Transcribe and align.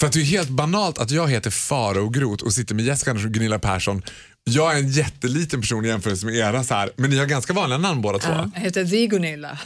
För 0.00 0.06
att 0.06 0.12
det 0.12 0.20
är 0.20 0.24
helt 0.24 0.48
banalt 0.48 0.98
att 0.98 1.10
jag 1.10 1.28
heter 1.28 1.50
Farao 1.50 2.08
Groth 2.08 2.44
och 2.44 2.52
sitter 2.52 2.74
med 2.74 2.84
Jessica 2.84 3.10
Andersson 3.10 3.28
och 3.28 3.34
Gunilla 3.34 3.58
Persson. 3.58 4.02
Jag 4.44 4.72
är 4.72 4.78
en 4.78 4.88
jätteliten 4.88 5.60
person 5.60 5.84
i 5.84 5.88
jämförelse 5.88 6.26
med 6.26 6.34
era, 6.34 6.64
så 6.64 6.74
här, 6.74 6.90
men 6.96 7.10
ni 7.10 7.18
har 7.18 7.26
ganska 7.26 7.52
vanliga 7.52 7.78
namn 7.78 8.02
båda 8.02 8.18
två. 8.18 8.32
Jag 8.54 8.60
heter 8.60 8.84
The 8.84 9.06
Gunilla. 9.06 9.58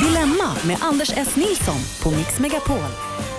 Dilemma 0.00 0.56
med 0.64 0.76
Anders 0.80 1.12
S. 1.16 1.36
Nilsson 1.36 1.80
på 2.02 2.10
Mix 2.10 2.38
Megapol. 2.38 2.78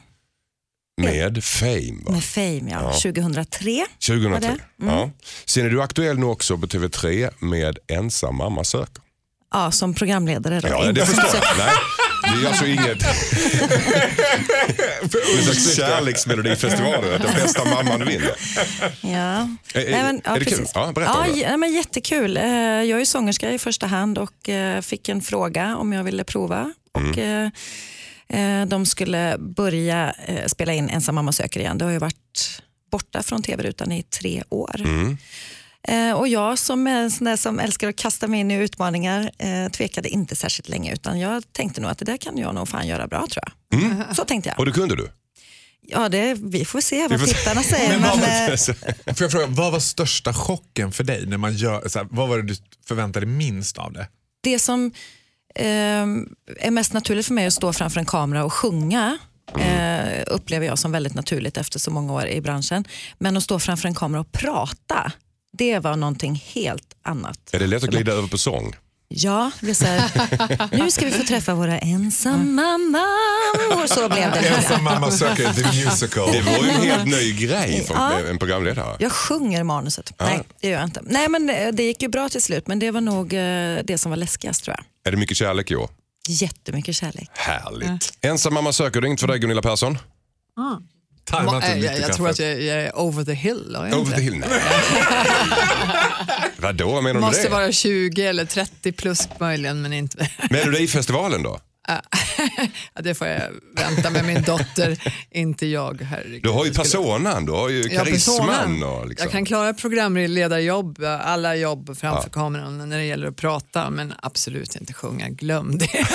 Med 1.01 1.43
Fame 1.43 2.03
va? 2.05 2.11
med 2.11 2.23
Fame 2.23 2.61
ja. 2.71 2.93
2003. 2.93 3.71
Var 3.71 3.85
2003. 4.17 4.39
det? 4.77 4.85
Ja. 4.85 5.09
Sen 5.45 5.65
är 5.65 5.69
du 5.69 5.81
aktuell 5.81 6.19
nu 6.19 6.25
också 6.25 6.57
på 6.57 6.67
TV3 6.67 7.29
med 7.39 7.77
Ensam 7.87 8.35
mamma 8.35 8.63
söker. 8.63 9.03
Ja, 9.53 9.71
som 9.71 9.93
programledare. 9.93 10.59
Då. 10.59 10.67
Ja, 10.67 10.91
det 10.91 11.05
förstår 11.05 11.25
jag. 11.33 11.43
Det 12.41 12.45
är 12.45 12.47
alltså 12.47 12.65
inget... 12.65 13.03
En 15.37 15.43
slags 15.43 15.75
kärleksmelodifestivalen, 15.75 17.13
att 17.15 17.21
den 17.21 17.33
bästa 17.35 17.65
mamman 17.65 18.05
vinner. 18.07 18.31
Ja. 19.01 19.09
Är- 19.09 19.79
är- 19.85 19.91
Nej, 19.91 20.03
men, 20.03 20.21
ja, 20.25 20.35
är 20.35 20.39
det 20.39 20.45
kul? 20.45 20.57
precis. 20.57 20.71
Ja, 20.75 20.91
berätta 20.95 21.11
ja, 21.15 21.27
om 21.27 21.33
det. 21.33 21.39
ja, 21.41 21.57
men 21.57 21.73
Jättekul. 21.73 22.37
Eh, 22.37 22.43
Jag 22.43 23.01
är 23.01 23.05
sångerska 23.05 23.51
i 23.51 23.59
första 23.59 23.87
hand 23.87 24.17
och 24.17 24.49
eh, 24.49 24.81
fick 24.81 25.09
en 25.09 25.21
fråga 25.21 25.75
om 25.75 25.93
jag 25.93 26.03
ville 26.03 26.23
prova. 26.23 26.73
Och, 26.93 27.17
Mm. 27.17 27.51
eh, 28.29 28.61
eh, 28.61 28.65
de 28.67 28.85
skulle 28.85 29.35
börja 29.39 30.13
eh, 30.25 30.45
spela 30.47 30.73
in 30.73 30.89
Ensam 30.89 31.15
mamma 31.15 31.31
söker 31.31 31.59
igen. 31.59 31.77
Det 31.77 31.85
har 31.85 31.91
ju 31.91 31.97
varit 31.99 32.61
borta 32.91 33.23
från 33.23 33.43
tv-rutan 33.43 33.91
i 33.91 34.03
tre 34.03 34.43
år. 34.49 34.75
Mm. 34.79 35.17
Eh, 35.87 36.11
och 36.11 36.27
jag 36.27 36.59
som 36.59 36.87
är 36.87 37.01
en 37.01 37.11
sån 37.11 37.25
där 37.25 37.35
som 37.35 37.59
älskar 37.59 37.89
att 37.89 37.95
kasta 37.95 38.27
mig 38.27 38.39
in 38.39 38.51
i 38.51 38.55
utmaningar 38.55 39.31
eh, 39.37 39.69
tvekade 39.71 40.09
inte 40.09 40.35
särskilt 40.35 40.69
länge 40.69 40.93
utan 40.93 41.19
jag 41.19 41.43
tänkte 41.53 41.81
nog 41.81 41.91
att 41.91 41.97
det 41.97 42.05
där 42.05 42.17
kan 42.17 42.37
jag 42.37 42.55
nog 42.55 42.69
fan 42.69 42.87
göra 42.87 43.07
bra 43.07 43.27
tror 43.31 43.43
jag. 43.45 44.15
Så 44.15 44.25
tänkte 44.25 44.49
jag. 44.49 44.53
Mm. 44.53 44.59
Och 44.59 44.65
det 44.65 44.71
kunde 44.71 44.95
du? 44.95 45.11
Ja, 45.81 46.09
det, 46.09 46.33
vi 46.33 46.65
får 46.65 46.81
se 46.81 47.07
vad 47.07 47.19
får 47.19 47.27
se. 47.27 47.33
tittarna 47.33 47.63
säger. 47.63 47.89
Men 47.99 48.01
Men, 48.01 48.19
vad- 48.19 48.49
eh, 48.49 48.55
Får 49.15 49.23
jag 49.23 49.31
fråga, 49.31 49.45
vad 49.47 49.71
var 49.71 49.79
största 49.79 50.33
chocken 50.33 50.91
för 50.91 51.03
dig? 51.03 51.25
när 51.25 51.37
man 51.37 51.53
gör, 51.53 51.87
så 51.89 51.99
här, 51.99 52.07
Vad 52.11 52.29
var 52.29 52.37
det 52.37 52.43
du 52.43 52.55
förväntade 52.87 53.25
dig 53.25 53.35
minst 53.35 53.77
av 53.77 53.93
det? 53.93 54.07
det 54.43 54.59
som 54.59 54.91
eh, 55.55 55.65
är 55.65 56.71
mest 56.71 56.93
naturligt 56.93 57.25
för 57.25 57.33
mig 57.33 57.47
att 57.47 57.53
stå 57.53 57.73
framför 57.73 57.99
en 57.99 58.05
kamera 58.05 58.45
och 58.45 58.53
sjunga 58.53 59.17
eh, 59.59 60.23
upplever 60.27 60.65
jag 60.67 60.79
som 60.79 60.91
väldigt 60.91 61.13
naturligt 61.13 61.57
efter 61.57 61.79
så 61.79 61.91
många 61.91 62.13
år 62.13 62.27
i 62.27 62.41
branschen. 62.41 62.85
Men 63.17 63.37
att 63.37 63.43
stå 63.43 63.59
framför 63.59 63.87
en 63.87 63.95
kamera 63.95 64.21
och 64.21 64.31
prata, 64.31 65.11
det 65.59 65.79
var 65.79 65.95
någonting 65.95 66.43
helt 66.45 66.93
annat. 67.03 67.39
Är 67.51 67.59
det 67.59 67.67
lätt 67.67 67.83
att 67.83 67.89
glida 67.89 68.11
över 68.11 68.27
på 68.27 68.37
sång? 68.37 68.75
Ja, 69.11 69.51
det 69.61 69.75
så 69.75 69.85
här, 69.85 70.75
nu 70.77 70.91
ska 70.91 71.05
vi 71.05 71.11
få 71.11 71.23
träffa 71.23 71.53
våra 71.53 71.79
ensamma 71.79 72.77
mammor. 72.77 73.87
Så 73.87 74.09
blev 74.09 74.31
det. 74.31 74.39
Ensam 74.39 74.83
mamma 74.83 75.11
söker 75.11 75.53
the 75.53 75.85
musical. 75.85 76.31
Det 76.31 76.41
var 76.41 76.63
ju 76.63 76.69
en 76.69 76.81
helt 76.81 77.05
ny 77.05 77.33
grej 77.33 77.83
för 77.87 77.93
Ja. 77.93 78.19
en 78.29 78.39
programledare. 78.39 78.95
Jag 78.99 79.11
sjunger 79.11 79.63
manuset. 79.63 80.13
Nej, 80.19 80.41
det 80.61 80.67
gör 80.67 80.79
jag 80.79 80.83
inte. 80.87 81.01
Nej, 81.03 81.29
men 81.29 81.49
eh, 81.49 81.67
det 81.73 81.83
gick 81.83 82.01
ju 82.01 82.07
bra 82.07 82.29
till 82.29 82.41
slut, 82.41 82.67
men 82.67 82.79
det 82.79 82.91
var 82.91 83.01
nog 83.01 83.33
eh, 83.33 83.79
det 83.83 83.97
som 83.97 84.09
var 84.09 84.17
läskigast 84.17 84.63
tror 84.63 84.75
jag. 84.77 84.85
Är 85.07 85.11
det 85.11 85.17
mycket 85.17 85.37
kärlek 85.37 85.71
i 85.71 85.75
år? 85.75 85.89
Jättemycket 86.27 86.95
kärlek. 86.95 87.29
Härligt. 87.33 88.13
Ensam 88.21 88.53
mamma 88.53 88.73
söker, 88.73 89.05
inte 89.05 89.21
för 89.21 89.27
dig 89.27 89.39
Gunilla 89.39 89.61
Persson? 89.61 89.97
Tajma 90.55 90.81
inte 91.33 91.67
jag, 91.67 91.77
jag, 91.79 91.99
jag 91.99 92.13
tror 92.13 92.29
att 92.29 92.39
jag, 92.39 92.61
jag 92.61 92.77
är 92.83 92.99
over 92.99 93.23
the 93.23 93.33
hill. 93.33 93.75
har 93.75 93.87
jag 93.87 93.93
Over 93.99 94.05
inte? 94.05 94.15
the 94.15 94.21
hill? 94.23 94.37
Nej. 94.39 94.49
Vadå, 96.57 96.91
vad 96.91 97.03
menar 97.03 97.13
du 97.13 97.19
med 97.19 97.27
Måste 97.27 97.43
det? 97.43 97.49
vara 97.49 97.71
20 97.71 98.25
eller 98.25 98.45
30 98.45 98.91
plus 98.91 99.27
möjligen, 99.39 99.81
men 99.81 99.93
inte... 99.93 100.29
Melodifestivalen 100.49 101.43
då? 101.43 101.59
Ja, 102.95 103.01
det 103.01 103.15
får 103.15 103.27
jag 103.27 103.41
vänta 103.75 104.09
med 104.09 104.25
min 104.25 104.41
dotter, 104.43 104.97
inte 105.31 105.65
jag. 105.65 106.01
Herregud. 106.01 106.43
Du 106.43 106.49
har 106.49 106.65
ju 106.65 106.73
personan, 106.73 107.45
du 107.45 107.51
har 107.51 107.69
ju 107.69 107.81
Ja, 107.91 108.03
karisman. 108.03 108.47
personen. 108.47 108.83
och 108.83 109.07
liksom. 109.07 109.25
Jag 109.25 109.31
kan 109.31 109.45
klara 109.45 109.73
programledarjobb, 109.73 111.03
alla 111.21 111.55
jobb 111.55 111.97
framför 111.99 112.29
kameran 112.29 112.89
när 112.89 112.97
det 112.97 113.05
gäller 113.05 113.27
att 113.27 113.35
prata, 113.35 113.89
men 113.89 114.13
absolut 114.21 114.75
inte 114.75 114.93
sjunga. 114.93 115.29
Glöm 115.29 115.77
det. 115.77 116.05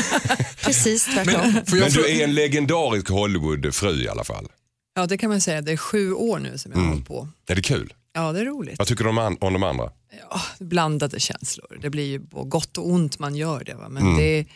Precis 0.65 1.05
tvärtom. 1.05 1.53
Men 1.55 1.67
fråga- 1.67 1.89
du 1.89 2.11
är 2.21 2.25
en 2.25 2.35
legendarisk 2.35 3.09
Hollywoodfru 3.09 4.03
i 4.05 4.09
alla 4.09 4.25
fall. 4.25 4.47
Ja, 4.95 5.07
det 5.07 5.19
kan 5.19 5.31
man 5.31 5.41
säga. 5.41 5.61
Det 5.61 5.73
är 5.73 5.77
sju 5.77 6.13
år 6.13 6.39
nu 6.39 6.59
som 6.59 6.73
jag 6.73 6.79
har 6.79 6.87
hållit 6.89 7.07
på. 7.07 7.29
Är 7.47 7.55
det 7.55 7.63
kul? 7.63 7.95
Ja, 8.13 8.33
det 8.33 8.41
är 8.41 8.45
roligt. 8.45 8.79
Vad 8.79 8.87
tycker 8.89 9.05
du 9.05 9.11
om, 9.11 9.19
an- 9.19 9.37
om 9.41 9.53
de 9.53 9.63
andra? 9.63 9.91
Ja, 10.31 10.41
blandade 10.59 11.21
känslor. 11.21 11.79
Det 11.83 11.91
blir 11.91 12.05
ju 12.07 12.21
på 12.27 12.45
gott 12.45 12.79
och 12.79 12.89
ont 12.91 13.19
man 13.19 13.37
gör 13.37 13.65
det. 13.65 13.75
Va? 13.75 13.89
Men 13.89 14.17
det 14.17 14.23
är, 14.39 14.47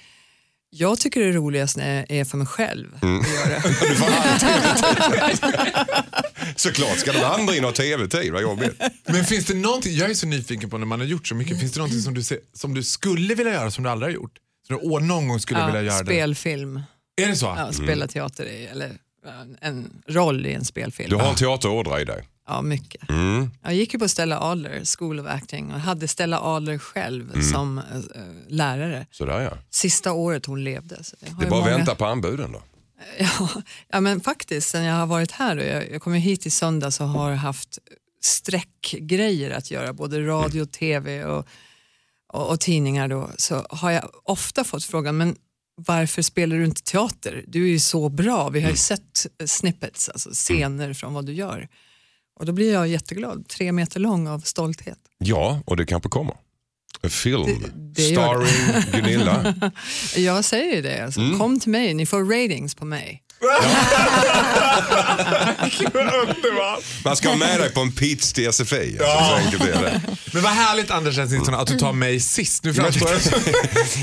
jag 0.71 0.99
tycker 1.01 1.21
det 1.21 1.27
är 1.27 1.33
är 2.09 2.25
för 2.25 2.39
mig 2.39 2.47
själv 2.47 2.95
att 2.95 3.03
göra 3.03 3.49
det. 3.63 3.69
Du 3.89 3.95
får 3.95 4.07
Såklart 6.57 6.99
ska 6.99 7.13
de 7.13 7.25
andra 7.25 7.55
in 7.57 7.65
och 7.65 7.71
ha 7.71 7.75
tv-tid, 7.77 8.33
vad 8.33 8.43
jobbigt. 8.43 8.83
Men 9.07 9.25
finns 9.25 9.45
det 9.47 9.55
någonting, 9.55 9.95
jag 9.97 10.11
är 10.11 10.15
så 10.15 10.27
nyfiken 10.27 10.71
på 10.71 10.79
när 10.79 10.87
man 10.87 11.01
har 11.01 11.07
gjort 11.07 11.27
så 11.27 11.35
mycket, 11.35 11.61
finns 11.61 11.73
det 11.73 11.79
någonting 11.79 12.01
som 12.01 12.15
du, 12.15 12.23
ser, 12.23 12.39
som 12.53 12.75
du 12.75 12.83
skulle 12.83 13.35
vilja 13.35 13.53
göra 13.53 13.71
som 13.71 13.85
du 13.85 13.91
aldrig 13.91 14.09
har 14.09 14.15
gjort? 14.15 14.39
Så 14.67 14.73
du 14.73 14.79
å- 14.91 14.99
någon 14.99 15.29
gång 15.29 15.41
skulle 15.41 15.67
vilja 15.67 15.83
Ja, 15.83 15.87
göra 15.93 16.05
spelfilm, 16.05 16.75
det? 17.17 17.23
Är 17.23 17.29
det 17.29 17.37
så? 17.37 17.55
ja, 17.59 17.73
spela 17.73 18.07
teater 18.07 18.45
i, 18.47 18.67
eller 18.67 18.93
en 19.61 20.03
roll 20.07 20.47
i 20.47 20.53
en 20.55 20.65
spelfilm. 20.65 21.11
Du 21.11 21.17
har 21.17 21.29
en 21.29 21.35
teaterådra 21.35 22.01
i 22.01 22.05
dig. 22.05 22.29
Ja, 22.51 22.63
mycket. 22.63 23.09
Mm. 23.11 23.51
Jag 23.63 23.75
gick 23.75 23.93
ju 23.93 23.99
på 23.99 24.09
Stella 24.09 24.41
Adler 24.41 24.83
School 24.99 25.21
of 25.21 25.27
Acting 25.27 25.73
och 25.73 25.81
hade 25.81 26.09
Stella 26.09 26.41
Adler 26.41 26.79
själv 26.79 27.31
Mm. 27.33 27.43
som 27.43 27.79
eh, 27.79 27.85
lärare. 28.49 29.07
Sådär 29.11 29.41
ja. 29.41 29.51
Sista 29.71 30.13
året 30.13 30.47
hon 30.47 30.65
levde. 30.65 31.05
Så 31.05 31.17
Det 31.21 31.27
är 31.29 31.51
bara 31.51 31.61
många- 31.61 31.77
vänta 31.77 31.95
på 31.95 32.05
anbuden 32.07 32.53
då. 32.53 32.63
Ja, 33.19 33.49
ja, 33.89 34.01
men 34.01 34.21
faktiskt 34.21 34.69
sen 34.69 34.85
jag 34.85 34.95
har 34.95 35.07
varit 35.07 35.31
här 35.33 35.57
och 35.57 35.65
jag, 35.65 35.91
jag 35.91 36.03
kommer 36.03 36.19
hit 36.19 36.47
i 36.47 36.51
söndag 36.51 36.91
så 36.91 37.05
har 37.05 37.33
haft 37.33 37.79
streckgrejer 38.23 39.51
att 39.51 39.71
göra, 39.71 39.93
både 39.93 40.27
radio, 40.27 40.65
tv 40.67 41.25
och, 41.25 41.47
och, 42.33 42.49
och 42.51 42.61
tidningar 42.61 43.09
då, 43.09 43.31
så 43.37 43.67
har 43.71 43.91
jag 43.91 44.11
ofta 44.25 44.65
fått 44.65 44.85
frågan, 44.85 45.17
men 45.17 45.37
varför 45.87 46.23
spelar 46.23 46.57
du 46.57 46.65
inte 46.65 46.83
teater? 46.83 47.45
Du 47.47 47.65
är 47.65 47.69
ju 47.69 47.79
så 47.79 48.09
bra, 48.09 48.49
vi 48.49 48.61
har 48.61 48.71
ju 48.71 48.77
sett 48.77 49.27
eh, 49.41 49.47
snippets, 49.47 50.09
alltså 50.09 50.31
scener 50.33 50.95
från 50.95 51.15
vad 51.15 51.27
du 51.27 51.33
gör. 51.33 51.69
Och 52.41 52.47
då 52.47 52.53
blir 52.53 52.73
jag 52.73 52.89
jätteglad, 52.89 53.49
tre 53.49 53.73
meter 53.73 54.01
lång 54.01 54.29
av 54.29 54.41
stolthet. 54.41 54.99
Ja, 55.19 55.63
och 55.67 55.77
det 55.77 55.87
kanske 55.87 56.09
kommer. 56.09 56.35
En 57.03 57.11
film 57.11 57.45
Det- 57.45 57.71
det. 57.95 58.03
starring 58.13 58.83
Gunilla. 58.93 59.55
Jag 60.17 60.45
säger 60.45 60.77
ju 60.77 60.83
det, 60.83 61.05
alltså, 61.05 61.21
Mm. 61.21 61.39
kom 61.39 61.61
till 61.61 61.71
mig, 61.71 61.95
ni 61.95 62.07
får 62.07 62.25
ratings 62.25 62.75
på 62.75 62.85
mig. 62.85 63.23
Man 67.05 67.17
ska 67.17 67.29
ha 67.29 67.37
med 67.37 67.61
dig 67.61 67.71
på 67.71 67.81
en 67.81 67.93
pitch 67.93 68.33
till 68.33 68.53
SFI. 68.53 68.99
Alltså, 69.01 69.25
så 69.29 69.35
enkelt 69.35 69.63
är 69.63 69.83
det. 69.83 70.01
Men 70.33 70.43
vad 70.43 70.53
härligt 70.53 70.91
Anders 70.91 71.17
Nilsson 71.19 71.55
att 71.55 71.67
du 71.67 71.79
tar 71.79 71.93
mig 71.93 72.21
sist. 72.21 72.65
Nu 72.65 72.75
framstår 72.75 73.11
jag 73.11 73.21
som... 73.21 73.41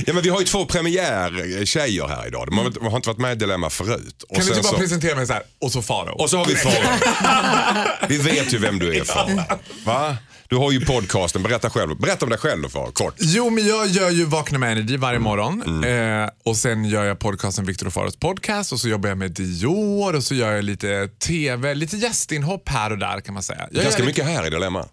Ja, 0.08 0.14
men 0.14 0.24
vi 0.24 0.30
har 0.30 0.40
ju 0.40 0.46
två 0.46 0.66
premiärtjejer 0.66 2.08
här 2.08 2.28
idag. 2.28 2.48
De 2.48 2.58
har, 2.58 2.66
inte- 2.66 2.80
de 2.80 2.88
har 2.90 2.96
inte 2.96 3.10
varit 3.10 3.20
med 3.20 3.32
i 3.32 3.36
Dilemma 3.36 3.70
förut. 3.70 4.24
Och 4.30 4.36
Kan 4.36 4.46
du 4.46 4.46
sen 4.46 4.58
inte 4.58 4.62
bara 4.68 4.74
så, 4.74 4.80
presentera 4.80 5.16
mig 5.16 5.28
så 5.28 5.34
här, 5.34 5.44
och 5.62 5.72
så 5.72 5.82
Farao? 5.82 6.22
och 6.22 6.30
så 6.30 6.38
har 6.38 6.46
vi 6.46 6.56
Farao. 6.56 7.88
Vi 8.10 8.18
vet 8.18 8.54
ju 8.54 8.58
vem 8.58 8.80
du 8.80 8.96
är 9.00 9.04
Farao. 9.04 9.42
Va? 9.86 10.18
Du 10.50 10.56
har 10.56 10.72
ju 10.72 10.86
podcasten, 10.86 11.44
berätta 11.44 11.70
själv. 11.70 11.98
Berätta 11.98 12.26
om 12.26 12.30
dig 12.30 12.40
själv 12.40 12.62
då 12.62 12.70
Farao, 12.70 12.92
kort. 12.92 13.16
Jo, 13.20 13.50
men 13.50 13.68
jag 13.68 13.88
gör 13.88 14.10
ju 14.10 14.26
Vakna 14.26 14.58
med 14.60 14.72
Energy 14.72 14.98
varje 14.98 15.16
Mm. 15.16 15.24
morgon. 15.24 15.84
Eh, 15.84 16.30
och 16.46 16.58
sen 16.58 16.86
gör 16.86 17.04
jag 17.04 17.20
podcasten 17.20 17.66
Viktor 17.66 17.88
och 17.88 17.94
Faros 17.94 18.16
podcast 18.16 18.72
och 18.72 18.80
så 18.80 18.88
jobbar 18.90 19.10
jag 19.10 19.18
med 19.18 19.32
Dior 19.32 20.16
och 20.16 20.24
så 20.24 20.36
gör 20.36 20.52
jag 20.52 20.64
lite 20.64 21.08
TV, 21.08 21.74
lite 21.74 21.98
gästinhopp 21.98 22.70
här 22.70 22.92
och 22.92 22.98
där 22.98 23.22
kan 23.22 23.34
man 23.34 23.44
säga. 23.44 23.68
Jag 23.72 23.84
Ganska 23.84 24.04
mycket 24.04 24.26
här 24.26 24.48
i 24.48 24.50
Dilemma. 24.50 24.86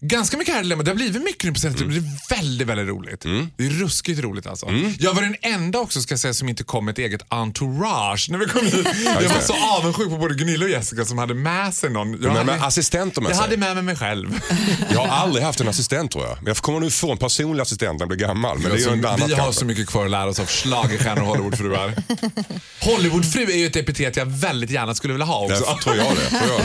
Ganska 0.00 0.36
mycket 0.36 0.54
här 0.54 0.62
dilemma. 0.62 0.82
Det 0.82 0.90
har 0.90 0.96
blivit 0.96 1.22
mycket 1.22 1.44
nu 1.44 1.52
på 1.52 1.60
senaste 1.60 1.84
Mm. 1.84 1.94
Det 2.28 2.34
är 2.34 2.40
väldigt, 2.40 2.66
väldigt 2.68 2.88
roligt. 2.88 3.20
Det 3.56 3.66
är 3.66 3.70
ruskigt 3.70 4.20
roligt 4.20 4.46
alltså. 4.46 4.66
Jag 4.98 5.14
var 5.14 5.22
den 5.22 5.36
enda 5.42 5.78
också 5.78 6.00
ska 6.00 6.16
säga 6.16 6.34
som 6.34 6.48
inte 6.48 6.64
kom 6.64 6.84
med 6.84 6.92
ett 6.92 6.98
eget 6.98 7.22
entourage 7.28 8.26
när 8.30 8.38
vi 8.38 8.46
kom 8.46 8.66
hit. 8.66 8.86
jag 9.04 9.28
var 9.28 9.40
så 9.40 9.54
avundsjuk 9.78 10.08
på 10.10 10.16
både 10.16 10.34
Gunilla 10.34 10.64
och 10.64 10.70
Jessica 10.70 11.04
som 11.04 11.18
hade 11.18 11.34
med 11.34 11.74
sig 11.74 11.90
någon. 11.90 12.12
Jag, 12.12 12.20
Men 12.20 12.30
hade, 12.30 12.44
med 12.44 12.62
assistenter 12.62 13.20
med 13.20 13.30
jag 13.30 13.36
sig. 13.36 13.44
hade 13.44 13.56
med 13.56 13.74
mig 13.74 13.84
mig 13.84 13.96
själv. 13.96 14.40
Jag 14.92 15.00
har 15.00 15.16
aldrig 15.16 15.44
haft 15.44 15.60
en 15.60 15.68
assistent 15.68 16.10
tror 16.12 16.24
jag. 16.24 16.36
Men 16.36 16.46
jag 16.46 16.56
kommer 16.56 16.80
nu 16.80 16.90
få 16.90 17.12
en 17.12 17.18
personlig 17.18 17.62
assistent 17.62 17.98
när 17.98 18.00
jag 18.00 18.08
blir 18.08 18.18
gammal. 18.18 18.58
Men 18.58 18.70
det 18.70 18.76
är 18.76 18.80
ju 18.80 18.92
en 18.92 19.04
annat 19.04 19.28
vi 19.28 19.32
har 19.34 19.38
kanske. 19.40 19.60
så 19.60 19.64
mycket 19.64 19.86
kvar 19.86 20.04
att 20.04 20.10
lära 20.10 20.26
oss 20.26 20.40
av 20.40 20.46
schlagerstjärnor 20.46 21.22
och 21.22 21.28
Hollywoodfruar. 21.28 21.94
Hollywoodfru 22.80 23.42
är 23.42 23.56
ju 23.56 23.66
ett 23.66 23.76
epitet 23.76 24.16
jag 24.16 24.26
väldigt 24.26 24.70
gärna 24.70 24.94
skulle 24.94 25.12
vilja 25.12 25.26
ha 25.26 25.44
också. 25.44 25.64
Jag 25.66 25.80
tror 25.80 25.96
jag 25.96 26.06
det. 26.16 26.38
Tror 26.38 26.50
jag 26.50 26.60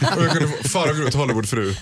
det. 0.00 0.16
Och 0.16 0.24
jag 0.24 0.32
kunde 0.32 0.68
föra 0.68 0.90
ut 0.90 1.14
Hollywoodfru. 1.14 1.74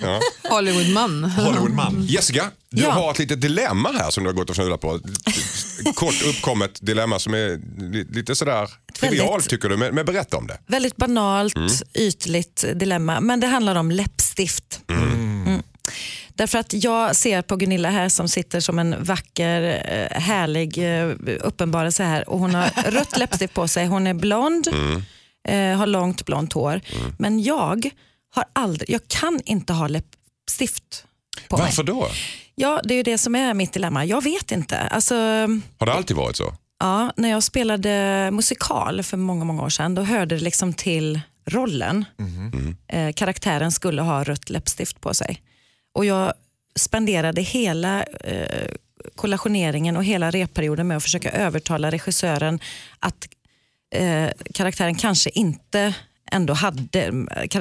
Hollywoodman. 0.48 1.24
Hollywoodman. 1.24 2.04
Jessica, 2.08 2.50
du 2.70 2.82
Ja. 2.82 2.90
har 2.90 3.10
ett 3.10 3.18
litet 3.18 3.40
dilemma 3.40 3.92
här 3.92 4.10
som 4.10 4.24
du 4.24 4.28
har 4.30 4.34
gått 4.34 4.50
och 4.50 4.56
fnulat 4.56 4.80
på. 4.80 5.00
Kort 5.94 6.22
uppkommet 6.26 6.78
dilemma 6.82 7.18
som 7.18 7.34
är 7.34 7.60
li- 7.92 8.06
lite 8.10 8.34
sådär 8.34 8.68
trivialt 9.00 9.48
tycker 9.48 9.68
du. 9.68 9.76
Men, 9.76 9.94
men 9.94 10.06
berätta 10.06 10.36
om 10.36 10.46
det. 10.46 10.58
Väldigt 10.66 10.96
banalt, 10.96 11.54
ytligt 11.94 12.64
dilemma, 12.74 13.20
men 13.20 13.40
det 13.40 13.46
handlar 13.46 13.74
om 13.74 13.90
läppstift. 13.90 14.80
Mm. 14.88 15.62
Därför 16.34 16.58
att 16.58 16.72
jag 16.72 17.16
ser 17.16 17.42
på 17.42 17.56
Gunilla 17.56 17.90
här 17.90 18.08
som 18.08 18.28
sitter 18.28 18.60
som 18.60 18.78
en 18.78 19.04
vacker, 19.04 19.62
eh, 20.12 20.20
härlig 20.20 20.78
eh, 20.98 21.10
uppenbarelse 21.40 22.04
här 22.04 22.30
och 22.30 22.38
hon 22.38 22.54
har 22.54 22.70
rött 22.90 23.18
läppstift 23.18 23.54
på 23.54 23.68
sig. 23.68 23.86
Hon 23.86 24.06
är 24.06 24.14
blond, 24.14 24.68
eh, 25.48 25.76
har 25.76 25.86
långt 25.86 26.26
blont 26.26 26.52
hår. 26.52 26.80
Men 27.18 27.42
jag 27.42 27.90
har 28.34 28.44
aldrig, 28.52 28.90
jag 28.90 29.00
kan 29.08 29.40
inte 29.44 29.72
ha 29.72 29.88
läppstift 30.50 31.04
på 31.48 31.56
mig. 31.56 31.64
Varför 31.66 31.82
då? 31.82 32.08
Ja, 32.54 32.80
det 32.84 32.94
är 32.94 32.96
ju 32.96 33.02
det 33.02 33.18
som 33.18 33.34
är 33.34 33.54
mitt 33.54 33.72
dilemma. 33.72 34.04
Jag 34.04 34.24
vet 34.24 34.52
inte. 34.52 34.78
Alltså, 34.78 35.14
Har 35.78 35.86
det 35.86 35.92
alltid 35.92 36.16
varit 36.16 36.36
så? 36.36 36.54
Ja, 36.80 37.12
när 37.16 37.30
jag 37.30 37.42
spelade 37.42 38.30
musikal 38.32 39.02
för 39.02 39.16
många, 39.16 39.44
många 39.44 39.62
år 39.62 39.68
sedan, 39.68 39.94
då 39.94 40.02
hörde 40.02 40.34
det 40.34 40.42
liksom 40.42 40.72
till 40.72 41.20
rollen. 41.46 42.04
Eh, 42.88 43.12
karaktären 43.12 43.72
skulle 43.72 44.02
ha 44.02 44.24
rött 44.24 44.50
läppstift 44.50 45.00
på 45.00 45.14
sig. 45.14 45.42
Och 45.94 46.04
jag 46.04 46.32
spenderade 46.76 47.40
hela 47.42 48.02
eh, 48.02 48.70
kollationeringen 49.16 49.96
och 49.96 50.04
hela 50.04 50.30
repperioden 50.30 50.88
med 50.88 50.96
att 50.96 51.02
försöka 51.02 51.30
övertala 51.30 51.90
regissören 51.90 52.60
att 52.98 53.28
eh, 53.94 54.28
karaktären 54.54 54.94
kanske 54.94 55.30
inte 55.30 55.94
ändå 56.30 56.52
hade, 56.52 57.10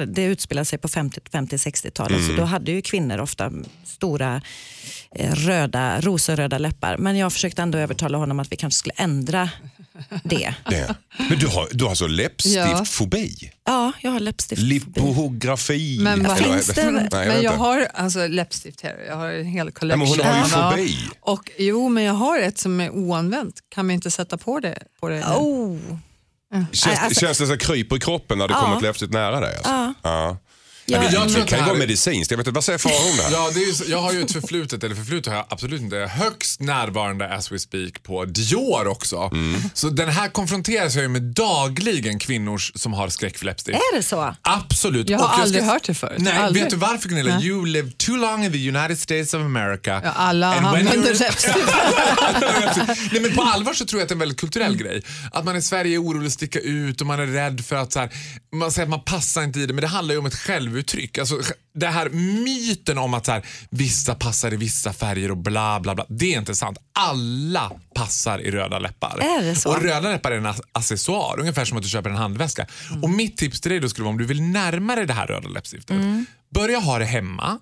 det 0.06 0.22
utspelade 0.24 0.64
sig 0.64 0.78
på 0.78 0.88
50 0.88 1.20
50-60-talet, 1.32 2.26
så 2.26 2.32
då 2.32 2.42
hade 2.44 2.70
ju 2.72 2.82
kvinnor 2.82 3.18
ofta 3.18 3.52
stora 3.84 4.42
eh, 5.14 5.34
röda, 5.34 6.00
rosenröda 6.00 6.58
läppar. 6.58 6.96
Men 6.96 7.16
jag 7.16 7.32
försökte 7.32 7.62
ändå 7.62 7.78
övertala 7.78 8.18
honom 8.18 8.40
att 8.40 8.52
vi 8.52 8.56
kanske 8.56 8.78
skulle 8.78 8.94
ändra 8.96 9.50
det. 10.24 10.54
det. 10.70 10.94
Men 11.28 11.38
du 11.38 11.46
har, 11.46 11.68
du 11.72 11.84
har 11.84 11.90
alltså 11.90 12.06
läppstiftfobi? 12.06 13.52
Ja, 13.64 13.92
jag 14.00 14.10
har 14.10 14.20
läppstift. 14.20 14.62
Lipografi? 14.62 15.98
Men 16.00 16.22
vad 16.22 16.38
Eller- 16.38 16.52
finns 16.52 16.66
det? 16.66 16.90
Nej, 16.90 17.08
jag 17.12 17.26
men 17.28 17.42
jag 17.42 17.52
har 17.52 17.88
alltså 17.94 18.26
läppstift 18.26 18.80
här. 18.80 18.96
Jag 19.08 19.16
har 19.16 19.30
en 19.30 19.44
hel 19.46 19.66
Nej, 19.66 19.74
collection. 19.74 19.98
men 19.98 20.08
hon 20.08 20.20
har 20.26 20.34
ju 20.34 20.52
Ja. 20.52 20.70
fobi. 20.70 20.96
Och, 21.20 21.50
jo, 21.58 21.88
men 21.88 22.04
jag 22.04 22.14
har 22.14 22.38
ett 22.38 22.58
som 22.58 22.80
är 22.80 22.90
oanvänt. 22.90 23.54
Kan 23.68 23.88
vi 23.88 23.94
inte 23.94 24.10
sätta 24.10 24.36
på 24.38 24.60
det? 24.60 24.78
På 25.00 25.08
det? 25.08 25.24
Oh. 25.24 25.78
Känns, 26.52 26.86
Nej, 26.86 26.98
alltså- 27.02 27.20
känns 27.20 27.38
det 27.38 27.46
som 27.46 27.58
kryper 27.58 27.96
i 27.96 28.00
kroppen 28.00 28.38
när 28.38 28.48
det 28.48 28.54
Ja. 28.54 28.60
kommer 28.60 28.76
ett 28.76 28.82
läppstift 28.82 29.12
nära 29.12 29.40
dig? 29.40 29.56
Alltså? 29.56 29.94
Ja. 30.02 30.36
Ja. 30.90 30.96
Jag, 30.96 31.04
men 31.04 31.12
jag 31.14 31.28
tror 31.28 31.40
Det 31.42 31.46
kan 31.48 31.58
ju 31.58 31.62
här- 31.62 31.68
vara 31.70 31.78
medicinskt. 31.78 32.30
Jag 32.30 32.38
vet 32.38 32.46
inte, 32.46 32.54
vad 32.54 32.64
säger 32.64 32.78
Farao 32.78 33.10
om 33.10 33.16
det 33.16 33.22
här? 33.22 33.30
Ja, 33.32 33.50
det 33.54 33.60
är 33.60 33.90
jag 33.90 33.98
har 34.02 34.12
ju 34.12 34.22
ett 34.22 34.32
förflutet, 34.32 34.84
eller 34.84 34.94
förflutet 34.94 35.26
har 35.32 35.34
jag 35.36 35.46
absolut 35.48 35.80
inte. 35.80 35.96
Högst 35.96 36.60
närvarande 36.60 37.34
as 37.34 37.52
we 37.52 37.58
speak 37.58 38.02
på 38.02 38.24
Dior 38.24 38.86
också. 38.86 39.30
Så 39.74 39.90
den 39.90 40.08
här 40.08 40.28
konfronteras 40.28 40.94
jag 40.94 41.02
ju 41.02 41.08
med 41.08 41.22
dagligen 41.22 42.18
kvinnor 42.18 42.58
som 42.78 42.92
har 42.92 43.08
skräck 43.08 43.38
för 43.38 43.46
läppstift. 43.46 43.78
är 43.92 43.96
det 43.96 44.02
så? 44.02 44.34
Absolut. 44.42 45.08
Jag 45.10 45.18
har 45.18 45.24
Och 45.26 45.38
aldrig 45.40 45.62
ska- 45.62 45.72
hört 45.72 45.84
det 45.84 45.94
förut. 45.94 46.18
Nej, 46.18 46.32
Aldrig. 46.36 46.62
vet 46.62 46.70
du 46.70 46.76
varför 46.76 47.08
Gunilla? 47.08 47.36
Nej. 47.38 47.46
You 47.46 47.66
live 47.66 47.90
too 47.96 48.16
long 48.16 48.44
in 48.44 48.52
the 48.52 48.68
United 48.68 48.98
States 48.98 49.34
of 49.34 49.40
America. 49.40 50.00
Ja, 50.04 50.10
alla 50.10 50.54
använder 50.54 51.14
läppstift. 51.14 51.56
Nej, 53.12 53.20
men 53.20 53.34
på 53.34 53.42
allvar 53.42 53.72
så 53.72 53.84
tror 53.84 54.00
jag 54.00 54.04
att 54.04 54.08
det 54.08 54.12
är 54.12 54.14
en 54.16 54.18
väldigt 54.18 54.40
kulturell 54.40 54.76
grej. 54.76 55.02
Att 55.32 55.44
man 55.44 55.56
i 55.56 55.62
Sverige 55.62 55.94
är 55.96 56.02
orolig 56.02 56.26
att 56.26 56.32
sticka 56.32 56.58
ut 56.58 57.00
och 57.00 57.06
man 57.06 57.20
är 57.20 57.26
rädd 57.26 57.64
för 57.66 57.76
att 57.76 57.92
så 57.92 57.98
här, 58.00 58.10
man 58.54 58.72
säger 58.72 58.86
att 58.86 58.90
man 58.90 59.02
passar 59.04 59.42
inte 59.42 59.60
i 59.60 59.66
det 59.66 59.72
men 59.74 59.82
det 59.82 59.88
handlar 59.88 60.14
ju 60.14 60.18
om 60.18 60.26
ett 60.26 60.34
självuttryck. 60.80 61.18
Alltså, 61.18 61.40
det 61.74 61.86
här 61.86 62.08
myten 62.44 62.98
om 62.98 63.14
att 63.14 63.26
så 63.26 63.32
här, 63.32 63.42
vissa 63.70 64.14
passar 64.14 64.52
i 64.52 64.56
vissa 64.56 64.92
färger 64.92 65.30
och 65.30 65.36
bla 65.36 65.80
bla 65.80 65.94
bla. 65.94 66.06
Det 66.08 66.34
är 66.34 66.38
inte 66.38 66.54
sant. 66.54 66.78
Alla 66.92 67.72
passar 67.94 68.38
i 68.38 68.50
röda 68.50 68.78
läppar. 68.78 69.18
Är 69.20 69.42
det 69.44 69.56
så? 69.56 69.70
Och 69.70 69.82
röda 69.82 70.08
läppar 70.08 70.32
är 70.32 70.36
en 70.36 70.46
ac- 70.46 70.62
accessoar, 70.72 71.40
ungefär 71.40 71.64
som 71.64 71.76
att 71.76 71.82
du 71.82 71.88
köper 71.88 72.10
en 72.10 72.16
handväska. 72.16 72.66
Mm. 72.90 73.02
Och 73.02 73.10
mitt 73.10 73.36
tips 73.36 73.60
till 73.60 73.70
dig 73.70 73.80
då 73.80 73.88
skulle 73.88 74.04
vara 74.04 74.12
om 74.12 74.18
du 74.18 74.26
vill 74.26 74.42
närma 74.42 74.96
dig 74.96 75.06
det 75.06 75.14
här 75.14 75.26
röda 75.26 75.48
läppstiftet. 75.48 75.90
Mm. 75.90 76.26
Börja 76.54 76.78
ha 76.78 76.98
det 76.98 77.04
hemma. 77.04 77.58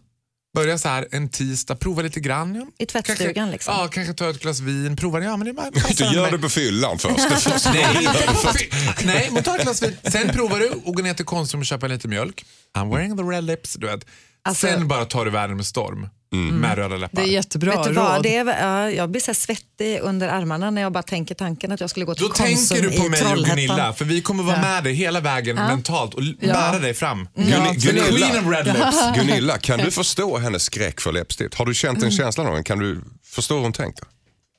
Börja 0.54 0.78
så 0.78 0.88
här 0.88 1.08
en 1.10 1.28
tisdag, 1.28 1.74
prova 1.76 2.02
lite 2.02 2.20
grann. 2.20 2.54
ja. 2.54 2.66
I 2.78 2.86
tvättstugan 2.86 3.34
kanske, 3.34 3.52
liksom? 3.52 3.74
Ja, 3.78 3.88
kanske 3.88 4.14
ta 4.14 4.30
ett 4.30 4.40
glas 4.42 4.60
vin, 4.60 4.96
prova 4.96 5.18
det. 5.18 5.24
Ja, 5.24 5.36
men 5.36 5.46
det 5.46 5.52
bara 5.52 5.70
Du 5.70 6.04
gör 6.04 6.30
det 6.30 6.38
på 6.38 6.48
fyllan 6.48 6.98
först. 6.98 7.28
Det 7.30 7.36
första. 7.50 7.72
Nej, 7.72 8.08
Nej, 9.04 9.28
men 9.32 9.42
ta 9.42 9.56
ett 9.56 9.62
glas 9.62 9.82
vin. 9.82 9.96
Sen 10.12 10.28
provar 10.28 10.58
du 10.60 10.68
och 10.70 10.94
går 10.94 11.02
ner 11.02 11.14
till 11.14 11.24
Konsum 11.24 11.60
och 11.60 11.66
köper 11.66 11.88
lite 11.88 12.08
mjölk. 12.08 12.44
I'm 12.78 12.90
wearing 12.90 13.16
the 13.16 13.22
red 13.22 13.44
lips, 13.44 13.74
du 13.74 13.86
vet. 13.86 14.04
Alltså- 14.48 14.66
Sen 14.66 14.88
bara 14.88 15.04
tar 15.04 15.24
du 15.24 15.30
världen 15.30 15.56
med 15.56 15.66
storm. 15.66 16.08
Med 16.52 16.76
röda 16.78 16.96
läppar. 16.96 17.22
Det 17.22 17.28
är 17.28 17.32
jättebra 17.32 17.70
Vet 17.76 17.82
du 17.84 17.88
råd. 17.88 17.96
vad, 18.04 18.22
det 18.22 18.36
är, 18.36 18.44
ja, 18.66 18.90
jag 18.90 19.10
blir 19.10 19.20
så 19.20 19.26
här 19.26 19.34
svettig 19.34 19.98
under 20.02 20.28
armarna 20.28 20.70
när 20.70 20.82
jag 20.82 20.92
bara 20.92 21.02
tänker 21.02 21.34
tanken 21.34 21.72
att 21.72 21.80
jag 21.80 21.90
skulle 21.90 22.06
gå 22.06 22.14
till 22.14 22.24
Då 22.24 22.28
Konsum 22.30 22.76
tänker 22.76 22.90
du 22.90 22.98
på 23.00 23.06
i 23.06 23.08
mig 23.08 23.20
och 23.22 23.26
Trollhättan. 23.28 23.56
Gunilla, 23.56 23.92
för 23.92 24.04
vi 24.04 24.20
kommer 24.22 24.42
vara 24.44 24.60
med 24.60 24.84
dig 24.84 24.92
hela 24.94 25.20
vägen 25.20 25.56
mentalt 25.56 26.14
och 26.14 26.20
l- 26.22 26.36
bära 26.40 26.78
dig 26.78 26.94
fram. 26.94 27.28
Gunni- 27.36 27.80
The 27.80 27.86
Gunilla. 27.92 28.28
queen 28.28 28.44
of 28.46 28.52
red 28.52 28.66
lips. 28.66 28.96
Gunilla, 29.26 29.58
kan 29.58 29.78
du 29.78 29.90
förstå 29.90 30.38
hennes 30.38 30.62
skräck 30.62 31.00
för 31.00 31.12
läppstift? 31.12 31.54
Har 31.54 31.66
du 31.66 31.74
känt 31.74 32.00
den 32.00 32.10
känslan 32.10 32.46
av 32.46 32.54
den? 32.54 32.64
Kan 32.64 32.78
du 32.78 33.00
förstå 33.24 33.54
hur 33.54 33.62
hon 33.62 33.72
tänker? 33.72 34.04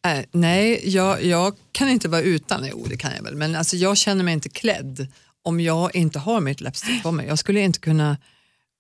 Äh, 0.08 0.20
nej, 0.32 0.82
jag, 0.90 1.24
jag 1.24 1.54
kan 1.72 1.90
inte 1.90 2.08
vara 2.08 2.22
utan. 2.22 2.66
Jo, 2.72 2.86
det 2.90 2.98
kan 2.98 3.12
jag 3.16 3.24
väl. 3.24 3.36
Men 3.36 3.56
alltså, 3.56 3.76
jag 3.76 3.98
känner 3.98 4.24
mig 4.24 4.34
inte 4.34 4.50
klädd 4.50 5.08
om 5.44 5.60
jag 5.60 5.96
inte 5.96 6.20
har 6.20 6.42
mitt 6.42 6.62
läppstift 6.62 7.04
på 7.04 7.12
mig. 7.12 7.28
Jag 7.28 7.40
skulle 7.40 7.60
inte 7.60 7.80
kunna 7.80 8.18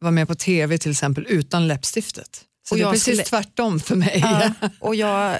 vara 0.01 0.11
med 0.11 0.27
på 0.27 0.35
TV 0.35 0.77
till 0.77 0.91
exempel 0.91 1.25
utan 1.29 1.67
läppstiftet. 1.67 2.41
Så 2.69 2.75
Och 2.75 2.79
det 2.79 2.83
är 2.85 2.91
precis 2.91 3.03
skulle- 3.03 3.23
tvärtom 3.23 3.79
för 3.79 3.95
mig. 3.95 4.19
Ja, 4.21 4.51
och 4.79 4.95
jag 4.95 5.31
eh, 5.33 5.39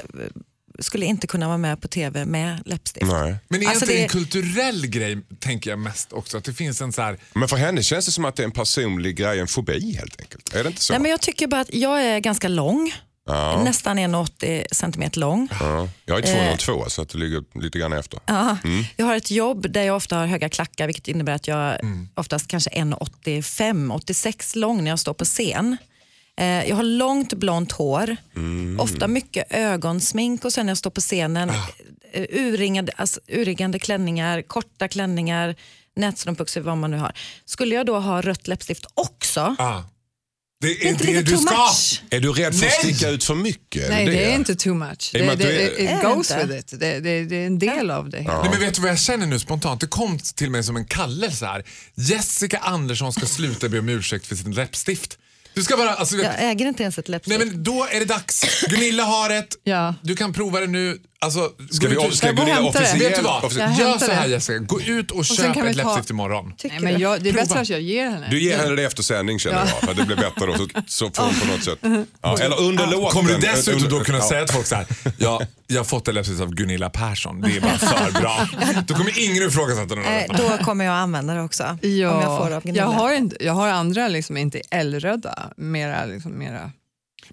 skulle 0.79 1.05
inte 1.05 1.27
kunna 1.27 1.47
vara 1.47 1.57
med 1.57 1.81
på 1.81 1.87
TV 1.87 2.25
med 2.25 2.61
läppstift. 2.65 3.05
Nej. 3.05 3.35
Men 3.49 3.63
är 3.63 3.67
Alltså 3.67 3.85
inte 3.85 3.93
det 3.93 3.97
det- 3.99 4.03
en 4.03 4.09
kulturell 4.09 4.87
grej, 4.87 5.17
tänker 5.39 5.69
jag 5.69 5.79
mest 5.79 6.13
också? 6.13 6.37
Att 6.37 6.43
det 6.43 6.53
finns 6.53 6.81
en 6.81 6.93
så 6.93 7.01
här... 7.01 7.17
Men 7.33 7.47
för 7.47 7.57
henne 7.57 7.83
känns 7.83 8.05
det 8.05 8.11
som 8.11 8.25
att 8.25 8.35
det 8.35 8.43
är 8.43 8.45
en 8.45 8.51
personlig 8.51 9.15
grej, 9.15 9.39
en 9.39 9.47
fobi 9.47 9.95
helt 9.95 10.21
enkelt. 10.21 10.53
Är 10.55 10.63
det 10.63 10.69
inte 10.69 10.81
så? 10.81 10.93
Nej, 10.93 11.01
men 11.01 11.11
jag 11.11 11.21
tycker 11.21 11.47
bara 11.47 11.61
att 11.61 11.73
jag 11.73 12.03
är 12.03 12.19
ganska 12.19 12.47
lång. 12.47 12.93
Ja. 13.29 13.63
Nästan 13.63 13.99
1,80 13.99 14.65
centimeter 14.71 15.19
lång. 15.19 15.47
Ja. 15.59 15.89
Jag 16.05 16.19
är 16.19 16.55
202 16.57 16.89
så 16.89 17.01
att 17.01 17.09
det 17.09 17.17
ligger 17.17 17.43
lite 17.61 17.79
grann 17.79 17.93
efter. 17.93 18.19
Ja. 18.25 18.57
Jag 18.95 19.05
har 19.05 19.15
ett 19.15 19.31
jobb 19.31 19.71
där 19.71 19.83
jag 19.83 19.95
ofta 19.95 20.17
har 20.17 20.25
höga 20.25 20.49
klackar 20.49 20.85
vilket 20.87 21.07
innebär 21.07 21.33
att 21.33 21.47
jag 21.47 21.77
oftast 22.15 22.47
kanske 22.47 22.69
är 22.73 22.81
1,85-86 22.83 24.57
lång 24.57 24.83
när 24.83 24.91
jag 24.91 24.99
står 24.99 25.13
på 25.13 25.25
scen. 25.25 25.77
Eh, 26.37 26.45
Jag 26.69 26.75
har 26.75 26.83
långt 26.83 27.33
blont 27.33 27.71
hår, 27.71 28.17
ofta 28.79 29.07
mycket 29.07 29.45
ögonsmink 29.49 30.45
och 30.45 30.53
sen 30.53 30.65
när 30.65 30.71
jag 30.71 30.77
står 30.77 30.89
på 30.91 31.01
scenen 31.01 31.49
eh, 32.11 32.25
urringade, 32.29 32.91
alltså, 32.95 33.19
urringade 33.27 33.79
klänningar, 33.79 34.41
korta 34.41 34.87
klänningar, 34.87 35.55
nätstrumpbyxor, 35.95 36.61
vad 36.61 36.77
man 36.77 36.91
nu 36.91 36.97
har. 36.97 37.13
Skulle 37.45 37.75
jag 37.75 37.85
då 37.85 37.99
ha 37.99 38.21
rött 38.21 38.47
läppstift 38.47 38.85
också? 38.93 39.55
Ah. 39.59 39.81
Det 40.61 40.67
är, 40.67 40.79
Det 40.79 40.85
är 40.87 40.89
inte 40.89 41.05
det 41.07 41.21
du 41.21 41.31
too 41.31 41.41
ska. 41.41 41.55
much? 41.55 42.01
Är 42.09 42.19
du 42.19 42.31
rädd 42.31 42.55
för 42.55 42.65
att 42.65 42.71
Nej! 42.83 42.93
sticka 42.93 43.09
ut 43.09 43.23
för 43.23 43.35
mycket? 43.35 43.89
Nej, 43.89 44.05
det, 44.05 44.11
det 44.11 44.25
är 44.31 44.35
inte 44.35 44.55
too 44.55 44.73
much. 44.73 45.09
Det, 45.13 45.35
det, 45.35 45.63
är- 45.63 45.79
it 45.81 45.89
det 45.89 45.99
goes 46.03 46.31
with 46.31 46.59
it. 46.59 46.79
Det, 46.79 46.99
det, 46.99 47.25
det 47.25 47.35
är 47.35 47.45
en 47.47 47.59
del 47.59 47.91
av 47.91 48.09
det 48.09 48.17
hela. 48.17 48.41
Nej, 48.41 48.49
men 48.51 48.59
vet 48.59 48.73
du 48.73 48.81
vad 48.81 48.91
jag 48.91 48.99
känner 48.99 49.25
nu 49.25 49.39
spontant? 49.39 49.81
Det 49.81 49.87
kom 49.87 50.19
till 50.19 50.49
mig 50.49 50.63
som 50.63 50.75
en 50.75 50.85
kallelse 50.85 51.45
här. 51.45 51.63
Jessica 51.95 52.57
Andersson 52.57 53.13
ska 53.13 53.25
sluta 53.25 53.69
be 53.69 53.79
om 53.79 53.89
ursäkt 53.89 54.27
för 54.27 54.35
sin 54.35 54.51
läppstift. 54.51 55.17
Du 55.53 55.63
ska 55.63 55.77
bara, 55.77 55.93
alltså, 55.93 56.17
Jag 56.17 56.35
äger 56.51 56.65
inte 56.67 56.83
ens 56.83 56.97
ett 56.97 57.07
Nej 57.07 57.11
läppstift. 57.11 57.39
men 57.39 57.63
då 57.63 57.87
är 57.91 57.99
det 57.99 58.05
dags. 58.05 58.63
Gunilla 58.69 59.03
har 59.03 59.29
ett. 59.29 59.55
Ja. 59.63 59.95
Du 60.03 60.15
kan 60.15 60.33
prova 60.33 60.59
det 60.59 60.67
nu. 60.67 60.99
Alltså, 61.21 61.51
Ska 61.71 61.87
vi, 61.87 62.07
ut- 62.07 62.15
ska 62.15 62.27
jag 62.27 62.35
gå 62.35 62.41
och 62.41 62.47
det? 62.47 62.59
officiellt... 62.59 63.79
Gör 63.79 63.97
så 63.97 64.11
här. 64.11 64.27
Jessica, 64.27 64.59
gå 64.59 64.81
ut 64.81 65.11
och 65.11 65.25
sen 65.25 65.35
köp 65.53 65.65
vi 65.65 65.69
ett 65.69 65.77
ta- 65.77 65.83
läppstift 65.83 66.09
imorgon. 66.09 66.53
Nej, 66.63 66.79
men 66.81 66.99
jag, 66.99 67.23
det 67.23 67.29
är 67.29 67.33
bättre 67.33 67.59
att 67.59 67.69
jag 67.69 67.81
ger 67.81 68.09
henne. 68.09 68.27
Du 68.31 68.41
ger 68.43 68.57
henne 68.57 68.75
det 68.75 68.83
efter 68.83 69.03
sändning 69.03 69.39
känner 69.39 69.57
Ja. 69.57 69.63
jag, 69.65 69.79
för 69.79 69.91
att 69.91 69.97
det 69.97 70.05
blir 70.05 70.15
bättre 70.15 70.45
då. 70.45 70.53
Så, 70.55 70.67
så 70.87 71.11
får 71.11 71.23
hon 71.23 71.33
på 71.39 71.45
något 71.47 71.63
sätt... 71.63 71.79
Ja, 72.21 72.37
eller 72.39 72.61
under 72.61 72.87
låten. 72.87 73.09
Kommer 73.11 73.29
du 73.33 73.37
dessutom 73.37 73.83
Under- 73.83 73.97
då 73.99 74.03
kunna 74.03 74.17
ja. 74.17 74.29
säga 74.29 74.45
till 74.45 74.55
folk 74.55 74.65
så 74.67 74.75
här, 74.75 74.85
ja, 75.17 75.41
jag 75.67 75.79
har 75.79 75.85
fått 75.85 76.07
ett 76.07 76.13
läppstift 76.13 76.41
av 76.41 76.49
Gunilla 76.55 76.89
Persson, 76.89 77.41
det 77.41 77.57
är 77.57 77.61
bara 77.61 77.77
för 77.77 78.11
bra. 78.21 78.47
Då 78.87 78.93
kommer 78.93 79.23
ingen 79.29 79.43
ifrågasätta 79.43 79.95
Eh, 79.95 80.23
annan. 80.29 80.37
då 80.57 80.63
kommer 80.65 80.85
jag 80.85 80.93
att 80.93 80.99
använda 81.03 81.33
det 81.33 81.41
också. 81.41 81.63
Ja, 81.81 82.11
Om 82.11 82.21
jag 82.21 82.37
får 82.37 82.51
av 82.51 82.63
Gunilla. 82.63 82.83
jag, 82.83 82.87
har 82.91 83.13
inte, 83.13 83.35
jag 83.45 83.53
har 83.53 83.67
andra, 83.67 84.07
liksom, 84.07 84.37
inte 84.37 84.61
eldröda, 84.71 85.49
mera, 85.57 86.05
liksom, 86.05 86.37
mera 86.39 86.71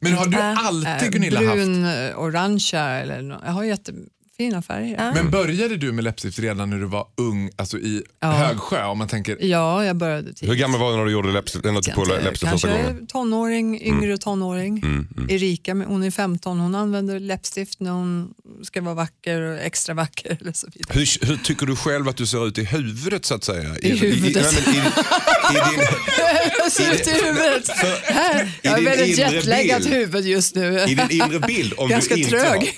Men 0.01 0.13
har 0.13 0.27
du 0.27 0.37
Äh, 0.39 0.67
alltid 0.67 1.13
Gunilla 1.13 1.41
haft? 1.41 1.53
brun, 1.57 1.85
eh, 1.85 2.19
orangea. 2.19 2.89
Eller 2.89 3.23
nå- 3.23 3.41
jag 3.45 3.53
har 3.53 3.65
jättefina 3.65 4.63
färger. 4.67 4.97
Ja. 4.99 5.13
Men 5.15 5.31
började 5.31 5.77
du 5.77 5.93
med 5.93 6.05
läppstift 6.05 6.39
redan 6.39 6.71
när 6.71 6.77
du 6.79 6.85
var 6.87 7.07
ung, 7.17 7.51
alltså 7.57 7.79
i 7.79 8.03
Ja. 8.21 8.31
Högsjö? 8.33 8.85
Om 8.85 8.99
man 8.99 9.09
tänker, 9.09 9.39
Ja, 9.45 9.85
jag 9.85 9.97
började 9.97 10.33
tidigt. 10.33 10.49
Hur 10.51 10.55
gammal 10.57 10.81
var 10.81 10.91
du 10.91 10.97
när 10.97 11.05
du 11.05 11.11
gjorde 11.13 11.29
läppstift, 11.33 11.65
när 11.65 11.73
du 11.83 11.93
på 11.93 12.05
läppstift 12.05 12.53
första 12.53 12.69
Kanske 12.69 12.83
gången? 12.89 13.07
tonåring, 13.07 13.83
yngre 13.83 14.19
tonåring. 14.19 14.79
Mm, 14.79 15.09
mm. 15.17 15.31
Erika, 15.31 15.75
hon 15.75 16.03
är 16.03 16.11
15, 16.11 16.59
hon 16.61 16.75
använder 16.75 17.21
läppstift 17.21 17.81
när 17.81 17.91
hon 17.91 18.35
ska 18.63 18.81
vara 18.83 18.95
vacker 18.95 19.41
och 19.41 19.59
extra 19.59 19.95
vacker. 19.95 20.37
Eller 20.41 20.53
så 20.53 20.67
vidare. 20.75 20.99
Hur, 20.99 21.27
hur 21.27 21.37
tycker 21.37 21.67
du 21.67 21.77
själv 21.77 22.09
att 22.09 22.17
du 22.17 22.27
ser 22.27 22.47
ut 22.49 22.59
i 22.59 22.65
huvudet 22.65 23.25
så 23.25 23.35
att 23.35 23.45
säga? 23.45 23.77
I 23.79 23.97
huvudet. 23.97 24.47
nej, 24.53 24.63
men 24.67 24.75
i, 24.75 24.79
i 24.79 25.77
din, 25.77 25.87
Ut 26.81 27.07
i 27.07 27.11
huvudet. 27.25 27.69
Här, 28.05 28.53
jag 28.63 28.71
har 28.73 28.81
väldigt 28.83 29.19
jetlaggat 29.19 29.87
huvud 29.87 30.27
just 30.27 30.55
nu. 30.55 30.81
I 30.81 30.95
din 30.95 31.11
inre 31.11 31.41
bild, 31.41 31.75
om 31.77 31.89
Ganska 31.91 32.15
du 32.15 32.21
inte 32.21 32.31
trög 32.31 32.77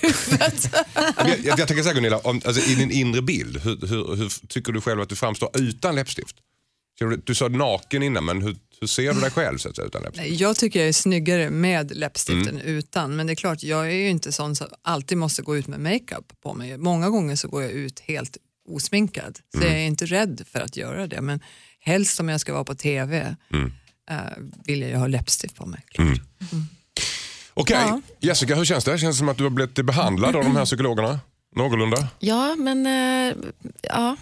har, 1.15 1.27
jag, 1.29 1.39
jag, 1.43 1.59
jag 1.59 1.67
tänker 1.67 1.83
så 1.83 1.89
här 1.89 1.95
Gunilla, 1.95 2.17
om, 2.17 2.41
alltså, 2.45 2.71
i 2.71 2.75
din 2.75 2.91
inre 2.91 3.21
bild, 3.21 3.57
hur, 3.63 3.87
hur, 3.87 4.15
hur 4.15 4.47
tycker 4.47 4.71
du 4.71 4.81
själv 4.81 5.01
att 5.01 5.09
du 5.09 5.15
framstår 5.15 5.49
utan 5.53 5.95
läppstift? 5.95 6.35
Du, 6.99 7.21
du 7.25 7.35
sa 7.35 7.47
naken 7.47 8.03
innan, 8.03 8.25
men 8.25 8.41
hur, 8.41 8.55
hur 8.81 8.87
ser 8.87 9.13
du 9.13 9.19
dig 9.19 9.31
själv 9.31 9.57
så 9.57 9.73
säga, 9.73 9.87
utan 9.87 10.01
läppstift? 10.03 10.39
Jag 10.39 10.55
tycker 10.55 10.79
jag 10.79 10.89
är 10.89 10.93
snyggare 10.93 11.49
med 11.49 11.95
läppstift 11.97 12.49
Mm. 12.49 12.61
utan. 12.61 13.15
Men 13.15 13.27
det 13.27 13.33
är 13.33 13.35
klart, 13.35 13.63
jag 13.63 13.85
är 13.87 13.91
ju 13.95 14.09
inte 14.09 14.31
sån 14.31 14.55
som 14.55 14.67
alltid 14.81 15.17
måste 15.17 15.41
gå 15.41 15.57
ut 15.57 15.67
med 15.67 15.79
makeup 15.79 16.25
på 16.43 16.53
mig. 16.53 16.77
Många 16.77 17.09
gånger 17.09 17.35
så 17.35 17.47
går 17.47 17.61
jag 17.63 17.71
ut 17.71 17.99
helt 17.99 18.37
osminkad. 18.69 19.39
Så 19.53 19.57
Mm. 19.57 19.69
jag 19.73 19.81
är 19.81 19.85
inte 19.87 20.05
rädd 20.05 20.41
för 20.51 20.59
att 20.59 20.77
göra 20.77 21.07
det. 21.07 21.21
Men 21.21 21.39
helst 21.79 22.19
om 22.19 22.29
jag 22.29 22.41
ska 22.41 22.53
vara 22.53 22.63
på 22.63 22.75
TV 22.75 23.35
Mm. 23.53 23.71
Eh, 24.09 24.15
vill 24.65 24.81
jag 24.81 24.89
ju 24.89 24.95
ha 24.95 25.07
läppstift 25.07 25.55
på 25.55 25.65
mig. 25.65 25.81
Klart. 25.91 26.07
Okej, 27.53 27.77
Ja. 27.87 28.01
Jessica 28.19 28.55
hur 28.55 28.65
känns 28.65 28.83
det? 28.83 28.97
Känns 28.97 29.15
det 29.15 29.19
som 29.19 29.29
att 29.29 29.37
du 29.37 29.43
har 29.43 29.49
blivit 29.49 29.85
behandlad 29.85 30.35
av 30.35 30.43
de 30.43 30.55
här 30.55 30.65
psykologerna? 30.65 31.19
Någorlunda? 31.55 32.07
Ja, 32.19 32.55
men 32.55 32.85
eh, 32.85 33.35
ja, 33.81 34.15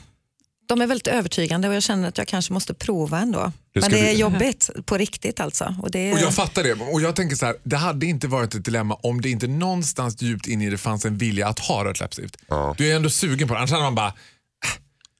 de 0.67 0.81
är 0.81 0.87
väldigt 0.87 1.07
övertygande 1.07 1.67
och 1.69 1.75
jag 1.75 1.83
känner 1.83 2.07
att 2.07 2.17
jag 2.17 2.27
kanske 2.27 2.53
måste 2.53 2.73
prova 2.73 3.19
ändå. 3.19 3.51
Det 3.73 3.79
men 3.79 3.91
det 3.91 3.99
är 3.99 4.11
du- 4.13 4.19
jobbigt 4.19 4.69
på 4.85 4.97
riktigt 4.97 5.39
alltså. 5.39 5.75
Och 5.81 5.91
det 5.91 5.99
är, 6.09 6.13
Och 6.13 6.19
jag 6.19 6.33
fattar 6.35 6.63
det. 6.63 6.73
Och 6.73 7.01
jag 7.01 7.15
tänker 7.15 7.35
så 7.35 7.45
här, 7.45 7.55
det 7.63 7.77
hade 7.77 8.05
inte 8.05 8.27
varit 8.27 8.55
ett 8.55 8.65
dilemma 8.65 8.95
om 8.95 9.21
det 9.21 9.29
inte 9.29 9.47
någonstans 9.47 10.21
djupt 10.21 10.47
inne 10.47 10.65
i 10.67 10.69
det 10.69 10.77
fanns 10.77 11.05
en 11.05 11.17
vilja 11.17 11.47
att 11.47 11.59
ha 11.59 11.85
rött 11.85 11.99
läppstift. 11.99 12.37
Ja. 12.47 12.75
Du 12.77 12.91
är 12.91 12.95
ändå 12.95 13.09
sugen 13.09 13.47
på 13.47 13.53
det. 13.53 13.59
Annars 13.59 13.71
hade 13.71 13.83
man 13.83 13.95
bara, 13.95 14.07
"Äh, 14.07 14.13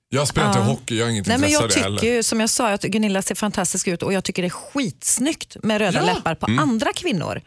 jag 0.10 0.28
spelar 0.28 0.48
inte 0.48 0.60
Ja. 0.60 0.66
hockey, 0.66 0.98
jag 0.98 1.06
har 1.06 1.12
inget 1.12 1.28
Nej, 1.28 1.38
men 1.38 1.50
jag 1.52 1.70
det 1.70 1.74
tycker 1.74 2.16
ju, 2.16 2.24
som 2.24 2.40
jag 2.40 2.50
sa, 2.50 2.70
att 2.70 2.82
Gunilla 2.82 3.22
ser 3.22 3.36
fantastisk 3.36 3.88
ut 3.88 4.04
och 4.04 4.14
jag 4.14 4.24
tycker 4.24 4.42
det 4.42 4.48
är 4.48 4.50
skitsnyggt 4.50 5.58
med 5.64 5.78
röda 5.82 6.00
Ja. 6.08 6.14
läppar 6.14 6.36
på 6.36 6.46
andra 6.46 6.94
kvinnor. 6.94 7.42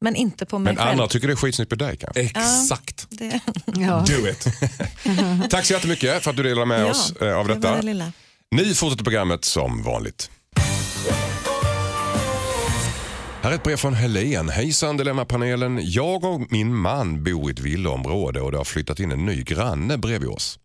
Men 0.00 0.16
inte 0.16 0.46
på 0.46 0.58
mig 0.58 0.72
Men 0.74 0.76
själv. 0.84 0.90
andra 0.90 1.06
tycker 1.08 1.26
det 1.26 1.32
är 1.34 1.36
skitsnyggt 1.36 1.68
på 1.70 1.74
dig 1.76 1.96
kanske? 1.96 2.20
Exakt. 2.20 3.06
Det, 3.10 3.40
Ja. 3.66 4.04
Do 4.08 4.28
it. 4.28 4.46
Tack 5.50 5.66
så 5.66 5.72
jättemycket 5.72 6.22
för 6.22 6.30
att 6.30 6.36
du 6.36 6.42
delade 6.42 6.66
med 6.66 6.80
Ja, 6.80 6.90
oss 6.90 7.12
eh, 7.20 7.36
av 7.38 7.48
det 7.48 7.54
detta. 7.54 7.76
det 7.76 7.82
lilla. 7.82 8.12
Ni 8.50 8.74
fortsätter 8.74 9.04
programmet 9.04 9.44
som 9.44 9.82
vanligt. 9.82 10.30
Här 13.42 13.50
är 13.50 13.54
ett 13.54 13.62
brev 13.62 13.76
från 13.76 13.94
Helen. 13.94 14.48
Hejsan 14.48 14.96
Dilemmapanelen. 14.96 15.80
Jag 15.82 16.24
och 16.24 16.52
min 16.52 16.74
man 16.76 17.24
bor 17.24 17.50
i 17.50 17.52
ett 17.52 17.60
villaområde 17.60 18.40
och 18.40 18.52
det 18.52 18.56
har 18.58 18.64
flyttat 18.64 19.00
in 19.00 19.10
en 19.12 19.26
ny 19.26 19.42
granne 19.42 19.98
bredvid 19.98 20.28
oss. 20.28 20.58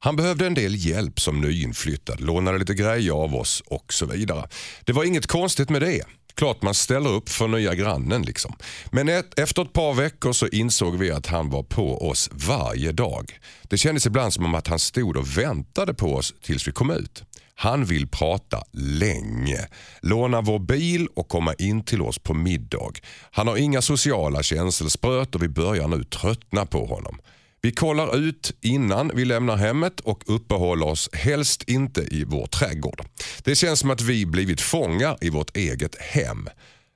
Han 0.00 0.16
behövde 0.16 0.46
en 0.46 0.54
del 0.54 0.86
hjälp 0.86 1.20
som 1.20 1.40
nyinflyttad, 1.40 2.20
lånade 2.20 2.58
lite 2.58 2.74
grejer 2.74 3.12
av 3.12 3.34
oss 3.34 3.62
och 3.66 3.92
så 3.92 4.06
vidare. 4.06 4.48
Det 4.84 4.92
var 4.92 5.04
inget 5.04 5.26
konstigt 5.26 5.70
med 5.70 5.82
det. 5.82 6.02
Klart 6.34 6.62
man 6.62 6.74
ställer 6.74 7.10
upp 7.10 7.28
för 7.28 7.48
nya 7.48 7.74
grannen 7.74 8.22
liksom. 8.22 8.54
Men 8.90 9.08
ett, 9.08 9.38
efter 9.38 9.62
ett 9.62 9.72
par 9.72 9.94
veckor 9.94 10.32
så 10.32 10.48
insåg 10.48 10.96
vi 10.98 11.10
att 11.10 11.26
han 11.26 11.50
var 11.50 11.62
på 11.62 12.08
oss 12.08 12.30
varje 12.32 12.92
dag. 12.92 13.38
Det 13.62 13.78
kändes 13.78 14.06
ibland 14.06 14.32
som 14.32 14.44
om 14.44 14.54
att 14.54 14.66
han 14.66 14.78
stod 14.78 15.16
och 15.16 15.38
väntade 15.38 15.94
på 15.94 16.14
oss 16.14 16.34
tills 16.42 16.68
vi 16.68 16.72
kom 16.72 16.90
ut. 16.90 17.22
Han 17.54 17.84
vill 17.84 18.08
prata 18.08 18.62
länge, 18.72 19.68
låna 20.02 20.40
vår 20.40 20.58
bil 20.58 21.08
och 21.16 21.28
komma 21.28 21.54
in 21.54 21.84
till 21.84 22.02
oss 22.02 22.18
på 22.18 22.34
middag. 22.34 22.92
Han 23.30 23.48
har 23.48 23.56
inga 23.56 23.82
sociala 23.82 24.42
känselspröt 24.42 25.34
och 25.34 25.42
vi 25.42 25.48
börjar 25.48 25.88
nu 25.88 26.04
tröttna 26.04 26.66
på 26.66 26.86
honom. 26.86 27.18
Vi 27.66 27.72
kollar 27.72 28.16
ut 28.16 28.52
innan 28.60 29.10
vi 29.14 29.24
lämnar 29.24 29.56
hemmet 29.56 30.00
och 30.00 30.24
uppehåller 30.26 30.86
oss 30.86 31.10
helst 31.12 31.62
inte 31.62 32.00
i 32.00 32.24
vår 32.24 32.46
trädgård. 32.46 33.04
Det 33.44 33.54
känns 33.54 33.80
som 33.80 33.90
att 33.90 34.00
vi 34.00 34.26
blivit 34.26 34.60
fångar 34.60 35.18
i 35.20 35.30
vårt 35.30 35.56
eget 35.56 36.00
hem. 36.00 36.48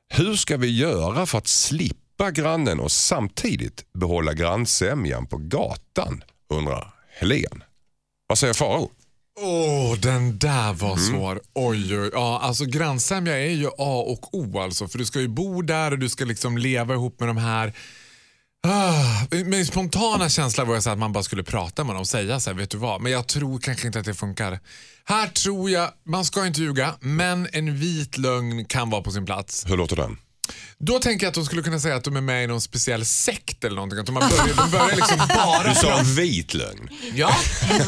Hur 0.09 0.37
ska 0.37 0.57
vi 0.57 0.79
göra 0.79 1.27
för 1.27 1.39
att 1.39 1.47
slippa 1.49 2.31
grannen 2.31 2.81
och 2.81 2.93
samtidigt 2.93 3.93
behålla 3.93 4.33
grannsämjan 4.33 5.27
på 5.27 5.37
gatan? 5.37 6.25
Undrar 6.55 6.95
Helen. 7.21 7.63
Vad 8.27 8.39
säger 8.39 8.55
Faro? 8.55 8.91
Åh, 9.41 9.99
den 9.99 10.39
där 10.39 10.65
Mm. 10.65 10.77
var 10.77 10.97
svår. 10.97 11.41
Oj, 11.55 11.99
oj, 11.99 12.11
ja, 12.13 12.41
alltså 12.43 12.65
grannsämja 12.65 13.39
är 13.39 13.51
ju 13.51 13.67
A 13.79 14.05
och 14.07 14.35
O 14.35 14.59
alltså. 14.59 14.89
För 14.89 14.99
du 14.99 15.05
ska 15.05 15.21
ju 15.21 15.29
bo 15.29 15.63
där 15.63 15.91
och 15.91 15.99
du 15.99 16.09
ska 16.09 16.25
liksom 16.25 16.59
leva 16.59 16.95
ihop 16.95 17.21
med 17.21 17.29
de 17.29 17.37
här. 17.37 17.73
Ah, 18.63 19.27
min 19.45 19.67
spontana 19.67 20.29
känsla 20.29 20.65
var 20.65 20.77
att 20.77 20.99
man 20.99 21.13
bara 21.13 21.25
skulle 21.25 21.43
prata 21.43 21.85
med 21.85 21.95
dem 21.95 22.01
och 22.01 22.09
säga 22.09 22.41
så 22.41 22.51
här, 22.51 22.57
vet 22.57 22.71
du 22.71 22.79
vad, 22.79 23.01
men 23.01 23.13
jag 23.13 23.27
tror 23.27 23.59
kanske 23.59 23.87
inte 23.87 23.99
att 23.99 24.05
det 24.05 24.15
funkar. 24.15 24.59
Här 25.05 25.27
tror 25.27 25.71
jag, 25.71 25.91
man 26.07 26.25
ska 26.25 26.47
inte 26.47 26.61
ljuga, 26.61 26.95
men 27.01 27.49
en 27.53 27.77
vit 27.77 28.19
lögn 28.19 28.65
kan 28.65 28.91
vara 28.91 29.03
på 29.03 29.11
sin 29.11 29.27
plats. 29.27 29.65
Hur 29.69 29.77
låter 29.77 29.97
den? 29.97 30.17
Då 30.79 30.99
tänker 30.99 31.27
jag 31.27 31.29
att 31.29 31.35
de 31.35 31.45
skulle 31.45 31.63
kunna 31.63 31.81
säga 31.81 31.97
att 31.97 32.05
de 32.05 32.17
är 32.17 32.21
med 32.21 32.45
i 32.45 32.47
någon 32.47 32.61
speciell 32.61 33.05
sekt 33.07 33.65
eller 33.65 33.75
någonting. 33.77 33.99
Att 33.99 34.07
de, 34.07 34.17
har 34.17 34.31
börjat, 34.31 34.57
de 34.57 34.71
börjar 34.71 34.97
liksom 34.97 35.19
bara 35.29 35.69
Du 35.69 35.75
sa 35.75 35.99
en 35.99 36.15
vit 36.15 36.55
lögn. 36.55 36.89
Ja, 37.15 37.37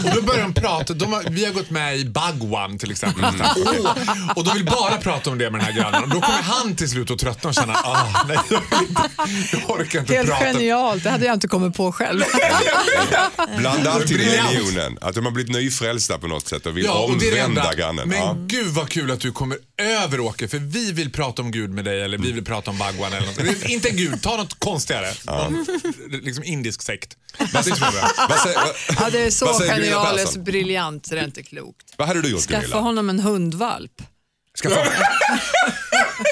och 0.04 0.14
då 0.14 0.22
börjar 0.22 0.42
de 0.42 0.54
prata. 0.54 0.94
De 0.94 1.12
har, 1.12 1.24
vi 1.30 1.44
har 1.44 1.52
gått 1.52 1.70
med 1.70 1.96
i 1.98 2.04
Bagwan 2.04 2.78
till 2.78 2.90
exempel. 2.90 3.24
Åh, 3.56 3.96
och 4.36 4.44
de 4.44 4.54
vill 4.54 4.64
bara 4.64 4.96
prata 4.96 5.30
om 5.30 5.38
det 5.38 5.50
med 5.50 5.60
den 5.60 5.66
här 5.66 5.72
grannen. 5.72 6.02
Och 6.02 6.08
då 6.08 6.20
kommer 6.20 6.42
han 6.42 6.76
till 6.76 6.88
slut 6.90 7.10
att 7.10 7.18
tröttna 7.18 7.48
och 7.48 7.54
känna 7.54 7.72
ah, 7.74 8.24
nej, 8.28 8.38
jag, 8.50 8.60
vill 8.78 8.88
inte, 8.88 9.56
jag 9.66 9.70
orkar 9.70 10.00
inte 10.00 10.14
Helt 10.14 10.28
prata. 10.28 10.44
genialt, 10.44 11.04
det 11.04 11.10
hade 11.10 11.26
jag 11.26 11.34
inte 11.36 11.48
kommit 11.48 11.76
på 11.76 11.92
själv. 11.92 12.22
Blanda 13.58 13.90
alltid 13.90 14.16
religionen. 14.20 14.98
Att 15.00 15.14
de 15.14 15.24
har 15.24 15.32
blivit 15.32 15.52
nyfrälsta 15.52 16.18
på 16.18 16.26
något 16.26 16.48
sätt 16.48 16.66
och 16.66 16.76
vill 16.76 16.84
Ja, 16.84 16.92
och 16.98 17.10
omvända 17.10 17.74
grannen. 17.74 18.08
Men 18.08 18.18
Ja. 18.18 18.36
gud 18.46 18.66
vad 18.68 18.88
kul 18.88 19.10
att 19.10 19.20
du 19.20 19.32
kommer 19.32 19.58
över 19.78 20.20
Åke, 20.20 20.48
för 20.48 20.58
vi 20.58 20.92
vill 20.92 21.12
prata 21.12 21.42
om 21.42 21.50
Gud 21.50 21.70
med 21.70 21.84
dig 21.84 22.02
eller 22.02 22.18
vi 22.18 22.32
vill 22.32 22.44
prata 22.54 22.70
om 22.70 22.78
Bagwan 22.78 23.12
eller 23.12 23.26
något. 23.26 23.64
Inte 23.70 23.90
Gud, 23.90 24.22
ta 24.22 24.36
något 24.36 24.58
konstigare. 24.58 25.12
Någon, 25.26 25.66
liksom 26.10 26.44
indisk 26.44 26.82
sekt. 26.82 27.16
Vad, 27.52 27.64
säger, 27.64 28.58
Ja, 29.00 29.10
det 29.12 29.20
är 29.22 29.30
så 29.30 29.46
vad 29.46 29.56
säger 29.56 29.74
Gunilla 29.76 29.96
genialiskt 30.04 30.36
briljant 30.36 31.06
så 31.06 31.14
det 31.14 31.20
är 31.20 31.24
inte 31.24 31.42
klokt. 31.42 31.94
Vad 31.98 32.08
hade 32.08 32.22
du 32.22 32.28
gjort 32.30 32.40
Skaffa 32.40 32.60
Gunilla? 32.62 32.80
honom 32.80 33.10
en 33.10 33.20
hundvalp. 33.20 34.02
Skaffa, 34.62 34.74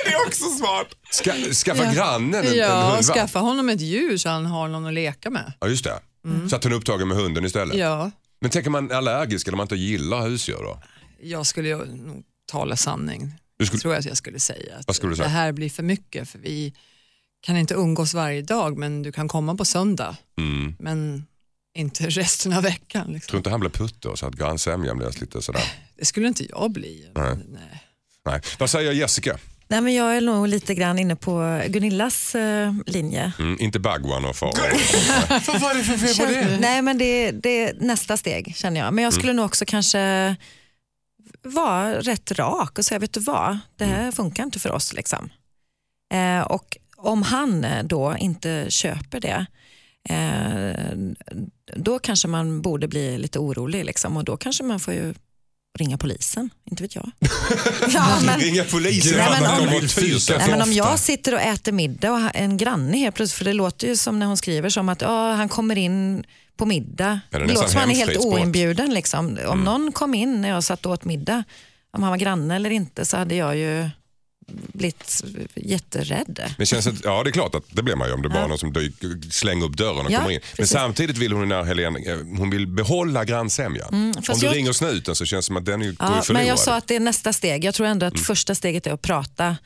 Det 0.05 0.11
är 0.13 0.27
också 0.27 0.45
smart. 0.51 0.87
ska, 1.11 1.33
skaffa 1.55 1.85
Ja. 1.85 1.93
grannen 1.93 2.35
en, 2.35 2.47
en 2.53 2.57
Ja, 2.57 2.81
hundvalp? 2.81 3.05
skaffa 3.07 3.39
honom 3.39 3.69
ett 3.69 3.81
djur 3.81 4.17
så 4.17 4.29
han 4.29 4.47
har 4.47 4.69
någon 4.69 4.87
att 4.87 4.93
leka 4.95 5.31
med. 5.31 5.53
Ja, 5.61 5.69
just 5.69 5.85
det. 5.85 6.01
Så 6.51 6.57
att 6.57 6.65
hon 6.65 6.73
är 6.73 6.77
upptagen 6.77 7.09
med 7.09 7.17
hunden 7.17 7.45
istället. 7.45 7.77
Ja, 7.77 8.11
Men 8.41 8.51
tänker 8.51 8.71
man 8.71 8.93
allergisk 8.93 9.47
eller 9.47 9.57
man 9.57 9.65
inte 9.65 9.77
gillar 9.77 10.23
husdjur 10.29 10.57
då? 10.63 10.83
jag 11.23 11.47
skulle 11.47 11.69
ju 11.69 11.77
nog 11.85 12.23
tala 12.53 12.77
sanning. 12.77 13.35
Du 13.61 13.67
skulle- 13.67 13.81
tror 13.81 13.95
jag 13.95 13.99
att 14.01 14.07
jag 14.07 14.17
skulle 14.17 14.41
säga. 14.41 14.77
Att 14.79 14.87
Vad 14.87 14.97
skulle 14.97 15.13
du 15.13 15.17
säga? 15.17 15.29
Det 15.29 15.35
här 15.35 15.53
blir 15.53 15.71
för 15.71 15.83
mycket 15.83 16.29
för 16.29 16.39
vi 16.39 16.75
kan 17.41 17.57
inte 17.57 17.75
umgås 17.75 18.15
varje 18.15 18.43
dag 18.43 18.79
men 18.79 19.03
du 19.03 19.13
kan 19.13 19.29
komma 19.29 19.55
på 19.55 19.65
söndag. 19.65 20.17
Mm. 20.39 20.77
Men 20.79 21.27
inte 21.75 22.07
resten 22.09 22.53
av 22.53 22.63
veckan. 22.63 23.05
Tror 23.05 23.15
Liksom. 23.15 23.37
inte 23.37 23.51
han 23.51 23.61
blir 23.61 23.71
putt 23.71 23.97
då 23.99 24.17
så 24.17 24.27
att 24.27 24.35
grannsämjan 24.35 24.99
blir 24.99 25.21
lite 25.21 25.43
sådär? 25.43 25.63
Det 25.97 26.05
skulle 26.05 26.29
inte 26.29 26.45
jag 26.51 26.71
bli. 26.71 27.11
Nej. 27.15 27.37
Nej. 27.49 27.83
Nej. 28.27 28.41
Vad 28.59 28.71
säger 28.71 28.93
Jessica? 28.93 29.39
Nej, 29.69 29.81
men 29.81 29.95
jag 29.95 30.17
är 30.17 30.21
nog 30.21 30.49
lite 30.49 30.75
grann 30.75 30.99
inne 30.99 31.17
på 31.17 31.63
Gunillas 31.69 32.35
eh, 32.35 32.75
linje. 32.87 33.33
Mm, 33.39 33.57
inte 33.61 33.79
Bagwan 33.79 34.25
och 34.25 34.37
Farao. 34.37 34.53
Vad 35.47 35.61
var 35.61 35.75
det 35.75 35.85
för 35.85 35.97
fel 35.97 36.27
på 36.27 36.33
det? 36.33 36.59
Nej, 36.61 36.83
men 36.83 36.99
det, 36.99 37.31
det 37.31 37.65
är 37.65 37.75
nästa 37.81 38.17
steg 38.17 38.57
känner 38.57 38.81
jag. 38.81 38.95
Men 38.95 39.05
jag 39.05 39.13
skulle 39.13 39.33
nog 39.33 39.45
också 39.45 39.65
kanske 39.69 40.37
vara 41.43 42.01
rätt 42.01 42.33
rak 42.33 42.79
och 42.79 42.85
säga, 42.85 42.99
vet 42.99 43.13
du 43.13 43.21
vad, 43.21 43.59
det 43.77 43.85
här 43.85 44.13
funkar 44.13 44.45
inte 44.45 44.59
för 44.59 44.73
oss. 44.73 44.93
Liksom. 44.93 45.31
Eh, 46.13 46.41
och 46.41 46.77
om 46.97 47.23
han 47.23 47.65
eh, 47.65 47.85
då 47.85 48.17
inte 48.19 48.67
köper 48.69 49.21
det, 49.21 49.47
Eh, 50.09 50.93
då 51.77 51.99
kanske 51.99 52.29
man 52.29 52.63
borde 52.63 52.89
bli 52.89 53.19
lite 53.19 53.39
orolig 53.39 53.85
liksom, 53.85 54.17
och 54.17 54.25
då 54.25 54.37
kanske 54.37 54.63
man 54.65 54.81
får 54.81 54.95
ju 54.95 55.15
ringa 55.79 55.99
polisen, 55.99 56.51
inte 56.65 56.83
vet 56.83 56.95
jag. 56.95 57.11
ja, 57.93 58.19
men, 58.27 58.41
Ringa 58.41 58.65
polisen 58.65 59.17
Nej, 59.17 59.41
men 59.41 59.61
om-. 59.61 59.89
Nej, 60.29 60.51
men 60.51 60.63
om 60.63 60.73
jag 60.73 60.99
sitter 60.99 61.35
och 61.35 61.41
äter 61.41 61.73
middag 61.73 62.13
och 62.13 62.21
en 62.35 62.57
granne 62.57 62.97
helt 62.97 63.17
plötsligt, 63.17 63.39
för 63.39 63.45
det 63.45 63.53
låter 63.53 63.87
ju 63.87 63.97
som 63.97 64.19
när 64.19 64.27
hon 64.27 64.37
skriver 64.37 64.69
som 64.69 64.89
att 64.89 65.01
ja, 65.01 65.33
han 65.33 65.49
kommer 65.49 65.79
in 65.79 66.25
på 66.61 66.67
middag. 66.67 67.21
Ja, 67.31 67.39
det 67.39 67.47
låter 67.47 67.69
som 67.69 67.81
han 67.81 67.91
är 67.91 67.95
helt 67.95 68.11
hemfridsbrott. 68.11 68.35
oinbjuden. 68.41 68.95
Liksom. 68.95 69.39
Om 69.47 69.65
någon 69.65 69.93
kom 69.93 70.15
in 70.15 70.41
när 70.41 70.49
jag 70.49 70.65
satt 70.65 70.87
och 70.87 70.93
åt 70.93 71.05
middag, 71.05 71.45
om 71.93 72.03
han 72.03 72.11
var 72.11 72.19
granne 72.19 72.57
eller 72.57 72.71
inte, 72.71 73.05
så 73.05 73.17
hade 73.17 73.35
jag 73.35 73.57
ju 73.57 73.89
blivit 74.53 75.23
jätterädd. 75.55 76.41
Men 76.59 76.67
känns 76.67 76.85
det, 76.85 76.95
ja, 77.05 77.23
det 77.25 77.31
är 77.31 77.33
klart 77.33 77.55
att 77.55 77.65
det 77.71 77.83
blir 77.83 77.97
man 77.97 78.09
ju 78.09 78.15
om 78.15 78.23
det 78.23 78.29
bara 78.29 78.39
Ja. 78.41 78.47
någon 78.47 78.59
som 78.59 78.75
slänger 79.31 79.65
upp 79.65 79.77
dörren 79.77 80.07
och 80.07 80.13
Ja, 80.13 80.19
kommer 80.19 80.31
in. 80.31 80.41
Men 80.43 80.57
precis. 80.57 80.73
samtidigt 80.73 81.17
vill 81.19 81.33
hon, 81.33 81.49
när 81.49 81.63
Helene, 81.63 81.99
eh, 82.13 82.17
hon 82.39 82.51
vill 82.51 82.67
behålla 82.67 83.25
grannsämjan. 83.25 83.89
om 83.89 83.95
Mm, 84.11 84.23
fast 84.23 84.41
du 84.41 84.47
jag- 84.47 84.57
ringer 84.57 84.73
snuten 84.73 85.15
så 85.15 85.25
känns 85.25 85.45
det 85.45 85.47
som 85.47 85.57
att 85.57 85.65
den 85.65 85.81
är 85.83 85.87
ju- 85.87 85.93
går 85.93 86.09
Ja, 86.17 86.23
förlorad. 86.23 86.41
men 86.43 86.49
jag 86.49 86.59
sa 86.59 86.77
att 86.77 86.87
det 86.89 86.97
är 86.97 87.01
nästa 87.01 87.33
steg. 87.33 87.65
Jag 87.65 87.75
tror 87.75 87.87
ändå 87.87 88.07
att 88.07 88.21
första 88.21 88.55
steget 88.55 88.87
är 88.87 88.93
att 88.93 89.03
prata 89.03 89.57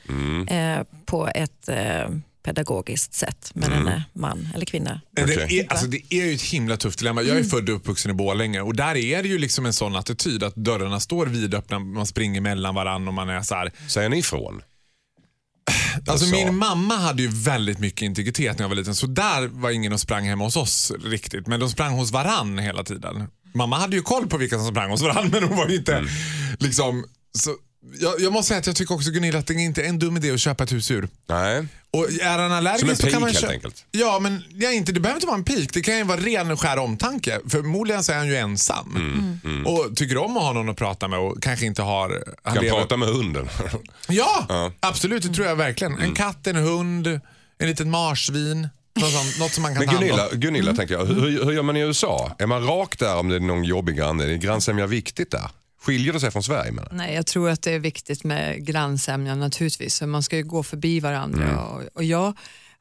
eh, 0.49 0.83
på 1.05 1.27
ett 1.35 1.69
eh, 1.69 2.09
pedagogiskt 2.45 3.13
sätt 3.13 3.51
med 3.53 3.71
en 3.71 4.01
man 4.13 4.47
eller 4.55 4.65
kvinna. 4.65 5.01
Det, 5.11 5.21
är, 5.21 5.65
alltså, 5.71 5.87
det 5.87 6.01
är 6.09 6.25
ju 6.25 6.33
ett 6.33 6.41
himla 6.41 6.77
tufft 6.77 6.99
dilemma. 6.99 7.21
Jag 7.21 7.29
är 7.29 7.35
Mm. 7.35 7.49
född 7.49 7.69
och 7.69 7.75
uppvuxen 7.75 8.11
i 8.11 8.13
Borlänge 8.13 8.61
och 8.61 8.75
där 8.75 8.95
är 8.95 9.23
det 9.23 9.29
ju 9.29 9.37
liksom 9.37 9.65
en 9.65 9.73
sån 9.73 9.95
attityd 9.95 10.43
att 10.43 10.55
dörrarna 10.55 10.99
står 10.99 11.25
vidöppna, 11.25 11.79
man 11.79 12.05
springer 12.07 12.41
mellan 12.41 12.75
varandra 12.75 13.07
och 13.09 13.13
man 13.13 13.29
är 13.29 13.41
så 13.41 13.55
här. 13.55 13.71
Säger 13.87 14.09
ni 14.09 14.17
ifrån? 14.19 14.61
Alltså 16.07 16.25
sa. 16.25 16.35
min 16.35 16.55
mamma 16.55 16.97
hade 16.97 17.21
ju 17.21 17.27
väldigt 17.27 17.79
mycket 17.79 18.01
integritet 18.01 18.57
när 18.57 18.63
jag 18.63 18.69
var 18.69 18.75
liten 18.75 18.95
så 18.95 19.07
där 19.07 19.47
var 19.47 19.71
ingen 19.71 19.93
och 19.93 19.99
sprang 19.99 20.27
hemma 20.27 20.43
hos 20.43 20.55
oss 20.55 20.91
riktigt. 21.03 21.47
Men 21.47 21.59
de 21.59 21.69
sprang 21.69 21.93
hos 21.93 22.11
varann 22.11 22.57
hela 22.59 22.83
tiden. 22.83 23.27
Mamma 23.53 23.77
hade 23.79 23.95
ju 23.95 24.01
koll 24.01 24.27
på 24.27 24.37
vilka 24.37 24.57
som 24.57 24.67
sprang 24.67 24.89
hos 24.91 25.01
varann 25.01 25.29
men 25.31 25.43
hon 25.43 25.57
var 25.57 25.67
ju 25.67 25.75
inte 25.75 25.93
Mm. 25.95 26.09
liksom... 26.59 27.05
Så, 27.37 27.55
jag, 27.99 28.19
jag 28.21 28.33
måste 28.33 28.47
säga 28.47 28.59
att 28.59 28.67
jag 28.67 28.75
tycker 28.75 28.95
också 28.95 29.11
Gunilla 29.11 29.39
att 29.39 29.47
det 29.47 29.53
inte 29.53 29.81
är 29.83 29.89
en 29.89 29.99
dum 29.99 30.17
idé 30.17 30.31
att 30.31 30.39
köpa 30.39 30.63
ett 30.63 30.71
husdjur. 30.71 31.09
Nej. 31.27 31.65
Och 31.91 32.09
är 32.21 32.37
han 32.39 32.51
allergisk 32.51 32.85
Som 32.87 32.95
så 32.95 33.07
kan 33.07 33.21
man 33.21 33.33
köpa- 33.33 33.53
enkelt. 33.53 33.85
Ja, 33.91 34.19
men 34.19 34.43
ja, 34.53 34.71
inte, 34.71 34.91
det 34.91 34.99
behöver 34.99 35.17
inte 35.17 35.27
vara 35.27 35.37
en 35.37 35.43
pik. 35.43 35.73
Det 35.73 35.81
kan 35.81 35.97
ju 35.97 36.03
vara 36.03 36.19
ren 36.19 36.51
och 36.51 36.61
skär 36.61 36.77
omtanke. 36.79 37.39
Förmodligen 37.49 38.03
så 38.03 38.11
är 38.11 38.17
han 38.17 38.27
ju 38.27 38.35
ensam. 38.35 38.95
Mm, 39.43 39.65
Och 39.67 39.95
tycker 39.95 40.17
om 40.17 40.37
att 40.37 40.43
ha 40.43 40.53
någon 40.53 40.69
att 40.69 40.77
prata 40.77 41.07
med 41.07 41.19
och 41.19 41.43
kanske 41.43 41.65
inte 41.65 41.81
har... 41.81 42.23
Han 42.43 42.53
Kan 42.55 42.63
lever- 42.63 42.77
prata 42.79 42.97
med 42.97 43.09
hunden. 43.09 43.49
Ja, 44.07 44.45
Ja. 44.49 44.55
Mm. 44.65 44.71
absolut. 44.79 45.23
Det 45.23 45.29
tror 45.33 45.47
jag 45.47 45.55
verkligen. 45.55 45.99
En 45.99 46.13
katt, 46.13 46.47
en 46.47 46.55
hund, 46.55 47.07
en 47.57 47.67
liten 47.67 47.89
marsvin. 47.91 48.67
Något, 48.99 49.11
sånt, 49.11 49.39
något 49.39 49.51
som 49.53 49.61
man 49.63 49.75
kan 49.75 49.85
Men. 49.85 49.95
Gunilla, 49.95 50.27
Gunilla 50.33 50.73
tänker 50.75 50.93
jag, 50.93 51.05
hur, 51.05 51.43
hur 51.45 51.51
gör 51.51 51.61
man 51.63 51.77
i 51.77 51.79
USA? 51.79 52.35
Är 52.39 52.45
man 52.47 52.63
rak 52.67 52.99
där 52.99 53.15
om 53.15 53.29
det 53.29 53.35
är 53.35 53.39
någon 53.39 53.63
jobbig 53.63 53.95
granne? 53.97 54.23
Är 54.23 54.35
grannsämja 54.35 54.87
viktigt 54.87 55.31
där? 55.31 55.49
Skiljer 55.85 56.13
det 56.13 56.19
sig 56.19 56.31
från 56.31 56.43
Sverige? 56.43 56.71
Menar? 56.71 56.89
Nej, 56.91 57.15
jag 57.15 57.25
tror 57.25 57.49
att 57.49 57.61
det 57.61 57.71
är 57.71 57.79
viktigt 57.79 58.23
med 58.23 58.65
grannsämjan 58.65 59.39
naturligtvis. 59.39 60.01
Man 60.01 60.23
ska 60.23 60.37
ju 60.37 60.43
gå 60.43 60.63
förbi 60.63 60.99
varandra. 60.99 61.43
Mm. 61.43 61.57
Och, 61.57 61.81
och 61.93 62.03
jag 62.03 62.33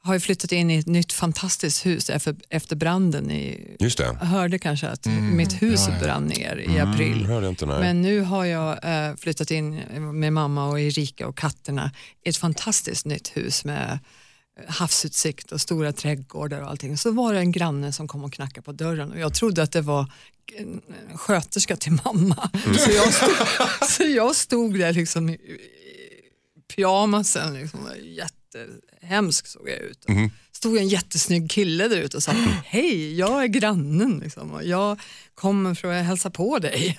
har 0.02 0.14
ju 0.14 0.20
flyttat 0.20 0.52
in 0.52 0.70
i 0.70 0.76
ett 0.76 0.86
nytt 0.86 1.12
fantastiskt 1.12 1.86
hus 1.86 2.10
efter, 2.10 2.36
efter 2.48 2.76
branden. 2.76 3.30
I, 3.30 3.76
Just 3.80 3.98
det. 3.98 4.04
jag 4.04 4.26
hörde 4.26 4.58
kanske 4.58 4.88
att 4.88 5.06
mitt 5.20 5.62
hus 5.62 5.88
brann 6.02 6.24
ner 6.24 6.56
i 6.56 6.78
april. 6.78 7.12
Mm, 7.12 7.26
hörde 7.26 7.46
jag 7.46 7.52
inte, 7.52 7.66
nej. 7.66 7.80
Men 7.80 8.02
nu 8.02 8.20
har 8.20 8.44
jag 8.44 8.84
eh, 8.84 9.16
flyttat 9.16 9.50
in 9.50 9.74
med 10.20 10.32
mamma 10.32 10.68
och 10.68 10.80
Erika 10.80 11.26
och 11.26 11.36
katterna 11.36 11.90
i 12.24 12.28
ett 12.28 12.36
fantastiskt 12.36 13.06
nytt 13.06 13.36
hus 13.36 13.64
med 13.64 13.98
havsutsikt 14.68 15.52
och 15.52 15.60
stora 15.60 15.92
trädgårdar 15.92 16.60
och 16.60 16.70
allting. 16.70 16.98
Så 16.98 17.10
var 17.10 17.34
det 17.34 17.38
en 17.38 17.52
granne 17.52 17.92
som 17.92 18.08
kom 18.08 18.24
och 18.24 18.32
knackade 18.32 18.62
på 18.62 18.72
dörren 18.72 19.12
och 19.12 19.18
jag 19.18 19.34
trodde 19.34 19.62
att 19.62 19.72
det 19.72 19.80
var 19.80 20.12
en 20.58 20.82
sköterska 21.14 21.76
till 21.76 21.98
mamma. 22.04 22.50
Så, 22.78 22.90
jag 22.90 23.14
stod, 23.14 23.30
så 23.88 24.02
jag 24.02 24.36
stod 24.36 24.78
där 24.78 24.92
liksom 24.92 25.28
i, 25.30 25.38
pyjamasen, 26.76 27.54
liksom, 27.54 27.80
jättehemsk 28.02 29.46
såg 29.46 29.68
jag 29.68 29.78
ut. 29.78 30.04
Stod 30.52 30.76
en 30.76 30.88
jättesnygg 30.88 31.50
kille 31.50 31.88
där 31.88 31.96
ute 31.96 32.16
och 32.16 32.22
sa 32.22 32.32
hej, 32.64 33.14
jag 33.18 33.42
är 33.42 33.46
grannen 33.46 34.18
liksom, 34.24 34.50
och 34.50 34.64
jag 34.64 35.00
kommer 35.34 35.74
för 35.74 35.92
att 35.92 36.04
hälsa 36.04 36.30
på 36.30 36.58
dig. 36.58 36.98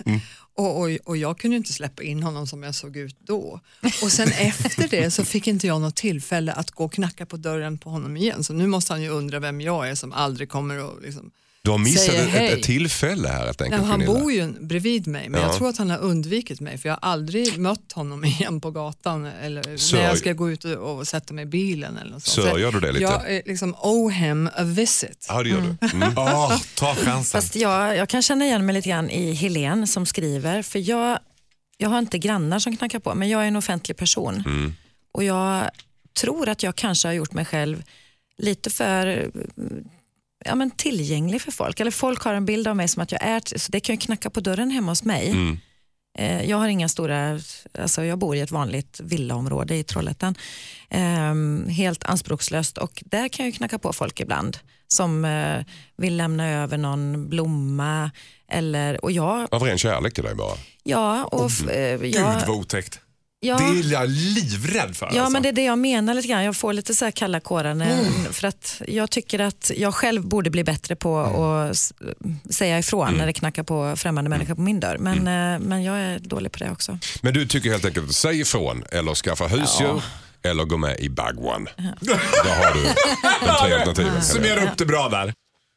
Och, 0.57 0.81
och, 0.81 0.89
och 1.03 1.17
jag 1.17 1.37
kunde 1.37 1.57
inte 1.57 1.73
släppa 1.73 2.03
in 2.03 2.23
honom 2.23 2.47
som 2.47 2.63
jag 2.63 2.75
såg 2.75 2.97
ut 2.97 3.17
då. 3.19 3.59
Och 4.03 4.11
sen 4.11 4.27
efter 4.27 4.87
det 4.87 5.11
så 5.11 5.25
fick 5.25 5.47
inte 5.47 5.67
jag 5.67 5.81
något 5.81 5.95
tillfälle 5.95 6.53
att 6.53 6.71
gå 6.71 6.85
och 6.85 6.93
knacka 6.93 7.25
på 7.25 7.37
dörren 7.37 7.77
på 7.77 7.89
honom 7.89 8.17
igen. 8.17 8.43
Så 8.43 8.53
nu 8.53 8.67
måste 8.67 8.93
han 8.93 9.01
ju 9.01 9.09
undra 9.09 9.39
vem 9.39 9.61
jag 9.61 9.89
är 9.89 9.95
som 9.95 10.13
aldrig 10.13 10.49
kommer 10.49 10.77
att 10.77 11.01
liksom, 11.03 11.31
du 11.65 11.71
har 11.71 11.77
missat 11.77 12.15
ett, 12.15 12.29
hej. 12.29 12.53
ett 12.53 12.63
tillfälle 12.63 13.27
här 13.27 13.45
helt 13.45 13.59
Nej, 13.59 13.65
enkelt. 13.65 13.81
men 13.81 13.91
han 13.91 13.99
Gunilla. 13.99 14.19
bor 14.19 14.31
ju 14.31 14.47
bredvid 14.59 15.07
mig 15.07 15.29
men 15.29 15.41
Ja. 15.41 15.47
jag 15.47 15.57
tror 15.57 15.69
att 15.69 15.77
han 15.77 15.89
har 15.89 15.97
undvikit 15.97 16.59
mig 16.59 16.77
för 16.77 16.89
jag 16.89 16.93
har 17.01 17.09
aldrig 17.11 17.57
mött 17.57 17.91
honom 17.91 18.25
igen 18.25 18.61
på 18.61 18.71
gatan 18.71 19.25
eller 19.25 19.63
Sörj- 19.63 19.95
när 19.95 20.03
jag 20.03 20.17
ska 20.17 20.33
gå 20.33 20.51
ut 20.51 20.65
och, 20.65 20.71
och 20.97 21.07
sätta 21.07 21.33
mig 21.33 21.43
i 21.43 21.45
bilen. 21.45 21.97
Eller 21.97 22.11
något 22.11 22.23
sånt. 22.23 22.47
Sörjer 22.47 22.71
du 22.71 22.79
det 22.79 22.91
lite? 22.91 23.03
Jag 23.03 23.41
liksom 23.45 23.75
owe 23.81 24.13
him 24.13 24.49
a 24.55 24.63
visit. 24.63 25.25
Ja, 25.29 25.43
det 25.43 25.49
gör 25.49 25.61
du. 25.81 25.87
Mm. 25.93 26.13
Åh, 26.17 26.57
ta 26.75 26.95
chansen. 26.95 27.41
Fast 27.41 27.55
jag, 27.55 27.97
jag 27.97 28.09
kan 28.09 28.21
känna 28.21 28.45
igen 28.45 28.65
mig 28.65 28.73
lite 28.75 28.89
grann 28.89 29.09
i 29.09 29.33
Helen 29.33 29.87
som 29.87 30.05
skriver, 30.05 30.61
för 30.61 30.89
jag, 30.89 31.19
jag 31.77 31.89
har 31.89 31.99
inte 31.99 32.17
grannar 32.17 32.59
som 32.59 32.77
knackar 32.77 32.99
på, 32.99 33.15
men 33.15 33.29
jag 33.29 33.43
är 33.43 33.47
en 33.47 33.55
offentlig 33.55 33.97
person. 33.97 34.43
Mm. 34.45 34.73
Och 35.11 35.23
jag 35.23 35.69
tror 36.21 36.49
att 36.49 36.63
jag 36.63 36.75
kanske 36.75 37.07
har 37.07 37.13
gjort 37.13 37.33
mig 37.33 37.45
själv 37.45 37.83
lite 38.37 38.69
för 38.69 39.31
ja, 40.45 40.55
men 40.55 40.71
tillgänglig 40.71 41.41
för 41.41 41.51
folk. 41.51 41.79
Eller 41.79 41.91
folk 41.91 42.21
har 42.21 42.33
en 42.33 42.45
bild 42.45 42.67
av 42.67 42.75
mig 42.75 42.87
som 42.87 43.03
att 43.03 43.11
jag 43.11 43.21
är, 43.23 43.57
så 43.59 43.71
det 43.71 43.79
kan 43.79 43.95
ju 43.95 44.01
knacka 44.01 44.29
på 44.29 44.39
dörren 44.39 44.71
hemma 44.71 44.91
hos 44.91 45.03
mig. 45.03 45.29
Mm. 45.29 45.57
Eh, 46.17 46.49
Jag 46.49 46.57
har 46.57 46.67
inga 46.67 46.89
stora, 46.89 47.39
alltså 47.79 48.03
jag 48.03 48.19
bor 48.19 48.35
i 48.35 48.39
ett 48.39 48.51
vanligt 48.51 48.99
villaområde 49.03 49.75
i 49.75 49.83
Trollhättan. 49.83 50.35
Ehm, 50.89 51.67
helt 51.69 52.03
anspråkslöst 52.03 52.77
och 52.77 53.03
där 53.05 53.27
kan 53.27 53.45
jag 53.45 53.51
ju 53.51 53.57
knacka 53.57 53.79
på 53.79 53.93
folk 53.93 54.19
ibland 54.19 54.57
som 54.87 55.25
eh, 55.25 55.65
vill 55.97 56.17
lämna 56.17 56.49
över 56.49 56.77
någon 56.77 57.29
blomma 57.29 58.11
eller, 58.47 59.05
och 59.05 59.11
jag, 59.11 59.47
Av 59.51 59.63
ren 59.63 59.77
kärlek 59.77 60.13
till 60.13 60.23
dig 60.23 60.35
bara. 60.35 60.57
ja, 60.83 61.23
och, 61.23 61.45
f- 61.45 61.67
eh, 61.69 61.99
Gud 61.99 62.15
jag, 62.15 62.23
vad 62.47 62.49
otäckt. 62.49 62.99
Ja, 63.39 63.57
Det 63.57 63.63
är 63.63 63.91
jag 63.91 64.09
livrädd 64.09 64.95
för. 64.95 65.05
Ja, 65.05 65.19
alltså. 65.21 65.29
men 65.33 65.43
det 65.43 65.49
är 65.49 65.53
det 65.53 65.63
jag 65.63 65.79
menar 65.79 66.13
lite 66.13 66.27
grann. 66.27 66.43
Jag 66.43 66.55
får 66.55 66.73
lite 66.73 66.95
så 66.95 67.05
här 67.05 67.11
kalla 67.11 67.39
kårar 67.39 67.73
när, 67.73 68.03
för 68.33 68.47
att 68.47 68.81
jag 68.87 69.11
tycker 69.11 69.39
att 69.39 69.71
jag 69.77 69.93
själv 69.93 70.27
borde 70.27 70.49
bli 70.49 70.63
bättre 70.63 70.95
på 70.95 71.19
att 71.19 71.71
s- 71.71 71.93
säga 72.49 72.79
ifrån 72.79 73.13
när 73.17 73.25
det 73.25 73.33
knackar 73.33 73.63
på 73.63 73.93
främmande 73.95 74.29
människor 74.29 74.55
på 74.55 74.61
min 74.61 74.79
dörr. 74.79 74.97
Men, 74.97 75.17
eh, 75.17 75.59
men 75.67 75.83
jag 75.83 75.97
är 75.99 76.19
dålig 76.19 76.51
på 76.51 76.59
det 76.59 76.71
också. 76.71 76.99
Men 77.21 77.33
du 77.33 77.47
tycker 77.47 77.69
helt 77.71 77.85
enkelt 77.85 78.09
att 78.09 78.15
säg 78.15 78.39
ifrån 78.39 78.83
eller 78.91 79.15
skaffa 79.15 79.47
husdjur 79.47 80.01
eller 80.43 80.63
gå 80.63 80.77
med 80.77 80.99
i 80.99 81.09
Bagwan. 81.09 81.67
Där 82.01 82.15
har 82.55 82.73
du 82.73 82.81
de 82.83 82.93
tre 83.67 83.73
alternativen. 83.79 84.23
Summera 84.23 84.63
upp 84.71 84.77
det 84.77 84.85
bra 84.85 85.09
där. 85.09 85.33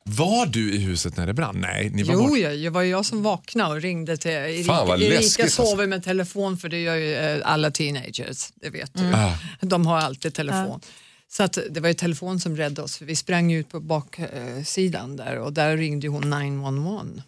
Var 0.08 0.46
du 0.46 0.72
i 0.72 0.78
huset 0.78 1.16
när 1.16 1.26
det 1.26 1.34
brann? 1.34 1.56
Nej, 1.60 1.90
ni 1.94 2.02
var 2.02 2.14
Jo, 2.14 2.26
bort. 2.28 2.38
ja, 2.38 2.48
det 2.50 2.70
var 2.70 2.82
jag 2.82 3.06
som 3.06 3.22
vaknade 3.22 3.74
och 3.74 3.80
ringde 3.82 4.16
till 4.16 4.30
Erika. 4.30 4.64
Fan, 4.64 4.88
vad 4.88 4.98
läskigt, 5.00 5.20
Erika 5.22 5.42
alltså. 5.42 5.64
sover 5.66 5.86
med 5.86 6.04
telefon 6.04 6.56
för 6.58 6.68
det 6.68 6.80
gör 6.80 6.94
ju 6.96 7.14
eh, 7.14 7.40
alla 7.44 7.70
teenagers, 7.70 8.52
det 8.54 8.70
vet 8.70 8.94
du. 8.94 9.12
Ah. 9.14 9.34
De 9.60 9.86
har 9.86 9.96
alltid 9.98 10.34
telefon. 10.34 10.80
Så 11.30 11.42
att 11.42 11.58
det 11.70 11.80
var 11.80 11.88
ju 11.88 11.94
telefon 11.94 12.40
som 12.40 12.56
räddade 12.56 12.82
oss, 12.82 12.96
för 12.96 13.04
vi 13.04 13.16
sprang 13.16 13.52
ut 13.52 13.68
på 13.68 13.80
baksidan 13.80 15.16
där 15.16 15.38
och 15.38 15.52
där 15.52 15.76
ringde 15.76 16.08
hon 16.08 16.30
911. 16.30 17.22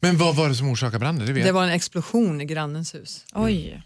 Men 0.00 0.18
vad 0.18 0.36
var 0.36 0.48
det 0.48 0.54
som 0.54 0.68
orsakade 0.68 0.98
branden? 0.98 1.26
Det 1.26 1.32
vet 1.32 1.42
Det 1.42 1.46
jag. 1.48 1.54
var 1.54 1.64
en 1.64 1.70
explosion 1.70 2.40
i 2.40 2.44
grannens 2.44 2.94
hus. 2.94 3.24
Oj. 3.34 3.82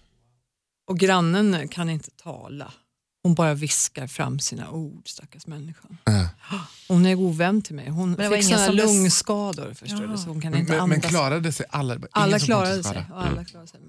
Och 0.86 0.98
grannen 0.98 1.68
kan 1.68 1.90
inte 1.90 2.10
tala. 2.10 2.72
Hon 3.28 3.34
bara 3.34 3.54
viskar 3.54 4.06
fram 4.06 4.38
sina 4.38 4.70
ord, 4.70 5.08
stackars 5.08 5.46
människan. 5.46 5.98
Hon 6.88 7.06
är 7.06 7.14
god 7.14 7.36
vän 7.36 7.62
till 7.62 7.74
mig. 7.74 7.88
Hon 7.90 8.16
fick 8.16 8.26
ingen 8.26 8.42
såna 8.42 8.66
som 8.66 8.74
bes- 8.74 8.78
lungskador 8.86 9.74
förstår 9.74 10.06
du, 10.06 10.18
så 10.18 10.28
hon 10.28 10.40
kan 10.40 10.54
inte 10.54 10.72
Men, 10.72 10.88
men 10.88 10.96
andas. 10.96 11.10
klarade 11.10 11.52
sig 11.52 11.66
alla? 11.70 11.98
Alla 12.10 12.38
klarade 12.38 12.84
sig. 12.84 13.06
Och 13.12 13.22
alla 13.22 13.44
klarade 13.44 13.68
sig. 13.70 13.80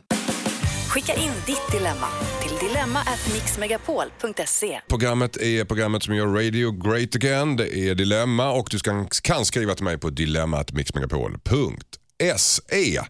Skicka 0.90 1.14
in 1.16 1.32
ditt 1.46 1.72
dilemma 1.72 2.08
till 2.42 2.52
dilemma@mixmegapol.se. 2.68 4.82
Programmet 4.90 5.38
är 5.38 5.66
programmet 5.66 6.04
som 6.04 6.16
gör 6.16 6.28
radio 6.28 6.72
great 6.72 7.16
again. 7.16 7.56
Det 7.56 7.78
är 7.78 7.96
Dilemma 7.96 8.52
och 8.52 8.68
du 8.72 8.80
ska, 8.80 9.08
kan 9.24 9.46
skriva 9.46 9.76
till 9.76 9.84
mig 9.86 9.98
på 9.98 10.10
dilemmatmixmegapol.se. 10.10 13.02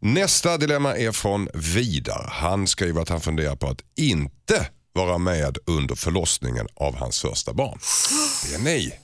Nästa 0.00 0.58
dilemma 0.58 0.96
är 0.96 1.12
från 1.12 1.48
Vidar. 1.54 2.28
Han 2.32 2.66
skriver 2.66 3.02
att 3.02 3.08
han 3.08 3.20
funderar 3.20 3.56
på 3.56 3.66
att 3.68 3.80
inte 3.96 4.68
vara 4.98 5.18
med 5.18 5.58
under 5.66 5.94
förlossningen 5.94 6.68
av 6.74 6.96
hans 6.96 7.20
första 7.20 7.52
barn. 7.52 7.78
Det 8.48 8.54
är 8.54 8.58
nej. 8.58 9.00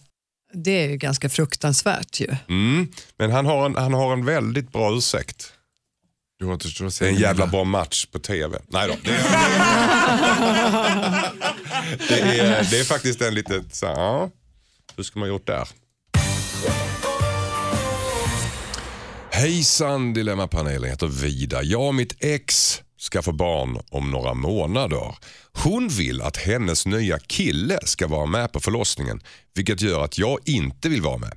Det 0.52 0.70
är 0.70 0.88
ju 0.88 0.96
ganska 0.96 1.28
fruktansvärt 1.28 2.20
ju. 2.20 2.37
Mm. 2.48 2.88
Men 3.16 3.30
han 3.30 3.46
har, 3.46 3.66
en, 3.66 3.76
han 3.76 3.94
har 3.94 4.12
en 4.12 4.24
väldigt 4.24 4.72
bra 4.72 4.96
ursäkt. 4.96 5.52
Du 6.38 6.46
återstår 6.46 6.87
att 6.87 6.92
Det 6.92 6.96
se 6.96 7.04
är 7.04 7.09
en 7.09 7.16
jävla 7.16 7.46
bra 7.46 7.64
match 7.64 8.07
på 8.07 8.18
TV. 8.18 8.59
Nej 8.68 8.88
då. 8.88 8.94
Det 9.02 9.11
är, 9.11 9.22
det 12.09 12.20
är, 12.40 12.70
det 12.70 12.80
är 12.80 12.85
faktiskt 12.85 13.20
en 13.20 13.35
liten, 13.35 13.70
så, 13.72 13.87
ja, 13.87 14.30
hur 14.96 15.04
ska 15.04 15.18
man 15.18 15.28
gjort 15.28 15.46
där? 15.46 15.68
Hejsan 19.30 20.12
Dilemmapanelen, 20.12 20.90
heter 20.90 21.07
Vida. 21.07 21.62
Jag 21.62 21.87
och 21.87 21.94
mitt 21.94 22.16
ex 22.20 22.80
ska 23.04 23.22
få 23.22 23.32
barn 23.32 23.80
om 23.90 24.10
några 24.10 24.34
månader. 24.34 25.14
Hon 25.52 25.88
vill 25.88 26.22
att 26.22 26.36
hennes 26.36 26.86
nya 26.86 27.18
kille 27.18 27.78
ska 27.84 28.06
vara 28.06 28.26
med 28.26 28.52
på 28.52 28.60
förlossningen, 28.60 29.20
vilket 29.54 29.82
gör 29.82 30.04
att 30.04 30.18
jag 30.18 30.38
inte 30.44 30.88
vill 30.88 31.02
vara 31.02 31.18
med. 31.18 31.32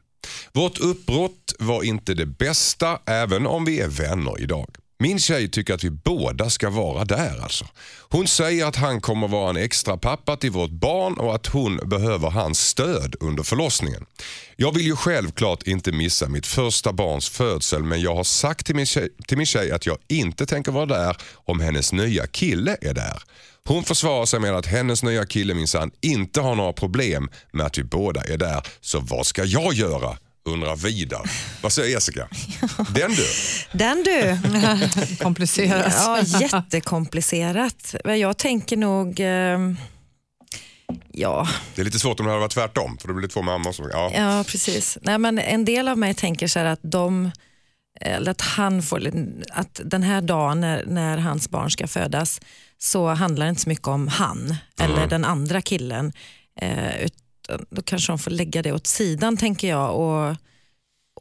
Vårt 0.53 0.79
uppbrott 0.79 1.55
var 1.59 1.83
inte 1.83 2.13
det 2.13 2.25
bästa, 2.25 2.99
även 3.05 3.47
om 3.47 3.65
vi 3.65 3.79
är 3.79 3.87
vänner 3.87 4.41
idag. 4.41 4.75
Min 4.99 5.19
tjej 5.19 5.49
tycker 5.49 5.73
att 5.73 5.83
vi 5.83 5.89
båda 5.89 6.49
ska 6.49 6.69
vara 6.69 7.05
där 7.05 7.43
alltså. 7.43 7.65
Hon 8.09 8.27
säger 8.27 8.65
att 8.65 8.75
han 8.75 9.01
kommer 9.01 9.27
vara 9.27 9.49
en 9.49 9.57
extra 9.57 9.97
pappa 9.97 10.37
till 10.37 10.51
vårt 10.51 10.71
barn 10.71 11.13
och 11.13 11.35
att 11.35 11.47
hon 11.47 11.77
behöver 11.77 12.29
hans 12.29 12.59
stöd 12.59 13.15
under 13.19 13.43
förlossningen. 13.43 14.05
Jag 14.55 14.71
vill 14.75 14.85
ju 14.85 14.95
självklart 14.95 15.63
inte 15.63 15.91
missa 15.91 16.29
mitt 16.29 16.47
första 16.47 16.93
barns 16.93 17.29
födsel 17.29 17.83
men 17.83 18.01
jag 18.01 18.15
har 18.15 18.23
sagt 18.23 18.65
till 18.65 18.75
min, 18.75 18.85
tjej, 18.85 19.09
till 19.27 19.37
min 19.37 19.45
tjej 19.45 19.71
att 19.71 19.85
jag 19.85 19.97
inte 20.07 20.45
tänker 20.45 20.71
vara 20.71 20.85
där 20.85 21.17
om 21.33 21.59
hennes 21.59 21.93
nya 21.93 22.27
kille 22.27 22.77
är 22.81 22.93
där. 22.93 23.23
Hon 23.67 23.83
försvarar 23.83 24.25
sig 24.25 24.39
med 24.39 24.55
att 24.55 24.65
hennes 24.65 25.03
nya 25.03 25.25
kille 25.25 25.53
minsann 25.53 25.91
inte 26.01 26.41
har 26.41 26.55
några 26.55 26.73
problem 26.73 27.29
med 27.51 27.65
att 27.65 27.77
vi 27.77 27.83
båda 27.83 28.23
är 28.23 28.37
där. 28.37 28.67
Så 28.81 28.99
vad 28.99 29.25
ska 29.25 29.43
jag 29.43 29.73
göra? 29.73 30.17
Undrar 30.47 30.75
Vidar. 30.75 31.31
Vad 31.61 31.71
säger 31.71 31.89
Jessica? 31.89 32.27
Den 32.93 33.11
du. 33.11 33.25
Den 33.71 34.03
du. 34.03 34.37
Komplicerat. 35.23 35.93
Ja, 35.97 36.21
jättekomplicerat. 36.41 37.95
Men 38.03 38.19
jag 38.19 38.37
tänker 38.37 38.77
nog... 38.77 39.19
Eh, 39.19 39.59
ja, 41.11 41.47
Det 41.75 41.81
är 41.81 41.85
lite 41.85 41.99
svårt 41.99 42.19
om 42.19 42.25
det 42.25 42.31
hade 42.31 42.41
varit 42.41 42.51
tvärtom 42.51 42.97
för 42.97 43.07
det 43.07 43.13
blir 43.13 43.27
två 43.27 43.41
mammor 43.41 43.71
som... 43.71 43.89
Ja. 43.91 44.11
ja, 44.15 44.43
precis. 44.47 44.97
Nej, 45.01 45.17
men 45.17 45.39
en 45.39 45.65
del 45.65 45.87
av 45.87 45.97
mig 45.97 46.13
tänker 46.13 46.47
så 46.47 46.59
här 46.59 46.65
att 46.65 46.79
de 46.83 47.31
eller 48.01 48.31
att 48.31 48.41
han 48.41 48.81
får, 48.81 49.11
att 49.51 49.81
den 49.85 50.03
här 50.03 50.21
dagen 50.21 50.61
när, 50.61 50.85
när 50.85 51.17
hans 51.17 51.49
barn 51.49 51.71
ska 51.71 51.87
födas 51.87 52.41
så 52.77 53.07
handlar 53.07 53.45
det 53.45 53.49
inte 53.49 53.61
så 53.61 53.69
mycket 53.69 53.87
om 53.87 54.07
han 54.07 54.55
eller 54.79 55.07
den 55.07 55.25
andra 55.25 55.61
killen. 55.61 56.13
Eh, 56.61 57.07
då 57.69 57.81
kanske 57.81 58.11
de 58.11 58.19
får 58.19 58.31
lägga 58.31 58.61
det 58.61 58.71
åt 58.71 58.87
sidan 58.87 59.37
tänker 59.37 59.67
jag 59.69 59.95
och, 59.95 60.35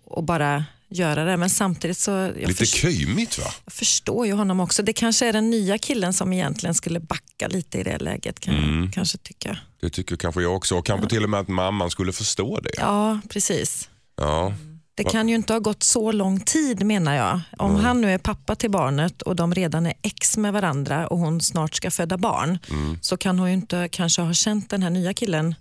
och 0.05 0.25
bara 0.25 0.65
göra 0.89 1.25
det. 1.25 1.37
Men 1.37 1.51
samtidigt 1.51 1.99
så 1.99 2.33
Lite 2.33 2.67
kymigt 2.67 3.39
va? 3.39 3.45
jag 3.65 3.73
förstår 3.73 4.27
ju 4.27 4.33
honom 4.33 4.61
också. 4.61 4.83
Det 4.83 4.93
kanske 4.93 5.27
är 5.29 5.33
den 5.33 5.51
nya 5.51 5.79
killen 5.79 6.13
som 6.13 6.33
egentligen 6.33 6.75
skulle 6.75 7.01
backa 7.01 7.49
lite 7.49 7.79
i 7.79 7.83
det 7.83 7.99
läget 7.99 8.41
kan 8.41 8.55
jag 8.55 8.93
kanske 8.95 9.19
tycka. 9.19 9.59
Det 9.81 9.91
tycker 9.91 10.17
kanske 10.17 10.43
jag 10.43 10.57
också. 10.57 10.79
Och 10.79 10.87
kanske 10.87 11.09
till 11.09 11.25
och 11.25 11.31
med 11.31 11.41
att 11.41 11.49
mamman 11.49 11.91
skulle 11.91 12.13
förstå 12.13 12.61
det. 12.61 12.71
Ja, 12.79 13.21
precis. 13.29 13.89
Ja. 14.17 14.55
Det 14.95 15.05
kan 15.05 15.29
ju 15.29 15.35
inte 15.35 15.53
ha 15.53 15.61
gått 15.61 15.83
så 15.83 16.13
lång 16.13 16.41
tid 16.41 16.87
menar 16.87 17.15
jag. 17.15 17.41
Om 17.59 17.77
han 17.77 18.01
nu 18.01 18.11
är 18.13 18.19
pappa 18.19 18.55
till 18.55 18.71
barnet 18.71 19.23
och 19.23 19.37
de 19.37 19.55
redan 19.55 19.87
är 19.87 19.95
ex 20.03 20.37
med 20.37 20.53
varandra 20.53 21.07
och 21.07 21.19
hon 21.19 21.41
snart 21.41 21.75
ska 21.75 21.91
föda 21.91 22.19
barn 22.19 22.59
så 23.01 23.17
kan 23.17 23.39
hon 23.39 23.49
ju 23.49 23.55
inte 23.55 23.89
kanske 23.93 24.23
ha 24.23 24.35
känt 24.35 24.71
den 24.71 24.83
här 24.83 24.91
nya 24.91 25.15
killen. 25.15 25.55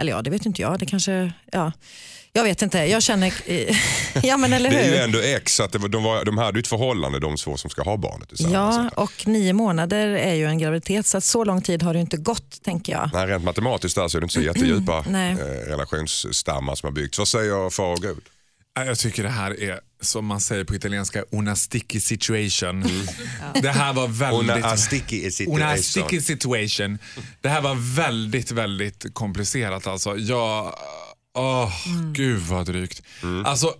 Eller 0.00 0.12
ja, 0.12 0.22
det 0.22 0.30
vet 0.30 0.46
inte 0.46 0.62
jag. 0.62 0.78
Det 0.78 0.86
kanske, 0.86 1.32
ja. 1.52 1.72
Jag 2.32 2.44
vet 2.44 2.62
inte. 2.62 2.78
Jag 2.78 3.02
känner... 3.02 3.34
ja 4.26 4.36
men 4.36 4.52
eller 4.52 4.70
Det 4.70 4.76
är 4.76 4.84
ju 4.84 4.90
hur? 4.96 5.04
ändå 5.04 5.18
ex, 5.18 5.54
så 5.54 5.62
att 5.62 5.74
var, 5.74 5.88
de, 5.88 6.02
var, 6.02 6.24
de 6.24 6.38
hade 6.38 6.58
ju 6.58 6.60
ett 6.60 6.66
förhållande 6.66 7.20
de 7.20 7.36
två 7.36 7.56
som 7.56 7.70
ska 7.70 7.82
ha 7.82 7.96
barnet. 7.96 8.28
Ja, 8.52 8.90
och 8.96 9.26
nio 9.26 9.52
månader 9.52 10.08
är 10.08 10.34
ju 10.34 10.46
en 10.46 10.58
graviditet 10.58 11.06
så 11.06 11.18
att 11.18 11.24
så 11.24 11.44
lång 11.44 11.62
tid 11.62 11.82
har 11.82 11.94
det 11.94 12.00
inte 12.00 12.16
gått 12.16 12.62
tänker 12.62 12.92
jag. 12.92 13.10
Nej, 13.12 13.26
rent 13.26 13.44
matematiskt 13.44 13.96
där 13.96 14.08
så 14.08 14.18
är 14.18 14.20
det 14.20 14.24
inte 14.24 14.34
så 14.34 14.40
jättedjupa 14.40 15.04
Nej. 15.08 15.32
eh, 15.32 15.36
relationsstammar 15.68 16.74
som 16.74 16.86
har 16.86 16.92
byggts. 16.92 17.18
Vad 17.18 17.28
säger 17.28 17.70
far 17.70 17.92
och 17.92 18.02
Gud? 18.02 18.20
Ja, 18.74 18.84
Jag 18.84 18.98
tycker 18.98 19.22
det 19.22 19.28
här 19.28 19.60
är, 19.62 19.80
som 20.00 20.26
man 20.26 20.40
säger 20.40 20.64
på 20.64 20.74
italienska, 20.74 21.24
una 21.30 21.56
sticky 21.56 22.00
situation. 22.00 22.84
Det 23.62 23.70
här 23.70 23.92
var 23.92 24.08
väldigt... 24.08 24.56
Una 24.56 24.76
sticky 24.76 25.30
situation. 25.30 25.62
Una 25.62 25.76
sticky 25.76 26.20
situation. 26.20 26.98
Det 27.40 27.48
här 27.48 27.60
var 27.60 27.96
väldigt, 27.96 28.50
väldigt 28.50 29.14
komplicerat 29.14 29.86
alltså. 29.86 30.16
Jag... 30.16 30.74
Åh, 31.36 31.72
gud 32.12 32.40
vad 32.42 32.66
drygt. 32.66 33.02
Alltså, 33.44 33.74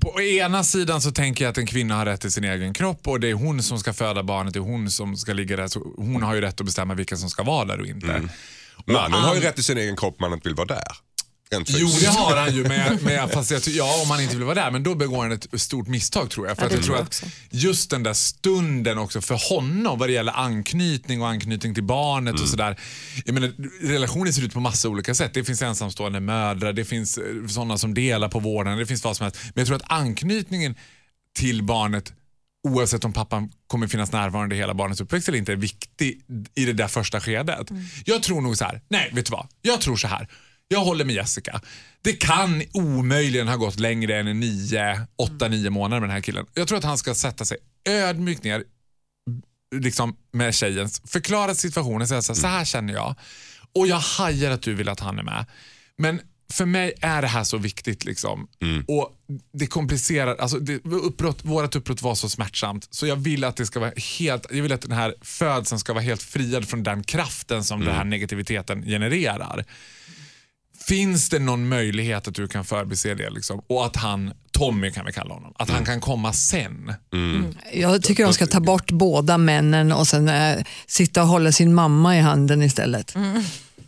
på 0.00 0.20
ena 0.20 0.64
sidan 0.64 1.00
så 1.00 1.10
tänker 1.10 1.44
jag 1.44 1.50
att 1.50 1.58
en 1.58 1.66
kvinna 1.66 1.94
har 1.94 2.06
rätt 2.06 2.20
till 2.20 2.32
sin 2.32 2.44
egen 2.44 2.74
kropp 2.74 3.08
och 3.08 3.20
det 3.20 3.30
är 3.30 3.34
hon 3.34 3.62
som 3.62 3.78
ska 3.78 3.92
föda 3.92 4.22
barnet, 4.22 4.54
det 4.54 4.58
är 4.58 4.60
hon 4.60 4.90
som 4.90 5.16
ska 5.16 5.32
ligga 5.32 5.56
där. 5.56 5.68
Så 5.68 5.92
hon 5.96 6.22
har 6.22 6.34
ju 6.34 6.40
rätt 6.40 6.60
att 6.60 6.66
bestämma 6.66 6.94
vilka 6.94 7.16
som 7.16 7.30
ska 7.30 7.42
vara 7.42 7.64
där 7.64 7.80
och 7.80 7.86
inte. 7.86 8.28
Mannen 8.86 9.20
har 9.20 9.34
ju 9.34 9.40
rätt 9.40 9.54
till 9.54 9.64
sin 9.64 9.78
egen 9.78 9.96
kropp 9.96 10.20
man 10.20 10.32
inte 10.32 10.48
vill 10.48 10.56
vara 10.56 10.66
där. 10.66 10.82
Jo, 11.52 11.88
det 12.00 12.06
har 12.18 12.36
han 12.36 12.54
ju. 12.54 12.62
Men, 12.62 12.98
men, 13.02 13.28
fast 13.28 13.50
jag, 13.50 13.62
ja, 13.66 14.02
om 14.02 14.10
han 14.10 14.20
inte 14.20 14.36
vill 14.36 14.44
vara 14.44 14.54
där. 14.54 14.70
Men 14.70 14.82
då 14.82 14.94
begår 14.94 15.22
han 15.22 15.32
ett 15.32 15.60
stort 15.60 15.88
misstag 15.88 16.30
tror 16.30 16.48
jag. 16.48 16.56
För 16.56 16.64
Ja, 16.64 16.70
jag 16.72 16.84
tror 16.84 16.96
jag 16.96 17.04
att 17.04 17.24
just 17.50 17.90
den 17.90 18.02
där 18.02 18.14
stunden 18.14 18.98
också 18.98 19.20
för 19.20 19.54
honom 19.54 19.98
vad 19.98 20.08
det 20.08 20.12
gäller 20.12 20.32
anknytning 20.32 21.22
och 21.22 21.28
anknytning 21.28 21.74
till 21.74 21.84
barnet 21.84 22.40
och 22.40 22.48
sådär. 22.48 22.80
Jag 23.24 23.34
menar, 23.34 23.52
relationer 23.82 24.32
ser 24.32 24.42
ut 24.42 24.52
på 24.52 24.60
massa 24.60 24.88
olika 24.88 25.14
sätt. 25.14 25.34
Det 25.34 25.44
finns 25.44 25.62
ensamstående 25.62 26.20
mödrar, 26.20 26.72
det 26.72 26.84
finns 26.84 27.18
eh, 27.18 27.46
sådana 27.48 27.78
som 27.78 27.94
delar 27.94 28.28
på 28.28 28.38
vården, 28.38 28.78
det 28.78 28.86
finns 28.86 29.04
vad 29.04 29.16
som 29.16 29.24
helst. 29.24 29.38
Men 29.44 29.60
jag 29.60 29.66
tror 29.66 29.76
att 29.76 29.92
anknytningen 29.92 30.74
till 31.38 31.62
barnet 31.62 32.12
oavsett 32.68 33.04
om 33.04 33.12
pappan 33.12 33.52
kommer 33.66 33.86
finnas 33.86 34.12
närvarande 34.12 34.54
i 34.54 34.58
hela 34.58 34.74
barnets 34.74 35.00
uppväxt 35.00 35.28
eller 35.28 35.38
inte 35.38 35.52
är 35.52 35.56
viktig 35.56 36.20
i 36.54 36.64
det 36.64 36.72
där 36.72 36.88
första 36.88 37.20
skedet. 37.20 37.68
Jag 38.04 38.22
tror 38.22 38.40
nog 38.40 38.56
så 38.56 38.64
här, 38.64 38.80
nej 38.88 39.10
vet 39.12 39.26
du 39.26 39.30
vad? 39.30 39.46
Jag 39.62 39.80
tror 39.80 39.96
så 39.96 40.08
här. 40.08 40.28
Jag 40.72 40.84
håller 40.84 41.04
med 41.04 41.14
Jessica. 41.14 41.60
Det 42.02 42.12
kan 42.12 42.62
omöjligen 42.72 43.48
ha 43.48 43.56
gått 43.56 43.80
längre 43.80 44.18
än 44.20 44.40
9, 44.40 45.06
8, 45.16 45.48
9 45.48 45.70
månader 45.70 46.00
med 46.00 46.08
den 46.08 46.14
här 46.14 46.20
killen. 46.20 46.46
Jag 46.54 46.68
tror 46.68 46.78
att 46.78 46.84
han 46.84 46.98
ska 46.98 47.14
sätta 47.14 47.44
sig 47.44 47.56
ödmjukt 47.88 48.44
ner 48.44 48.64
liksom 49.74 50.16
med 50.32 50.54
tjejen, 50.54 50.88
förklara 51.06 51.54
situationen, 51.54 52.08
säga 52.08 52.22
så 52.22 52.32
här, 52.32 52.40
så 52.40 52.46
här 52.46 52.64
känner 52.64 52.94
jag. 52.94 53.14
Och 53.74 53.86
jag 53.86 53.96
hajar 53.96 54.50
att 54.50 54.62
du 54.62 54.74
vill 54.74 54.88
att 54.88 55.00
han 55.00 55.18
är 55.18 55.22
med. 55.22 55.46
Men 55.96 56.20
för 56.52 56.66
mig 56.66 56.92
är 57.00 57.22
det 57.22 57.28
här 57.28 57.44
så 57.44 57.58
viktigt. 57.58 58.04
Liksom. 58.04 58.48
Och 58.88 59.16
Det 59.52 59.66
komplicerar, 59.66 60.36
alltså 60.36 60.58
det, 60.58 60.84
uppbrott, 60.84 61.44
vårt 61.44 61.76
uppbrott 61.76 62.02
var 62.02 62.14
så 62.14 62.28
smärtsamt 62.28 62.88
så 62.90 63.06
jag 63.06 63.16
vill 63.16 63.44
att 63.44 63.56
det 63.56 63.66
ska 63.66 63.80
vara 63.80 63.92
helt, 64.18 64.46
jag 64.50 64.62
vill 64.62 64.72
att 64.72 64.82
den 64.82 64.92
här 64.92 65.14
födseln 65.20 65.78
ska 65.78 65.92
vara 65.92 66.04
helt 66.04 66.22
friad 66.22 66.68
från 66.68 66.82
den 66.82 67.04
kraften 67.04 67.64
som 67.64 67.80
den 67.80 67.94
här 67.94 68.04
negativiteten 68.04 68.82
genererar. 68.82 69.64
Finns 70.86 71.28
det 71.28 71.38
någon 71.38 71.68
möjlighet 71.68 72.28
att 72.28 72.34
du 72.34 72.48
kan 72.48 72.64
förbise 72.64 73.14
det? 73.14 73.30
Liksom? 73.30 73.62
Och 73.66 73.86
att 73.86 73.96
han, 73.96 74.32
Tommy 74.50 74.90
kan 74.90 75.06
vi 75.06 75.12
kalla 75.12 75.34
honom, 75.34 75.52
att 75.58 75.70
han 75.70 75.84
kan 75.84 76.00
komma 76.00 76.32
sen. 76.32 76.94
Jag 77.72 78.02
tycker 78.02 78.24
de 78.24 78.32
ska 78.32 78.46
ta 78.46 78.60
bort 78.60 78.90
båda 78.90 79.38
männen 79.38 79.92
och 79.92 80.08
sen 80.08 80.28
eh, 80.28 80.64
sitta 80.86 81.22
och 81.22 81.28
hålla 81.28 81.52
sin 81.52 81.74
mamma 81.74 82.16
i 82.16 82.20
handen 82.20 82.62
istället. 82.62 83.14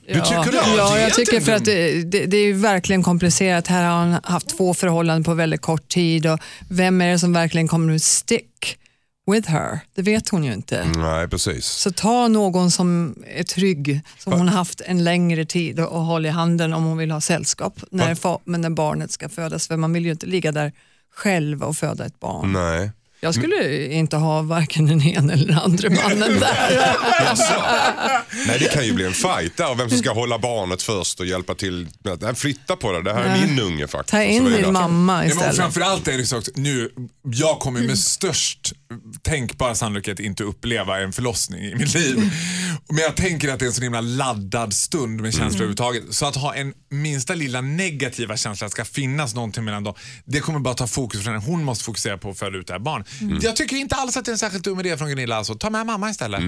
Du 0.06 0.14
tycker 0.14 0.52
det? 0.52 0.76
Ja, 0.76 0.98
jag 0.98 1.14
tycker 1.14 1.40
för 1.40 1.52
att 1.52 1.64
det, 1.64 2.02
det, 2.02 2.26
det 2.26 2.36
är 2.36 2.52
verkligen 2.52 3.02
komplicerat. 3.02 3.66
Här 3.66 3.84
har 3.84 3.96
han 3.96 4.20
haft 4.24 4.48
två 4.56 4.74
förhållanden 4.74 5.24
på 5.24 5.34
väldigt 5.34 5.60
kort 5.60 5.88
tid 5.88 6.26
och 6.26 6.38
vem 6.68 7.00
är 7.00 7.08
det 7.08 7.18
som 7.18 7.32
verkligen 7.32 7.68
kommer 7.68 7.94
att 7.94 8.02
stick 8.02 8.78
with 9.26 9.50
her? 9.50 9.80
Det 9.94 10.02
vet 10.02 10.28
hon 10.28 10.44
ju 10.44 10.52
inte. 10.52 10.84
Nej, 10.84 11.28
precis. 11.28 11.66
Så 11.66 11.90
ta 11.90 12.28
någon 12.28 12.70
som 12.70 13.14
är 13.26 13.42
trygg, 13.42 14.00
som 14.18 14.32
hon 14.32 14.48
har 14.48 14.56
haft 14.56 14.80
en 14.80 15.04
längre 15.04 15.44
tid 15.44 15.80
och, 15.80 16.00
håll 16.00 16.26
i 16.26 16.28
handen 16.28 16.72
om 16.72 16.84
hon 16.84 16.96
vill 16.96 17.10
ha 17.10 17.20
sällskap 17.20 17.80
när, 17.90 18.48
när 18.60 18.70
barnet 18.70 19.10
ska 19.10 19.28
födas. 19.28 19.68
För 19.68 19.76
man 19.76 19.92
vill 19.92 20.04
ju 20.04 20.10
inte 20.10 20.26
ligga 20.26 20.52
där 20.52 20.72
själv 21.14 21.62
och 21.62 21.76
föda 21.76 22.06
ett 22.06 22.20
barn. 22.20 22.52
Nej. 22.52 22.90
Jag 23.24 23.34
skulle 23.34 23.86
inte 23.86 24.16
ha 24.16 24.42
varken 24.42 24.86
den 24.86 25.02
ena 25.02 25.32
eller 25.32 25.46
den 25.46 25.58
andra 25.58 25.90
mannen 25.90 26.40
där. 26.40 26.86
Nej, 28.46 28.58
det 28.58 28.72
kan 28.72 28.86
ju 28.86 28.92
bli 28.92 29.04
en 29.04 29.12
fight 29.12 29.56
där. 29.56 29.74
Vem 29.74 29.88
som 29.88 29.98
ska 29.98 30.12
hålla 30.12 30.38
barnet 30.38 30.82
först 30.82 31.20
och 31.20 31.26
hjälpa 31.26 31.54
till. 31.54 31.88
Nej, 32.20 32.34
flytta 32.34 32.76
på 32.76 32.92
det. 32.92 33.02
Det 33.02 33.14
här 33.14 33.22
är 33.22 33.46
min 33.46 33.60
unge 33.60 33.86
faktiskt. 33.86 34.10
Ta 34.10 34.22
in 34.22 34.44
din 34.44 34.72
mamma 34.72 35.16
men 35.16 35.26
istället. 35.26 35.56
framförallt 35.56 36.08
är 36.08 36.18
det 36.18 36.26
så 36.26 36.36
att 36.36 36.48
nu, 36.54 36.90
jag 37.22 37.58
kommer 37.58 37.80
med 37.80 37.98
störst 37.98 38.72
tänkbar 39.22 39.74
sannolikhet 39.74 40.20
inte 40.20 40.44
uppleva 40.44 41.00
en 41.00 41.12
förlossning 41.12 41.64
i 41.64 41.74
mitt 41.74 41.94
liv. 41.94 42.30
Men 42.88 42.98
jag 42.98 43.16
tänker 43.16 43.52
att 43.52 43.58
det 43.58 43.64
är 43.64 43.66
en 43.66 43.72
så 43.72 43.82
himla 43.82 44.00
laddad 44.00 44.72
stund 44.74 45.20
med 45.20 45.34
känslor 45.34 45.54
överhuvudtaget. 45.54 46.14
Så 46.14 46.26
att 46.26 46.36
ha 46.36 46.54
en 46.54 46.74
minsta 46.90 47.34
lilla 47.34 47.60
negativa 47.60 48.36
känsla, 48.36 48.66
att 48.66 48.70
det 48.70 48.74
ska 48.74 48.84
finnas 48.84 49.34
någonting 49.34 49.64
mellan 49.64 49.84
dem, 49.84 49.94
det 50.24 50.40
kommer 50.40 50.58
bara 50.58 50.74
ta 50.74 50.86
fokus 50.86 51.22
från 51.22 51.34
henne. 51.34 51.46
Hon 51.46 51.64
måste 51.64 51.84
fokusera 51.84 52.18
på 52.18 52.30
att 52.30 52.38
föda 52.38 52.58
ut 52.58 52.66
det 52.66 52.72
här 52.72 52.80
barn. 53.20 53.38
Jag 53.42 53.56
tycker 53.56 53.76
inte 53.76 53.94
alls 53.94 54.16
att 54.16 54.24
det 54.24 54.28
är 54.28 54.32
en 54.32 54.38
särskilt 54.38 54.64
dum 54.64 54.80
idé 54.80 54.96
från 54.96 55.08
Gunilla. 55.08 55.36
Alltså. 55.36 55.54
Ta 55.54 55.70
med 55.70 55.86
mamma 55.86 56.10
istället. 56.10 56.40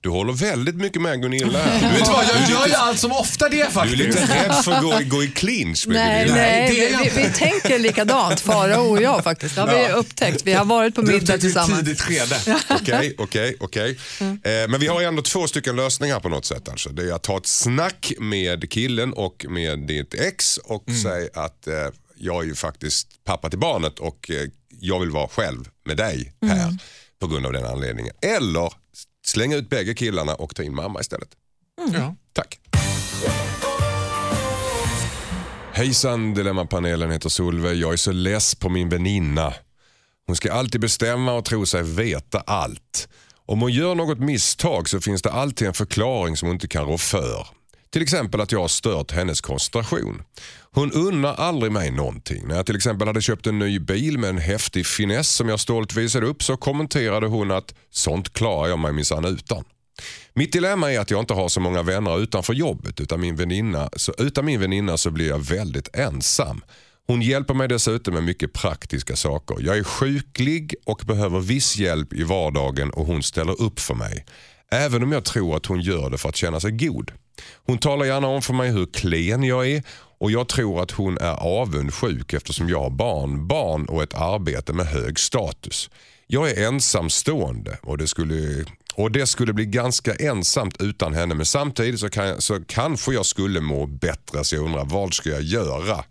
Du 0.00 0.08
håller 0.08 0.32
väldigt 0.32 0.74
mycket 0.74 1.02
med 1.02 1.22
Gunilla. 1.22 1.58
Du 1.80 1.88
vet 1.88 2.08
vad, 2.08 2.24
jag 2.24 2.50
gör 2.50 2.66
ju 2.66 2.74
allt 2.74 2.98
som 2.98 3.12
ofta 3.12 3.48
det 3.48 3.56
Du 3.56 3.62
är 3.62 3.70
faktiskt. 3.70 3.96
lite 4.02 4.20
rädd 4.34 4.54
för 4.64 4.72
att 4.72 4.82
gå, 4.82 5.00
i- 5.00 5.04
gå 5.04 5.22
i 5.24 5.28
clinch 5.28 5.86
med 5.86 5.96
Nej, 5.96 6.24
Gunilla. 6.24 6.42
nej, 6.42 6.70
det 6.70 6.88
är 6.94 6.98
vi, 7.04 7.10
vi, 7.10 7.22
vi 7.26 7.32
tänker 7.32 7.78
likadant, 7.78 8.40
Farao 8.40 8.90
och 8.90 9.02
jag 9.02 9.24
faktiskt. 9.24 9.54
Det 9.54 9.60
har 9.60 9.68
vi 9.88 9.92
upptäckt. 9.92 10.42
Vi 10.46 10.52
har 10.52 10.64
varit 10.64 10.94
på 10.94 11.02
Det 11.02 11.12
middag 11.12 11.38
tillsammans. 11.38 11.80
tidigt 11.80 12.00
skede. 12.00 12.36
Okej, 12.70 13.14
okej, 13.18 13.56
okej. 13.60 13.98
Mm. 14.20 14.32
Eh, 14.44 14.68
Men 14.68 14.80
vi 14.80 14.86
har 14.86 15.00
ju 15.00 15.06
ändå 15.06 15.22
två 15.22 15.46
stycken 15.46 15.76
lösningar 15.76 16.20
på 16.20 16.28
något 16.28 16.44
sätt. 16.44 16.68
Alltså. 16.68 16.88
Det 16.88 17.02
är 17.10 17.12
att 17.12 17.22
ta 17.22 17.36
ett 17.36 17.46
snack 17.46 18.12
med 18.18 18.70
killen 18.70 19.12
och 19.12 19.46
med 19.48 19.78
ditt 19.78 20.14
ex 20.14 20.56
och 20.58 20.88
Mm. 20.88 21.02
säga 21.02 21.28
att 21.34 21.66
eh, 21.66 21.74
jag 22.18 22.42
är 22.42 22.46
ju 22.46 22.54
faktiskt 22.54 23.08
pappa 23.24 23.50
till 23.50 23.58
barnet 23.58 23.98
och 23.98 24.30
eh, 24.30 24.48
jag 24.84 25.00
vill 25.00 25.10
vara 25.10 25.28
själv 25.28 25.68
med 25.84 25.96
dig 25.96 26.32
här 26.46 26.76
på 27.20 27.26
grund 27.26 27.46
av 27.46 27.52
den 27.52 27.64
anledningen. 27.64 28.14
Eller 28.22 28.72
slänga 29.26 29.56
ut 29.56 29.68
bägge 29.68 29.94
killarna 29.94 30.34
och 30.34 30.54
ta 30.54 30.62
in 30.62 30.74
mamma 30.74 31.00
istället. 31.00 31.28
Ja. 31.92 32.16
Tack. 32.32 32.60
Hejsan 35.72 36.34
Dilemmapanelen 36.34 37.10
heter 37.10 37.28
Solveig. 37.28 37.78
Jag 37.78 37.92
är 37.92 37.96
så 37.96 38.12
less 38.12 38.54
på 38.54 38.68
min 38.68 38.88
väninna. 38.88 39.54
Hon 40.26 40.36
ska 40.36 40.52
alltid 40.52 40.80
bestämma 40.80 41.32
och 41.32 41.44
tro 41.44 41.66
sig 41.66 41.82
veta 41.82 42.40
allt. 42.40 43.08
Om 43.46 43.60
hon 43.60 43.72
gör 43.72 43.94
något 43.94 44.18
misstag 44.18 44.88
så 44.88 45.00
finns 45.00 45.22
det 45.22 45.32
alltid 45.32 45.68
en 45.68 45.74
förklaring 45.74 46.36
som 46.36 46.48
hon 46.48 46.56
inte 46.56 46.68
kan 46.68 46.84
rå 46.84 46.98
för. 46.98 47.46
Till 47.94 48.02
exempel 48.02 48.40
att 48.40 48.52
jag 48.52 48.60
har 48.60 48.68
stört 48.68 49.12
hennes 49.12 49.40
koncentration. 49.40 50.22
Hon 50.72 50.92
unnar 50.92 51.34
aldrig 51.34 51.72
mig 51.72 51.90
någonting. 51.90 52.48
När 52.48 52.56
jag 52.56 52.66
till 52.66 52.76
exempel 52.76 53.08
hade 53.08 53.20
köpt 53.20 53.46
en 53.46 53.58
ny 53.58 53.78
bil 53.78 54.18
med 54.18 54.30
en 54.30 54.38
häftig 54.38 54.86
finess 54.86 55.28
som 55.28 55.48
jag 55.48 55.60
stolt 55.60 55.94
visade 55.94 56.26
upp 56.26 56.42
så 56.42 56.56
kommenterade 56.56 57.26
hon 57.26 57.50
att 57.50 57.74
sånt 57.90 58.32
klarar 58.32 58.68
jag 58.68 58.78
mig 58.78 58.92
minsann 58.92 59.24
utan. 59.24 59.64
Mitt 60.32 60.52
dilemma 60.52 60.92
är 60.92 61.00
att 61.00 61.10
jag 61.10 61.20
inte 61.20 61.34
har 61.34 61.48
så 61.48 61.60
många 61.60 61.82
vänner 61.82 62.22
utanför 62.22 62.52
jobbet. 62.52 63.00
Utan 63.00 63.20
min 63.20 63.36
väninna, 63.36 63.90
så, 63.96 64.14
utan 64.18 64.44
min 64.44 64.60
väninna 64.60 64.96
så 64.96 65.10
blir 65.10 65.28
jag 65.28 65.38
väldigt 65.38 65.96
ensam. 65.96 66.64
Hon 67.06 67.22
hjälper 67.22 67.54
mig 67.54 67.68
dessutom 67.68 68.14
med 68.14 68.24
mycket 68.24 68.52
praktiska 68.52 69.16
saker. 69.16 69.56
Jag 69.60 69.78
är 69.78 69.84
sjuklig 69.84 70.74
och 70.86 71.02
behöver 71.06 71.40
viss 71.40 71.76
hjälp 71.76 72.12
i 72.12 72.22
vardagen 72.22 72.90
och 72.90 73.06
hon 73.06 73.22
ställer 73.22 73.62
upp 73.62 73.80
för 73.80 73.94
mig. 73.94 74.24
Även 74.70 75.02
om 75.02 75.12
jag 75.12 75.24
tror 75.24 75.56
att 75.56 75.66
hon 75.66 75.80
gör 75.80 76.10
det 76.10 76.18
för 76.18 76.28
att 76.28 76.36
känna 76.36 76.60
sig 76.60 76.70
god. 76.70 77.12
Hon 77.66 77.78
talar 77.78 78.04
gärna 78.04 78.26
om 78.26 78.42
för 78.42 78.54
mig 78.54 78.70
hur 78.70 78.86
klen 78.86 79.42
jag 79.42 79.68
är 79.70 79.82
och 80.18 80.30
jag 80.30 80.48
tror 80.48 80.82
att 80.82 80.90
hon 80.90 81.18
är 81.18 81.34
avundsjuk 81.34 82.32
eftersom 82.32 82.68
jag 82.68 82.80
har 82.80 82.90
barn, 82.90 83.48
barn 83.48 83.86
och 83.86 84.02
ett 84.02 84.14
arbete 84.14 84.72
med 84.72 84.86
hög 84.86 85.18
status. 85.18 85.90
Jag 86.26 86.50
är 86.50 86.66
ensamstående 86.66 87.78
och 87.82 87.98
det 87.98 88.06
skulle, 88.06 88.64
och 88.94 89.10
det 89.10 89.26
skulle 89.26 89.52
bli 89.52 89.66
ganska 89.66 90.14
ensamt 90.14 90.80
utan 90.80 91.14
henne 91.14 91.34
men 91.34 91.46
samtidigt 91.46 92.00
så, 92.00 92.10
kan 92.10 92.40
så 92.40 92.64
kanske 92.64 93.12
jag 93.12 93.26
skulle 93.26 93.60
må 93.60 93.86
bättre 93.86 94.44
så 94.44 94.56
jag 94.56 94.64
undrar 94.64 94.84
vad 94.84 95.14
ska 95.14 95.30
jag 95.30 95.42
göra? 95.42 96.04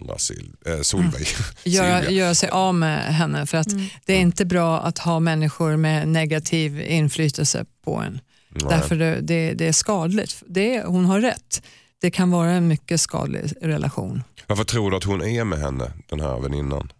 Undrar 0.00 0.18
Sil, 0.26 0.48
äh, 0.66 0.80
Solveig. 0.80 1.26
göra, 1.64 2.00
Silvia. 2.00 2.10
göra 2.10 2.34
sig 2.34 2.48
av 2.48 2.74
med 2.74 3.14
henne. 3.14 3.46
För 3.46 3.58
att 3.58 3.68
det 4.06 4.12
är 4.12 4.20
inte 4.20 4.44
bra 4.44 4.80
att 4.80 4.98
ha 4.98 5.20
människor 5.20 5.76
med 5.76 6.08
negativ 6.08 6.80
inflytelse 6.80 7.64
på 7.84 7.96
en. 7.96 8.20
Därför 8.58 8.96
det, 8.96 9.20
det, 9.20 9.52
det 9.54 9.68
är 9.68 9.72
skadligt. 9.72 10.42
Det 10.46 10.82
hon 10.86 11.04
har 11.04 11.20
rätt. 11.20 11.62
Det 12.00 12.10
kan 12.10 12.30
vara 12.30 12.50
en 12.50 12.68
mycket 12.68 13.00
skadlig 13.00 13.52
relation. 13.62 14.22
Varför 14.46 14.64
tror 14.64 14.90
du 14.90 14.96
att 14.96 15.04
hon 15.04 15.22
är 15.22 15.44
med 15.44 15.58
henne, 15.58 15.92
den 16.08 16.20
här 16.20 16.40
väninnan? 16.40 16.92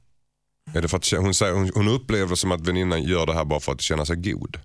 Är 0.75 0.83
det 0.83 0.89
för 0.89 0.97
att 0.97 1.11
hon, 1.11 1.35
säger, 1.35 1.75
hon, 1.75 1.89
upplever 1.89 2.35
som 2.35 2.53
att 2.53 2.61
väninnan 2.61 3.03
gör 3.03 3.27
det 3.27 3.35
här 3.35 3.45
bara 3.45 3.61
för 3.61 3.73
att 3.73 3.81
känna 3.81 4.07
sig 4.07 4.17
god? 4.17 4.57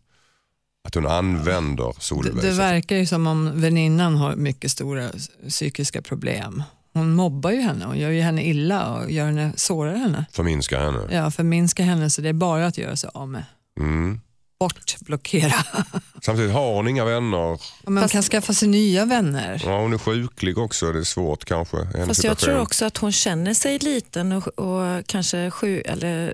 Att 0.88 0.96
hon 0.96 1.08
använder 1.08 1.88
Det, 1.88 1.94
Solveig? 2.02 2.36
det 2.36 2.52
så- 2.52 2.58
verkar 2.58 2.96
ju 2.96 3.06
som 3.06 3.28
om 3.28 3.62
väninnan 3.62 4.16
har 4.16 4.36
mycket 4.36 4.72
stora 4.72 5.10
psykiska 5.50 6.02
problem. 6.02 6.64
Hon 6.94 7.14
mobbar 7.16 7.52
ju 7.52 7.62
henne 7.62 7.86
och 7.86 7.98
gör 7.98 8.10
ju 8.10 8.22
henne 8.22 8.44
illa 8.46 8.94
och 8.96 9.12
gör 9.12 9.26
henne, 9.26 9.52
sårar 9.56 9.96
henne. 9.96 10.26
Förminskar 10.32 10.80
henne? 10.86 11.08
Ja, 11.16 11.32
förminskar 11.32 11.84
henne 11.84 12.10
så 12.10 12.22
det 12.22 12.30
är 12.30 12.34
bara 12.34 12.66
att 12.68 12.78
göra 12.78 12.96
sig 12.96 13.10
av 13.14 13.30
med. 13.30 13.44
Mm. 13.80 14.22
Bort, 14.62 14.96
blockera. 15.00 15.54
Samtidigt 16.22 16.54
har 16.54 16.74
hon 16.74 16.88
inga 16.88 17.06
vänner. 17.06 17.62
Men 17.84 17.94
man 17.94 18.10
kan 18.10 18.24
skaffa 18.24 18.54
sig 18.54 18.68
nya 18.68 19.06
vänner. 19.06 19.62
Ja, 19.66 19.82
hon 19.82 19.94
är 19.94 19.98
sjuklig 19.98 20.58
också. 20.58 20.92
Det 20.92 21.00
är 21.00 21.04
svårt 21.04 21.46
kanske. 21.46 21.78
Hennes 21.78 21.94
Fast 21.94 22.08
jag 22.08 22.16
situation. 22.16 22.54
tror 22.56 22.62
också 22.62 22.86
att 22.86 22.98
hon 22.98 23.12
känner 23.12 23.54
sig 23.54 23.80
liten 23.80 24.32
och, 24.32 24.48
och 24.48 25.06
kanske 25.06 25.52
sjuk, 25.52 25.86
eller 25.86 26.34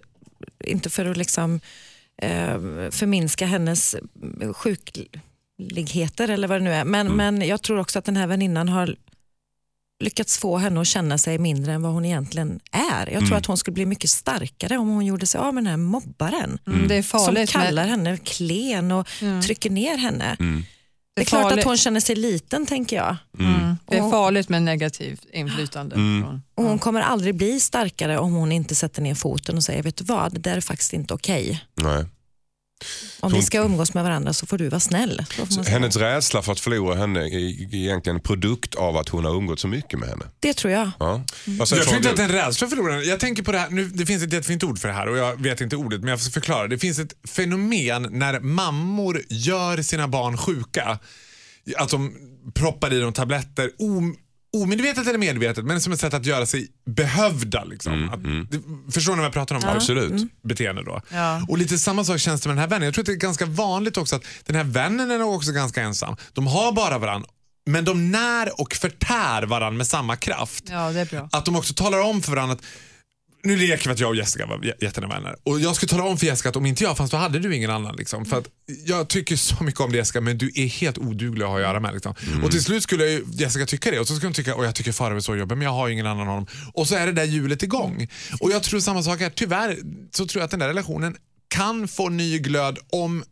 inte 0.63 0.89
för 0.89 1.05
att 1.05 1.17
liksom, 1.17 1.59
eh, 2.21 2.57
förminska 2.91 3.45
hennes 3.45 3.95
sjukligheter 4.53 6.29
eller 6.29 6.47
vad 6.47 6.61
det 6.61 6.63
nu 6.63 6.73
är. 6.73 6.85
Men, 6.85 7.07
men 7.07 7.41
jag 7.41 7.61
tror 7.61 7.79
också 7.79 7.99
att 7.99 8.05
den 8.05 8.17
här 8.17 8.27
väninnan 8.27 8.69
har 8.69 8.95
lyckats 9.99 10.38
få 10.38 10.57
henne 10.57 10.81
att 10.81 10.88
känna 10.88 11.17
sig 11.17 11.38
mindre 11.38 11.73
än 11.73 11.81
vad 11.81 11.91
hon 11.91 12.05
egentligen 12.05 12.60
är. 12.71 13.10
Jag 13.13 13.27
tror 13.27 13.38
att 13.38 13.45
hon 13.45 13.57
skulle 13.57 13.73
bli 13.73 13.86
mycket 13.86 14.10
starkare 14.10 14.77
om 14.77 14.88
hon 14.89 15.05
gjorde 15.05 15.25
sig 15.25 15.39
av 15.41 15.53
med 15.53 15.63
den 15.63 15.69
här 15.69 15.77
mobbaren. 15.77 16.60
Mm, 16.67 16.88
det 16.88 16.95
är 16.95 17.01
Som 17.01 17.19
farligt. 17.19 17.49
kallar 17.49 17.83
med, 17.83 17.89
henne 17.89 18.17
klen 18.17 18.91
och 18.91 19.07
trycker 19.43 19.69
ner 19.69 19.97
henne. 19.97 20.36
Mm. 20.39 20.63
Det 21.15 21.21
är 21.21 21.25
klart 21.25 21.41
farligt. 21.41 21.60
att 21.60 21.65
hon 21.65 21.77
känner 21.77 21.99
sig 21.99 22.15
liten 22.15 22.65
tänker 22.65 22.95
jag. 22.95 23.15
mm, 23.39 23.75
det 23.88 23.97
är 23.97 24.12
farligt 24.12 24.49
med 24.49 24.62
negativt 24.63 25.25
inflytande. 25.33 25.95
Från, 25.95 26.41
Och 26.55 26.63
hon 26.63 26.79
kommer 26.79 27.01
aldrig 27.01 27.36
bli 27.36 27.60
starkare 27.60 28.17
om 28.17 28.33
hon 28.33 28.51
inte 28.51 28.75
sätter 28.75 29.01
ner 29.01 29.15
foten 29.15 29.57
och 29.57 29.63
säger, 29.63 29.83
vet 29.83 29.95
du 29.97 30.03
vad, 30.03 30.33
det 30.33 30.39
där 30.39 30.57
är 30.57 30.62
faktiskt 30.62 30.93
inte 30.93 31.13
okej. 31.13 31.63
Nej. 31.75 32.05
Om 33.19 33.33
vi 33.33 33.41
ska 33.41 33.59
umgås 33.59 33.93
med 33.93 34.03
varandra 34.03 34.33
så 34.33 34.45
får 34.45 34.57
du 34.57 34.69
vara 34.69 34.79
snäll. 34.79 35.25
Hennes 35.67 35.95
rädsla 35.95 36.41
för 36.41 36.51
att 36.51 36.59
förlora 36.59 36.95
henne 36.95 37.19
är 37.19 37.75
egentligen 37.75 38.15
en 38.15 38.21
produkt 38.21 38.75
av 38.75 38.97
att 38.97 39.09
hon 39.09 39.25
har 39.25 39.35
umgått 39.35 39.59
så 39.59 39.67
mycket 39.67 39.99
med 39.99 40.09
henne. 40.09 40.25
Det 40.39 40.53
tror 40.53 40.73
jag. 40.73 40.91
Ja. 40.99 41.23
Säger 41.45 41.59
Jag 41.59 41.67
tror 41.67 41.97
inte 41.97 42.09
att 42.09 42.15
det 42.15 42.21
är 42.21 42.29
en 42.29 42.31
rädsla 42.31 42.67
för 42.67 42.75
förloraren. 42.75 43.03
Jag 43.07 43.19
tänker 43.19 43.43
på 43.43 43.51
det 43.51 43.59
här, 43.59 43.69
nu, 43.69 43.85
det 43.85 44.05
finns 44.05 44.23
ett 44.23 44.33
jättefint 44.33 44.63
ord 44.63 44.79
för 44.79 44.87
det 44.87 44.93
här 44.93 45.07
och 45.07 45.17
jag 45.17 45.41
vet 45.41 45.61
inte 45.61 45.75
ordet 45.75 45.99
men 45.99 46.09
jag 46.09 46.21
ska 46.21 46.31
förklara. 46.31 46.67
Det 46.67 46.77
finns 46.77 46.99
ett 46.99 47.13
fenomen 47.29 48.07
när 48.11 48.39
mammor 48.39 49.21
gör 49.29 49.81
sina 49.81 50.07
barn 50.07 50.37
sjuka. 50.37 50.99
Att 51.77 51.89
de 51.89 52.15
proppar 52.53 52.93
i 52.93 52.99
dem 52.99 53.13
tabletter 53.13 53.71
om, 53.79 54.15
omedvetet 54.57 55.07
eller 55.07 55.17
medvetet 55.19 55.65
men 55.65 55.81
som 55.81 55.93
ett 55.93 55.99
sätt 55.99 56.13
att 56.13 56.25
göra 56.25 56.45
sig 56.45 56.67
behövda. 56.86 57.63
Liksom. 57.63 58.10
Att, 58.10 58.23
det- 58.23 58.91
Förstår 58.91 59.12
ni 59.13 59.17
vad 59.17 59.25
jag 59.25 59.33
pratar 59.33 59.55
om? 59.55 59.62
Absolut. 59.65 60.31
beteende 60.43 60.83
då. 60.83 61.01
Ja. 61.12 61.41
Och 61.49 61.57
lite 61.57 61.77
samma 61.77 62.03
sak 62.03 62.19
känns 62.19 62.41
det 62.41 62.49
med 62.49 62.55
den 62.57 62.62
här 62.62 62.67
vännen. 62.67 62.86
Jag 62.86 62.93
tror 62.93 63.01
att 63.01 63.05
det 63.05 63.12
är 63.12 63.15
ganska 63.15 63.45
vanligt 63.45 63.97
också 63.97 64.15
att 64.15 64.23
den 64.45 64.55
här 64.55 64.63
vännen 64.63 65.12
är 65.12 65.17
nog 65.17 65.36
också 65.36 65.51
ganska 65.51 65.81
ensam. 65.81 66.15
De 66.33 66.47
har 66.47 66.71
bara 66.71 66.97
varandra 66.97 67.29
men 67.69 67.86
de 67.86 68.12
när 68.12 68.62
och 68.62 68.73
förtär 68.75 69.43
varandra 69.43 69.77
med 69.77 69.88
samma 69.88 70.15
kraft. 70.15 70.63
Ja, 70.69 70.91
det 70.91 70.99
är 70.99 71.05
bra. 71.05 71.29
Att 71.31 71.45
de 71.45 71.55
också 71.55 71.73
talar 71.73 71.99
om 71.99 72.21
för 72.21 72.31
varandra 72.31 72.53
att 72.55 72.62
nu 73.43 73.56
leker 73.56 73.86
vi 73.86 73.91
att 73.93 74.00
jag 74.00 74.10
och 74.10 74.15
Jessica 74.15 74.45
var 74.45 74.58
jä- 74.58 74.73
jättenära 74.82 75.10
vänner. 75.10 75.36
Och 75.43 75.60
jag 75.60 75.76
skulle 75.76 75.89
tala 75.89 76.04
om 76.04 76.17
för 76.17 76.26
Jessica 76.26 76.50
att 76.50 76.56
om 76.56 76.65
inte 76.65 76.84
jag 76.84 76.97
fanns 76.97 77.12
då 77.12 77.17
hade 77.17 77.39
du 77.39 77.56
ingen 77.56 77.69
annan. 77.71 77.95
Liksom. 77.95 78.26
För 78.26 78.38
att 78.38 78.47
jag 78.86 79.08
tycker 79.08 79.36
så 79.36 79.63
mycket 79.63 79.82
om 79.82 79.91
dig 79.91 79.97
Jessica 80.00 80.21
men 80.21 80.38
du 80.38 80.52
är 80.56 80.65
helt 80.67 80.97
oduglig 80.97 81.43
att 81.43 81.50
ha 81.50 81.56
att 81.56 81.62
göra 81.62 81.80
med. 81.80 81.93
Liksom. 81.93 82.13
Och 82.43 82.52
till 82.52 82.63
slut 82.63 82.84
skulle 82.84 83.21
Jessica 83.32 83.65
tycka 83.65 83.91
det 83.91 84.00
och 84.00 84.08
så 84.08 84.15
skulle 84.15 84.28
hon 84.28 84.34
tycka 84.34 84.56
att 84.56 84.63
jag 84.65 84.76
tycker 84.76 84.91
Farao 84.91 85.15
är 85.15 85.19
så 85.19 85.36
jobbig 85.36 85.58
men 85.58 85.65
jag 85.65 85.71
har 85.73 85.89
ingen 85.89 86.08
annan 86.08 86.28
honom. 86.28 86.47
Och 86.73 86.88
så 86.88 86.95
är 86.95 87.06
det 87.06 87.12
där 87.12 87.23
hjulet 87.23 87.63
igång. 87.63 88.08
Och 88.39 88.52
jag 88.52 88.63
tror 88.63 88.80
samma 88.80 89.04
sak 89.04 89.19
här. 89.19 89.30
Tyvärr 89.30 89.78
så 90.12 90.28
tror 90.28 90.39
jag 90.41 90.45
att 90.45 90.52
den 90.52 90.60
där 90.60 90.67
relationen 90.67 91.15
kan 91.47 91.88
få 91.88 92.10
ny 92.10 92.39
glöd 92.39 92.78
om 92.91 93.23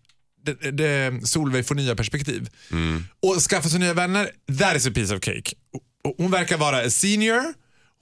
det, 0.46 0.72
det, 0.72 1.28
Solveig 1.28 1.68
får 1.68 1.76
nya 1.76 1.96
perspektiv. 1.96 2.50
Och 3.22 3.36
skaffa 3.41 3.70
sig 3.70 3.80
nya 3.80 3.94
vänner, 3.94 4.30
that 4.60 4.76
is 4.76 4.88
a 4.88 4.91
piece 4.96 5.15
of 5.15 5.22
cake. 5.24 5.52
Hon 6.18 6.32
verkar 6.32 6.58
vara 6.58 6.89
senior, 6.89 7.44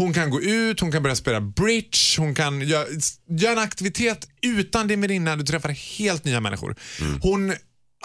hon 0.04 0.14
kan 0.14 0.30
gå 0.30 0.42
ut, 0.42 0.80
hon 0.80 0.92
kan 0.92 1.04
börja 1.04 1.16
spela 1.16 1.42
bridge, 1.42 1.98
hon 2.18 2.36
kan 2.36 2.62
göra, 2.62 2.86
göra 3.30 3.52
en 3.52 3.60
aktivitet 3.60 4.28
utan 4.42 4.88
din 4.88 5.02
väninna, 5.02 5.36
du 5.36 5.44
träffar 5.44 5.70
helt 5.70 6.24
nya 6.26 6.40
människor. 6.40 6.76
Hon 7.22 7.54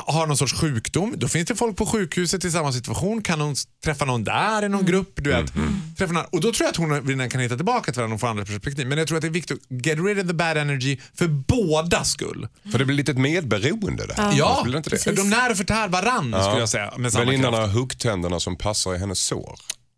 har 0.06 0.26
någon 0.26 0.36
sorts 0.36 0.52
sjukdom, 0.54 1.14
då 1.16 1.28
finns 1.28 1.48
det 1.48 1.56
folk 1.56 1.76
på 1.76 1.86
sjukhuset 1.86 2.44
i 2.44 2.50
samma 2.50 2.72
situation. 2.72 3.22
Kan 3.22 3.40
hon 3.40 3.54
träffa 3.84 4.04
någon 4.04 4.24
där 4.24 4.64
i 4.64 4.68
någon 4.68 4.86
grupp? 4.86 5.12
Du 5.14 5.30
vet. 5.30 5.52
Träffa 5.98 6.12
någon, 6.12 6.24
och 6.24 6.40
då 6.40 6.52
tror 6.52 6.64
jag 6.66 6.70
att 6.70 6.76
hon 6.76 7.20
och 7.20 7.30
kan 7.32 7.40
hitta 7.40 7.56
tillbaka 7.56 7.92
till 7.92 7.98
varandra 8.00 8.14
och 8.14 8.20
få 8.20 8.26
andra 8.26 8.44
perspektiv. 8.44 8.86
Men 8.86 8.98
jag 8.98 9.08
tror 9.08 9.18
att 9.18 9.22
det 9.22 9.28
är 9.28 9.32
viktigt 9.32 9.58
att 9.70 9.86
get 9.86 9.98
rid 9.98 10.18
of 10.20 10.26
the 10.26 10.34
bad 10.34 10.56
energy 10.56 10.98
för 11.14 11.28
båda 11.28 12.04
skull. 12.04 12.48
För 12.72 12.78
det 12.78 12.84
blir 12.84 12.96
lite 12.96 13.12
ett 13.12 13.18
medberoende 13.18 14.06
det 14.06 14.14
här. 14.16 14.32
Ja, 14.36 14.60
Blir 14.64 14.72
det 14.72 14.78
inte 14.78 14.90
det? 14.90 15.16
de 15.16 15.30
när 15.30 15.50
och 15.50 15.56
förtär 15.56 15.88
varandra 15.88 16.42
skulle 16.44 16.60
jag 16.60 16.68
säga. 16.68 16.92
Väninnan 16.98 17.54
har 17.54 17.66
huggtänderna 17.66 18.40
som 18.40 18.56
passar 18.56 18.94
i 18.94 18.98
hennes 18.98 19.18
sår. 19.20 19.54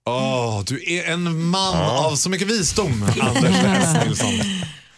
Åh, 0.09 0.63
du 0.67 0.85
är 0.95 1.05
en 1.13 1.45
man 1.47 1.77
av 1.77 2.17
så 2.17 2.31
mycket 2.31 2.49
visdom, 2.49 3.03
Anders 3.21 3.55
S. 3.65 3.97
Nilsson. 4.07 4.31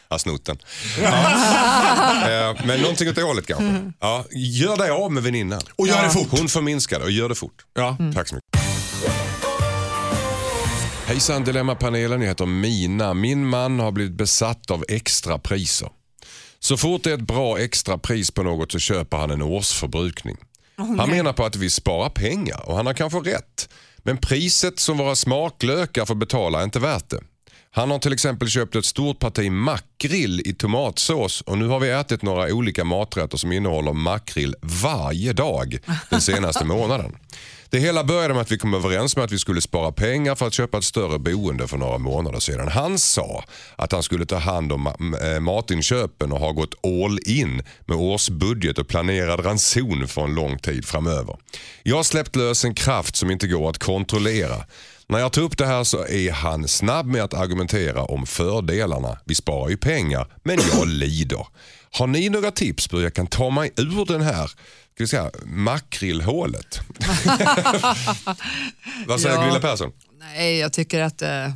Ja, 0.09 0.19
snotten. 0.19 0.59
Ja. 1.03 1.09
Eh, 2.23 2.67
Men 2.67 2.81
någonting 2.81 3.09
åt 3.09 3.15
det 3.15 3.23
hållet 3.23 3.47
kanske. 3.47 3.93
Ja, 4.01 4.25
gör 4.33 4.77
dig 4.77 4.91
av 4.91 5.13
med 5.13 5.23
väninnan. 5.23 5.61
Och 5.77 5.87
gör 5.89 6.03
det 6.03 6.11
fort. 6.11 6.29
Hon 6.31 6.49
förminskar 6.49 6.99
det 6.99 7.05
och 7.05 7.11
gör 7.11 7.29
det 7.29 7.35
fort. 7.35 7.65
Ja. 7.75 7.97
Tack 8.15 8.29
så 8.29 8.35
mycket. 8.35 8.61
Hejsan 11.07 11.45
Dilemmapanelen, 11.45 12.21
jag 12.21 12.29
heter 12.29 12.47
Mina. 12.47 13.15
Min 13.15 13.47
man 13.49 13.81
har 13.81 13.93
blivit 13.93 14.13
besatt 14.13 14.71
av 14.71 14.85
extra 14.89 15.39
priser. 15.39 15.89
Så 16.59 16.77
fort 16.77 17.05
det 17.05 17.11
är 17.11 17.15
ett 17.15 17.21
bra 17.21 17.59
extra 17.59 17.99
pris 17.99 18.31
på 18.31 18.43
något 18.43 18.73
så 18.73 18.79
köper 18.79 19.17
han 19.17 19.31
en 19.31 19.43
årsförbrukning. 19.43 20.37
han 20.77 21.11
menar 21.11 21.33
på 21.33 21.45
att 21.45 21.57
vi 21.57 21.71
sparar 21.71 22.09
pengar 22.11 22.69
och 22.69 22.77
han 22.77 22.87
har 22.87 22.95
kanske 22.95 23.19
rätt. 23.19 23.69
Men 24.03 24.17
priset 24.17 24.81
som 24.81 24.99
våra 24.99 25.15
smaklökar 25.15 26.05
får 26.05 26.15
betala 26.15 26.61
är 26.61 26.65
inte 26.65 26.79
värt 26.79 27.11
det. 27.11 27.21
Han 27.75 27.91
har 27.91 27.99
till 27.99 28.13
exempel 28.13 28.49
köpt 28.49 28.77
ett 28.77 28.85
stort 28.85 29.19
parti 29.19 29.51
makrill 29.51 30.43
i 30.45 30.55
tomatsås 30.55 31.41
och 31.41 31.59
nu 31.59 31.67
har 31.67 31.81
vi 31.81 31.91
ätit 31.91 32.23
några 32.23 32.55
olika 32.55 32.85
maträtter 32.85 33.39
som 33.39 33.53
innehåller 33.53 33.93
makrill 33.93 34.55
varje 34.83 35.33
dag 35.33 35.79
den 36.11 36.21
senaste 36.21 36.65
månaden. 36.65 37.17
Det 37.73 37.79
hela 37.79 38.05
började 38.05 38.35
med 38.35 38.41
att 38.41 38.53
vi 38.53 38.59
kom 38.59 38.75
överens 38.75 39.17
med 39.17 39.25
att 39.25 39.33
vi 39.33 39.39
skulle 39.39 39.61
spara 39.61 39.93
pengar 39.93 40.35
för 40.35 40.47
att 40.47 40.55
köpa 40.55 40.79
ett 40.79 40.85
större 40.85 41.19
boende 41.19 41.69
för 41.69 41.77
några 41.77 41.99
månader 41.99 42.41
sedan. 42.41 42.69
Han 42.69 42.99
sa 42.99 43.45
att 43.77 43.93
han 43.93 44.03
skulle 44.03 44.27
ta 44.27 44.37
hand 44.37 44.73
om 44.73 44.93
matinköpen 45.41 46.31
eh, 46.31 46.35
och 46.35 46.41
har 46.41 46.53
gått 46.53 46.75
all 46.85 47.19
in 47.27 47.63
med 47.87 47.97
årsbudget 47.97 48.79
och 48.79 48.89
planerad 48.89 49.45
ranson 49.45 50.09
för 50.09 50.25
en 50.25 50.35
lång 50.35 50.59
tid 50.59 50.85
framöver. 50.85 51.37
Jag 51.83 51.97
har 51.97 52.03
släppt 52.03 52.37
lös 52.37 52.65
en 52.65 52.75
kraft 52.75 53.17
som 53.17 53.31
inte 53.31 53.47
går 53.47 53.71
att 53.71 53.79
kontrollera. 53.79 54.65
När 55.07 55.19
jag 55.19 55.33
tar 55.33 55.43
upp 55.43 55.59
det 55.59 55.67
här 55.67 55.85
så 55.85 56.07
är 56.07 56.33
han 56.33 56.69
snabb 56.69 57.07
med 57.07 57.23
att 57.23 57.35
argumentera 57.35 58.03
om 58.03 58.27
fördelarna. 58.27 59.19
Vi 59.25 59.35
sparar 59.35 59.69
ju 59.69 59.77
pengar, 59.77 60.27
men 60.43 60.59
jag 60.73 60.89
lider. 60.89 61.47
Har 61.95 62.07
ni 62.07 62.29
några 62.29 62.51
tips 62.51 62.89
på 62.89 62.97
hur 62.97 63.05
jag 63.05 63.15
kan 63.15 63.27
ta 63.27 63.51
mig 63.51 63.73
ur 63.77 64.05
den 64.07 64.23
här 64.23 64.51
ska 64.95 65.05
vi 65.05 65.07
säga, 65.07 65.31
makrillhålet? 65.45 66.81
Vad 69.07 69.21
säger 69.21 69.37
Ja. 69.37 69.41
Gunilla 69.43 69.61
Persson? 69.61 69.93
Nej, 70.19 70.59
jag 70.59 70.73
tycker 70.73 71.01
att 71.01 71.23
eh, 71.23 71.53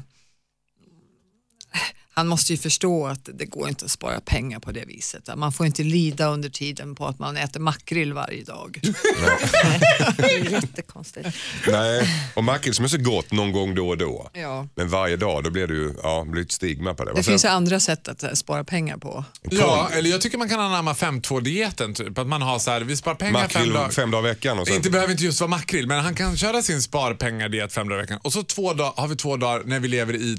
han 2.17 2.29
måste 2.29 2.53
ju 2.53 2.57
förstå 2.59 3.07
att 3.07 3.29
det 3.35 3.45
går 3.45 3.69
inte 3.69 3.85
att 3.85 3.91
spara 3.91 4.21
pengar 4.21 4.59
på 4.61 4.73
det 4.73 4.85
viset. 4.85 5.29
Man 5.37 5.53
får 5.53 5.67
inte 5.67 5.83
lida 5.83 6.27
under 6.27 6.49
tiden 6.49 6.95
på 6.95 7.07
att 7.07 7.19
man 7.19 7.37
äter 7.37 7.61
makrill 7.61 8.13
varje 8.13 8.45
dag. 8.45 8.81
Det 10.17 10.23
är 10.23 10.51
jättekonstigt. 10.51 11.29
Nej, 11.69 12.09
och 12.35 12.45
makrill 12.45 12.75
som 12.75 12.85
är 12.85 12.89
så 12.89 12.99
gott 12.99 13.33
någon 13.33 13.53
gång 13.53 13.75
då 13.75 13.89
och 13.89 13.99
då. 13.99 14.31
Ja. 14.33 14.69
Men 14.75 14.89
varje 14.89 15.17
dag, 15.17 15.45
då 15.45 15.51
blir 15.51 15.67
det 15.67 15.75
ju 15.75 15.95
ja, 16.03 16.23
det 16.25 16.31
blir 16.31 16.43
ett 16.43 16.53
stigma 16.53 16.95
på 16.95 17.05
det. 17.05 17.11
Det 17.11 17.15
Vad 17.15 17.25
finns 17.25 17.45
ju 17.45 17.49
andra 17.49 17.81
sätt 17.81 18.09
att 18.09 18.23
eh, 18.23 18.33
spara 18.33 18.65
pengar 18.65 18.97
på. 18.97 19.25
Ja, 19.43 19.91
eller 19.93 20.11
jag 20.11 20.21
tycker 20.21 20.39
man 20.39 20.49
kan 20.49 20.61
anamma 20.61 20.93
5-2-dieten. 20.93 21.95
Typ. 21.95 22.19
Att 22.19 22.27
man 22.27 22.43
har 22.43 22.59
så 22.59 22.71
här, 22.71 22.81
vi 22.81 22.97
sparar 22.97 23.15
pengar 23.15 23.33
fem 23.33 23.43
Makrill 23.43 23.73
dagar. 23.73 23.91
fem 23.91 24.11
dagar 24.11 24.29
i 24.29 24.29
veckan 24.29 24.59
och 24.59 24.67
sen... 24.67 24.77
Inte 24.77 24.91
behöver 24.91 25.13
inte 25.13 25.25
just 25.25 25.41
vara 25.41 25.51
makrill, 25.51 25.87
men 25.87 26.01
han 26.01 26.15
kan 26.15 26.37
köra 26.37 26.63
sin 26.63 26.83
sparpengar-diet 26.83 27.73
fem 27.73 27.89
dagar 27.89 27.99
i 27.99 28.03
veckan. 28.03 28.21
Och 28.23 28.33
så 28.33 28.43
två 28.43 28.73
dagar, 28.73 28.93
har 28.97 29.09
vi 29.09 29.17
två 29.17 29.37
dagar 29.37 29.63
när 29.65 29.81
vi 29.81 29.89
lever 29.89 30.15
i 30.15 30.39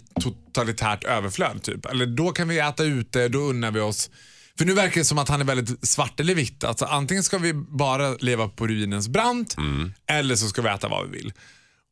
totalitärt 0.57 1.03
överflöd. 1.03 1.63
Typ. 1.63 1.85
Eller 1.85 2.05
då 2.05 2.31
kan 2.31 2.47
vi 2.47 2.59
äta 2.59 2.83
ute, 2.83 3.27
då 3.27 3.39
unnar 3.39 3.71
vi 3.71 3.79
oss. 3.79 4.09
För 4.57 4.65
nu 4.65 4.73
verkar 4.73 5.01
det 5.01 5.05
som 5.05 5.17
att 5.17 5.29
han 5.29 5.41
är 5.41 5.45
väldigt 5.45 5.87
svart 5.87 6.19
eller 6.19 6.35
vitt. 6.35 6.63
Alltså, 6.63 6.85
antingen 6.85 7.23
ska 7.23 7.37
vi 7.37 7.53
bara 7.53 8.13
leva 8.13 8.47
på 8.47 8.67
ruinens 8.67 9.07
brant 9.09 9.55
eller 10.07 10.35
så 10.35 10.47
ska 10.47 10.61
vi 10.61 10.69
äta 10.69 10.87
vad 10.87 11.09
vi 11.09 11.17
vill. 11.17 11.33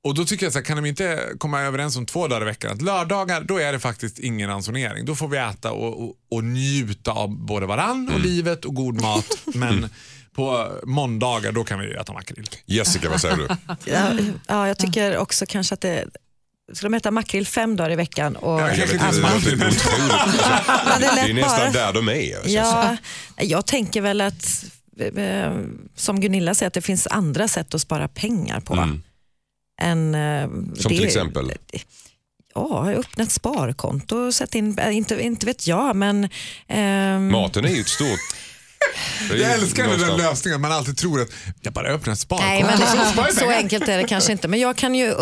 Och 0.04 0.16
då 0.16 0.26
tycker 0.26 0.46
jag 0.46 0.54
så 0.54 0.60
här, 0.60 0.66
kan 0.66 0.76
de 0.76 0.86
inte 0.86 1.20
komma 1.38 1.62
överens 1.62 1.98
om 1.98 2.06
två 2.06 2.28
dagar 2.28 2.42
i 2.42 2.46
veckan? 2.46 2.72
Att 2.72 2.82
lördagar, 2.82 3.42
då 3.42 3.58
är 3.58 3.72
det 3.74 3.80
faktiskt 3.80 4.20
ingen 4.20 4.50
ransonering. 4.50 5.06
Då 5.06 5.16
får 5.16 5.28
vi 5.28 5.38
äta 5.38 5.72
och, 5.72 6.04
och, 6.04 6.14
och 6.32 6.44
njuta 6.44 7.12
av 7.12 7.30
både 7.30 7.66
varann 7.66 8.10
och 8.14 8.20
livet 8.20 8.66
och 8.66 8.76
god 8.76 9.02
mat. 9.02 9.28
Men 9.54 9.90
på 10.36 10.72
måndagar, 10.84 11.52
då 11.52 11.64
kan 11.64 11.80
vi 11.80 11.86
ju 11.86 11.94
äta 11.94 12.14
makrill. 12.14 12.50
Jessica, 12.66 13.10
vad 13.10 13.22
säger 13.22 13.38
du? 13.38 13.48
Ja, 13.92 14.12
ja, 14.48 14.68
jag 14.68 14.78
tycker 14.78 15.18
också 15.18 15.46
kanske 15.46 15.74
att 15.74 15.82
det 15.82 16.06
Ska 16.74 16.86
de 16.86 16.94
äta 16.94 17.12
makrill 17.12 17.48
fem 17.48 17.76
dagar 17.76 17.92
i 17.92 17.96
veckan? 17.96 18.36
Och, 18.36 18.62
Ja, 18.62 18.74
Jag 18.74 18.90
inte 18.94 19.56
det. 19.56 19.66
Alltså, 19.66 19.80
det 21.00 21.06
är 21.06 21.16
det 21.26 21.30
är 21.30 21.34
nästan 21.34 21.72
där 21.72 21.94
de 21.94 22.10
är. 22.10 22.36
alltså. 22.36 22.50
Ja, 22.50 22.98
jag 23.38 23.66
tänker 23.66 24.02
väl 24.02 24.22
att, 24.22 24.66
eh, 25.16 25.54
som 25.96 26.22
Gunilla 26.22 26.54
säger, 26.54 26.68
att 26.68 26.74
det 26.74 26.82
finns 26.82 27.08
andra 27.08 27.48
sätt 27.48 27.74
att 27.74 27.82
spara 27.82 28.08
pengar 28.08 28.60
på. 28.60 28.74
Mm. 28.74 29.04
Än, 29.82 30.16
eh, 30.16 30.50
Som 30.76 30.90
till 30.90 31.06
exempel? 31.06 31.52
Ja, 32.56 32.92
öppna 32.92 33.24
ett 33.24 33.32
sparkonto, 33.32 34.32
sätt 34.32 34.56
in, 34.56 34.78
äh, 34.80 34.98
inte, 34.98 35.22
inte 35.22 35.46
vet 35.46 35.68
jag 35.68 35.96
men... 35.96 36.30
ehm, 36.68 37.32
Maten 37.32 37.66
är 37.66 37.70
ju 37.70 37.82
ett 37.82 37.88
stort... 37.88 38.20
Jag 39.30 39.54
älskar 39.54 39.88
den 39.88 40.00
där 40.00 40.18
lösningen. 40.18 40.62
Man 40.62 40.72
alltid 40.72 40.98
tror 40.98 41.22
att 41.22 41.30
jag 41.62 41.74
bara 41.74 41.88
öppnar 41.88 42.14
ett 42.14 42.20
sparkonto. 42.20 42.50
Nej, 42.50 42.64
men 42.64 43.34
så 43.36 43.50
enkelt 43.50 43.88
är 43.88 43.98
det 43.98 44.08
kanske 44.08 44.32
inte. 44.32 44.48
Men 44.48 44.60
jag 44.60 44.76
kan 44.76 44.96
ju, 44.96 45.14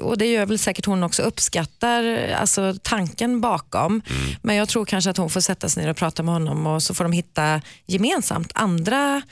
och 0.00 0.18
det 0.18 0.26
gör 0.26 0.46
väl 0.46 0.58
säkert 0.58 0.86
hon 0.86 1.02
också, 1.02 1.22
uppskattar 1.22 2.28
alltså, 2.40 2.74
tanken 2.82 3.40
bakom. 3.40 3.92
Mm. 3.92 4.36
Men 4.42 4.56
jag 4.56 4.68
tror 4.68 4.84
kanske 4.84 5.10
att 5.10 5.16
hon 5.16 5.30
får 5.30 5.40
sätta 5.40 5.68
sig 5.68 5.82
ner 5.82 5.90
och 5.90 5.96
prata 5.96 6.22
med 6.22 6.34
honom 6.34 6.66
och 6.66 6.82
så 6.82 6.94
får 6.94 7.04
de 7.04 7.12
hitta 7.12 7.60
gemensamt 7.86 8.52
andra... 8.54 9.22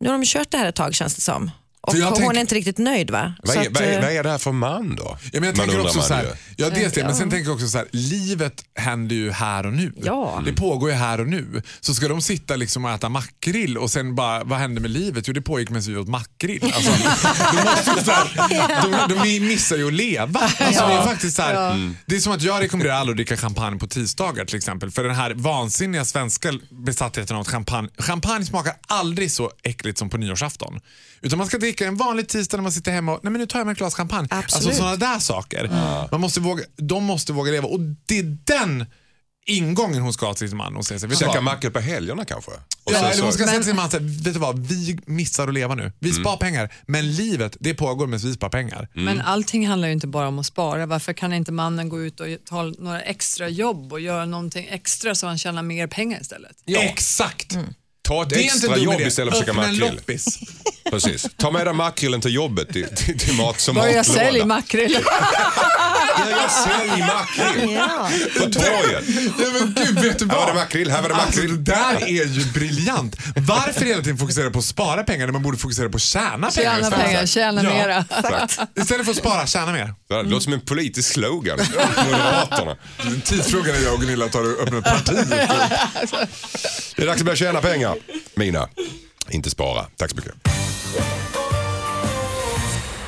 Nu 0.00 0.08
har 0.08 0.18
de 0.18 0.24
kört 0.24 0.50
det 0.50 0.58
här 0.58 0.66
ett 0.66 0.74
tag 0.74 0.94
känns 0.94 1.14
det 1.14 1.20
som. 1.20 1.50
Och 1.86 1.92
För 1.92 1.98
jag 1.98 2.06
hon 2.06 2.16
tänker- 2.16 2.36
är 2.36 2.40
inte 2.40 2.54
riktigt 2.54 2.78
nöjd 2.78 3.10
va? 3.10 3.34
Vad 3.42 3.54
Så 3.54 3.60
är, 3.60 3.66
att, 3.66 3.72
vad, 3.74 3.82
är, 3.82 3.96
eh, 3.96 4.00
vad 4.02 4.12
är 4.12 4.22
det 4.22 4.30
här 4.30 4.38
för 4.38 4.52
man 4.52 4.96
då? 4.96 5.04
Ja, 5.04 5.18
men 5.32 5.32
jag 5.32 5.42
Man 5.42 5.54
tänker 5.54 5.70
undrar 5.70 5.84
också 5.84 5.98
man 5.98 6.06
så 6.06 6.14
här, 6.14 6.26
ja, 6.56 6.70
dels 6.70 6.92
det, 6.92 7.04
men 7.04 7.14
sen 7.14 7.30
tänker 7.30 7.46
jag 7.48 7.54
också 7.54 7.68
så 7.68 7.78
här, 7.78 7.86
livet 7.92 8.64
händer 8.74 9.16
ju 9.16 9.30
här 9.30 9.66
och 9.66 9.72
nu. 9.72 9.92
Ja. 10.04 10.42
Det 10.44 10.52
pågår 10.52 10.90
ju 10.90 10.96
här 10.96 11.20
och 11.20 11.26
nu. 11.26 11.62
Så 11.80 11.94
ska 11.94 12.08
de 12.08 12.22
sitta 12.22 12.56
liksom 12.56 12.84
och 12.84 12.90
äta 12.90 13.08
makrill 13.08 13.78
och 13.78 13.90
sen 13.90 14.14
bara, 14.14 14.44
vad 14.44 14.58
hände 14.58 14.80
med 14.80 14.90
livet? 14.90 15.28
Jo, 15.28 15.34
det 15.34 15.42
pågick 15.42 15.70
medan 15.70 15.82
vi 15.82 15.96
åt 15.96 16.08
makrill. 16.08 16.72
Alltså, 16.74 16.90
de, 17.56 17.62
måste 17.62 17.90
ju 17.98 18.04
så 18.04 18.10
här, 18.10 19.08
de, 19.08 19.14
de 19.14 19.40
missar 19.40 19.76
ju 19.76 19.86
att 19.86 19.92
leva. 19.92 20.40
Alltså, 20.40 20.86
det, 20.86 20.92
är 20.92 21.04
faktiskt 21.04 21.36
så 21.36 21.42
här, 21.42 21.94
det 22.06 22.16
är 22.16 22.20
som 22.20 22.32
att 22.32 22.42
jag 22.42 22.62
rekommenderar 22.62 22.94
alla 22.96 23.10
att 23.10 23.16
dricka 23.16 23.36
champagne 23.36 23.78
på 23.78 23.86
tisdagar 23.86 24.44
till 24.44 24.56
exempel. 24.56 24.90
För 24.90 25.04
den 25.04 25.14
här 25.16 25.34
vansinniga 25.34 26.04
svenska 26.04 26.52
besattheten 26.70 27.36
av 27.36 27.44
champagne, 27.44 27.88
champagne 27.98 28.44
smakar 28.44 28.74
aldrig 28.86 29.30
så 29.30 29.50
äckligt 29.62 29.98
som 29.98 30.10
på 30.10 30.16
nyårsafton. 30.16 30.80
Utan 31.22 31.38
man 31.38 31.46
ska 31.46 31.58
dricka 31.58 31.75
en 31.84 31.96
vanlig 31.96 32.28
tisdag 32.28 32.56
när 32.56 32.62
man 32.62 32.72
sitter 32.72 32.92
hemma 32.92 33.12
och 33.12 33.20
nej 33.22 33.30
men 33.32 33.40
nu 33.40 33.46
tar 33.46 33.58
jag 33.58 33.66
mig 33.66 33.72
ett 33.72 33.78
glas 33.78 33.94
champagne. 33.94 34.28
Absolut. 34.30 34.66
Alltså 34.66 34.80
sådana 34.82 34.96
där 34.96 35.18
saker. 35.18 35.70
Man 36.10 36.20
måste 36.20 36.40
våga, 36.40 36.64
de 36.76 37.04
måste 37.04 37.32
våga 37.32 37.52
leva 37.52 37.68
och 37.68 37.80
det 38.06 38.18
är 38.18 38.38
den 38.44 38.86
ingången 39.48 40.02
hon 40.02 40.12
ska 40.12 40.26
ha 40.26 40.34
till 40.34 40.48
sin 40.48 40.56
man 40.58 40.76
och 40.76 40.86
säga 40.86 41.00
så 41.00 41.06
här, 41.06 41.14
Käka 41.14 41.40
makrill 41.40 41.70
på 41.72 41.80
helgerna 41.80 42.24
kanske? 42.24 42.50
Och 42.50 42.58
Ja, 42.84 42.92
sen 42.92 43.04
eller 43.04 43.14
så- 43.16 43.22
hon 43.22 43.32
ska 43.32 43.44
säga 43.46 43.56
till 43.56 43.64
sin 43.64 43.76
man 43.76 43.90
så 43.90 43.96
här, 43.98 44.04
vet 44.24 44.34
du 44.34 44.40
vad, 44.40 44.66
vi 44.66 44.98
missar 45.06 45.48
att 45.48 45.54
leva 45.54 45.74
nu. 45.74 45.92
Vi 45.98 46.10
Mm. 46.10 46.22
spar 46.22 46.36
pengar, 46.36 46.74
men 46.86 47.12
livet 47.14 47.56
det 47.60 47.74
pågår 47.74 48.06
medan 48.06 48.20
vi 48.28 48.34
spar 48.34 48.48
pengar. 48.48 48.88
Men 48.92 49.20
allting 49.20 49.68
handlar 49.68 49.88
ju 49.88 49.92
inte 49.94 50.06
bara 50.06 50.28
om 50.28 50.38
att 50.38 50.46
spara. 50.46 50.86
Varför 50.86 51.12
kan 51.12 51.32
inte 51.32 51.52
mannen 51.52 51.88
gå 51.88 52.02
ut 52.02 52.20
och 52.20 52.26
ta 52.44 52.62
några 52.62 53.00
extra 53.02 53.48
jobb 53.48 53.92
och 53.92 54.00
göra 54.00 54.24
någonting 54.26 54.66
extra 54.70 55.14
så 55.14 55.26
han 55.26 55.38
tjänar 55.38 55.62
mer 55.62 55.86
pengar 55.86 56.20
istället? 56.20 56.56
Exakt! 56.66 57.56
Ta 58.06 58.22
ett 58.22 58.28
Det 58.28 58.34
är 58.34 58.40
inte 58.40 58.54
extra 58.54 58.76
jobb 58.76 58.94
idé. 58.94 59.04
istället 59.08 59.34
för 59.34 59.40
att 59.40 59.46
käka 59.46 59.50
Öppna 59.60 59.68
en 59.68 59.78
makrill. 59.78 59.94
loppis. 59.96 60.38
Precis. 60.90 61.26
Ta 61.36 61.50
med 61.50 61.66
dig 61.66 61.74
makrillen 61.74 62.20
till 62.20 62.34
jobbet 62.34 62.72
till, 62.72 62.86
till, 62.96 63.18
till 63.18 63.34
mat 63.34 63.60
som 63.60 63.74
Börja 63.74 63.96
matlåda. 63.96 64.20
sälja 64.20 64.46
makrill. 64.46 64.98
Börja 66.24 66.48
sälja 66.48 67.06
makrill 67.06 67.70
Ja. 67.72 68.10
på 68.34 68.50
torget. 68.50 69.04
Ja, 69.38 69.46
men 69.60 69.74
gud, 69.84 70.00
vet 70.00 70.18
du 70.18 70.26
Här 70.26 70.34
var 70.34 70.44
vad? 70.44 70.48
det 70.54 70.54
makrill, 70.60 70.90
här 70.90 71.02
var 71.02 71.08
det 71.08 71.14
Alltså, 71.14 71.40
makrill. 71.40 71.64
det 71.64 71.72
där 71.72 72.02
är 72.02 72.24
ju 72.24 72.44
briljant. 72.52 73.16
Varför 73.36 73.84
hela 73.84 74.02
tiden 74.02 74.18
fokusera 74.18 74.50
på 74.50 74.58
att 74.58 74.64
spara 74.64 75.02
pengar 75.04 75.26
när 75.26 75.32
man 75.32 75.42
borde 75.42 75.58
fokusera 75.58 75.88
på 75.88 75.96
att 75.96 76.02
tjäna 76.02 76.30
pengar 76.30 76.50
Tjäna 76.50 76.78
istället? 76.80 77.04
pengar, 77.06 77.26
tjäna 77.26 77.62
Ja. 77.64 77.70
mera. 77.70 78.04
Istället 78.82 79.04
för 79.06 79.10
att 79.12 79.18
spara, 79.18 79.46
tjäna 79.46 79.72
mer. 79.72 79.94
Det 80.08 80.22
låter 80.22 80.44
som 80.44 80.52
en 80.52 80.60
politisk 80.60 81.12
slogan. 81.12 81.58
Moderaterna. 82.04 82.76
En 82.98 83.20
tidsfråga 83.20 83.72
när 83.72 83.80
jag 83.80 83.94
och 83.94 84.00
Gunilla 84.00 84.28
tar 84.28 84.40
och 84.40 84.60
öppnar 84.62 84.78
ett 84.78 84.84
parti. 84.84 85.16
Det 86.96 87.02
är 87.02 87.06
dags 87.06 87.20
att 87.20 87.24
börja 87.26 87.36
tjäna 87.36 87.60
pengar. 87.60 87.94
Mina, 88.34 88.68
inte 89.30 89.50
spara. 89.50 89.86
Tack 89.96 90.10
så 90.10 90.16
mycket. 90.16 90.32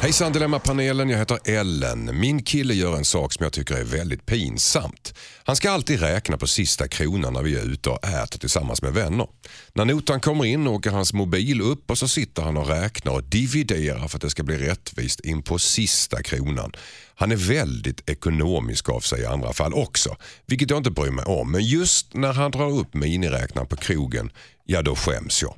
Hejsan 0.01 0.33
Dilemmapanelen, 0.33 1.09
jag 1.09 1.19
heter 1.19 1.39
Ellen. 1.45 2.21
Min 2.21 2.43
kille 2.43 2.75
gör 2.75 2.97
en 2.97 3.05
sak 3.05 3.33
som 3.33 3.45
jag 3.45 3.53
tycker 3.53 3.75
är 3.75 3.85
väldigt 3.85 4.27
pinsamt. 4.27 5.15
Han 5.45 5.57
ska 5.57 5.71
alltid 5.71 6.01
räkna 6.01 6.37
på 6.37 6.47
sista 6.47 6.89
kronan 6.89 7.33
när 7.33 7.43
vi 7.43 7.59
är 7.59 7.65
ute 7.65 7.91
och 7.91 8.05
äter 8.05 8.39
tillsammans 8.39 8.83
med 8.83 8.93
vänner. 8.93 9.27
När 9.73 9.85
notan 9.85 10.21
kommer 10.21 10.45
in 10.45 10.67
åker 10.67 10.91
hans 10.91 11.13
mobil 11.13 11.61
upp 11.61 11.91
och 11.91 11.99
så 11.99 12.09
sitter 12.09 12.43
han 12.43 12.57
och 12.57 12.69
räknar 12.69 13.13
och 13.13 13.25
dividerar 13.25 14.09
för 14.09 14.19
att 14.19 14.23
det 14.23 14.31
ska 14.31 14.43
bli 14.43 14.59
rättvist 14.59 15.21
in 15.21 15.43
på 15.43 15.59
sista 15.59 16.23
kronan. 16.23 16.73
Han 17.15 17.33
är 17.33 17.37
väldigt 17.37 18.11
ekonomisk 18.11 18.89
av 18.89 19.01
sig 19.01 19.21
i 19.21 19.27
andra 19.27 19.53
fall 19.53 19.75
också, 19.75 20.17
vilket 20.47 20.71
jag 20.71 20.77
inte 20.77 20.91
bryr 20.91 21.11
mig 21.11 21.25
om. 21.25 21.53
Men 21.53 21.65
just 21.65 22.15
när 22.15 22.33
han 22.33 22.51
drar 22.51 22.71
upp 22.71 22.95
miniräknaren 22.95 23.69
på 23.69 23.77
krogen, 23.77 24.31
ja 24.65 24.83
då 24.83 24.97
skäms 24.97 25.43
jag. 25.43 25.55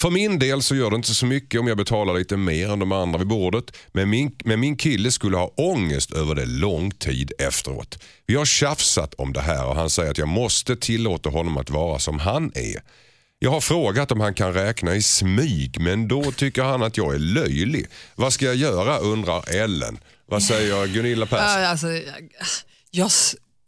För 0.00 0.10
min 0.10 0.38
del 0.38 0.62
så 0.62 0.74
gör 0.74 0.90
det 0.90 0.96
inte 0.96 1.14
så 1.14 1.26
mycket 1.26 1.60
om 1.60 1.66
jag 1.66 1.76
betalar 1.76 2.14
lite 2.14 2.36
mer 2.36 2.72
än 2.72 2.78
de 2.78 2.92
andra 2.92 3.18
vid 3.18 3.26
bordet. 3.26 3.76
Men 3.92 4.10
min, 4.10 4.36
men 4.44 4.60
min 4.60 4.76
kille 4.76 5.10
skulle 5.10 5.36
ha 5.36 5.46
ångest 5.56 6.12
över 6.12 6.34
det 6.34 6.46
lång 6.46 6.90
tid 6.90 7.32
efteråt. 7.38 7.98
Vi 8.26 8.34
har 8.34 8.44
tjafsat 8.44 9.14
om 9.14 9.32
det 9.32 9.40
här 9.40 9.66
och 9.66 9.74
han 9.74 9.90
säger 9.90 10.10
att 10.10 10.18
jag 10.18 10.28
måste 10.28 10.76
tillåta 10.76 11.28
honom 11.28 11.56
att 11.56 11.70
vara 11.70 11.98
som 11.98 12.18
han 12.18 12.52
är. 12.54 12.82
Jag 13.38 13.50
har 13.50 13.60
frågat 13.60 14.12
om 14.12 14.20
han 14.20 14.34
kan 14.34 14.52
räkna 14.52 14.94
i 14.94 15.02
smyg 15.02 15.80
men 15.80 16.08
då 16.08 16.32
tycker 16.32 16.62
han 16.62 16.82
att 16.82 16.96
jag 16.96 17.14
är 17.14 17.18
löjlig. 17.18 17.86
Vad 18.14 18.32
ska 18.32 18.44
jag 18.44 18.56
göra 18.56 18.98
undrar 18.98 19.54
Ellen. 19.54 19.98
Vad 20.26 20.42
säger 20.42 20.86
Gunilla 20.86 21.26
Persson? 21.26 21.64
Alltså, 21.64 21.86
jag, 22.90 23.10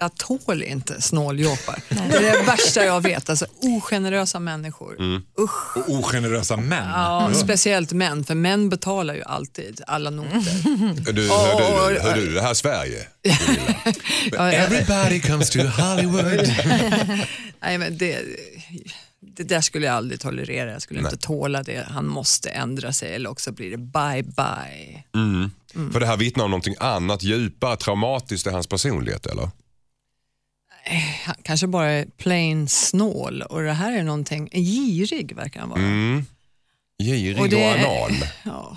jag, 0.00 0.14
tål 0.16 0.62
inte 0.62 1.02
snåljåpar. 1.02 1.78
Det 1.88 2.16
är 2.16 2.38
det 2.38 2.42
värsta 2.42 2.84
jag 2.84 3.00
vet. 3.00 3.30
Alltså, 3.30 3.46
ogenerösa 3.60 4.40
människor. 4.40 4.96
Usch. 5.40 5.76
Och 5.76 5.88
ogenerösa 5.88 6.56
män. 6.56 6.88
Ja, 6.88 7.30
Speciellt 7.34 7.92
män, 7.92 8.24
för 8.24 8.34
män 8.34 8.68
betalar 8.68 9.14
ju 9.14 9.22
alltid 9.22 9.80
alla 9.86 10.10
noter. 10.10 11.12
Du, 11.12 11.28
hör, 11.28 11.94
du, 11.94 12.00
hör 12.00 12.16
du 12.16 12.34
det 12.34 12.42
här 12.42 12.54
Sverige? 12.54 13.06
Everybody 14.38 15.20
comes 15.20 15.50
to 15.50 15.58
Hollywood. 15.58 16.48
nej, 17.60 17.78
men 17.78 17.98
det, 17.98 18.18
det 19.36 19.42
där 19.42 19.60
skulle 19.60 19.86
jag 19.86 19.94
aldrig 19.94 20.20
tolerera. 20.20 20.72
Jag 20.72 20.82
skulle 20.82 21.00
inte 21.00 21.16
tåla 21.16 21.62
det. 21.62 21.86
Han 21.90 22.06
måste 22.06 22.50
ändra 22.50 22.92
sig 22.92 23.14
eller 23.14 23.30
också 23.30 23.52
blir 23.52 23.70
det 23.70 23.76
bye 23.76 24.22
bye. 24.22 25.04
Mm. 25.14 25.50
För 25.92 26.00
det 26.00 26.06
här 26.06 26.16
vittnar 26.16 26.44
om 26.44 26.50
någonting 26.50 26.74
annat, 26.80 27.22
djupare, 27.22 27.76
traumatiskt 27.76 28.46
i 28.46 28.50
hans 28.50 28.66
personlighet 28.66 29.26
eller? 29.26 29.50
Han 31.24 31.34
kanske 31.42 31.66
bara 31.66 31.90
är 31.90 32.06
plain 32.18 32.68
snål 32.68 33.42
och 33.42 33.62
det 33.62 33.72
här 33.72 33.92
är 33.98 34.02
någonting, 34.02 34.48
girig 34.52 35.36
verkar 35.36 35.60
han 35.60 35.68
vara. 35.68 35.80
Mm. 35.80 36.24
Girig 37.02 37.36
Och 37.36 37.42
och, 37.42 37.48
det 37.48 37.62
är- 37.62 37.78
anal. 37.78 38.12
Ja. 38.44 38.76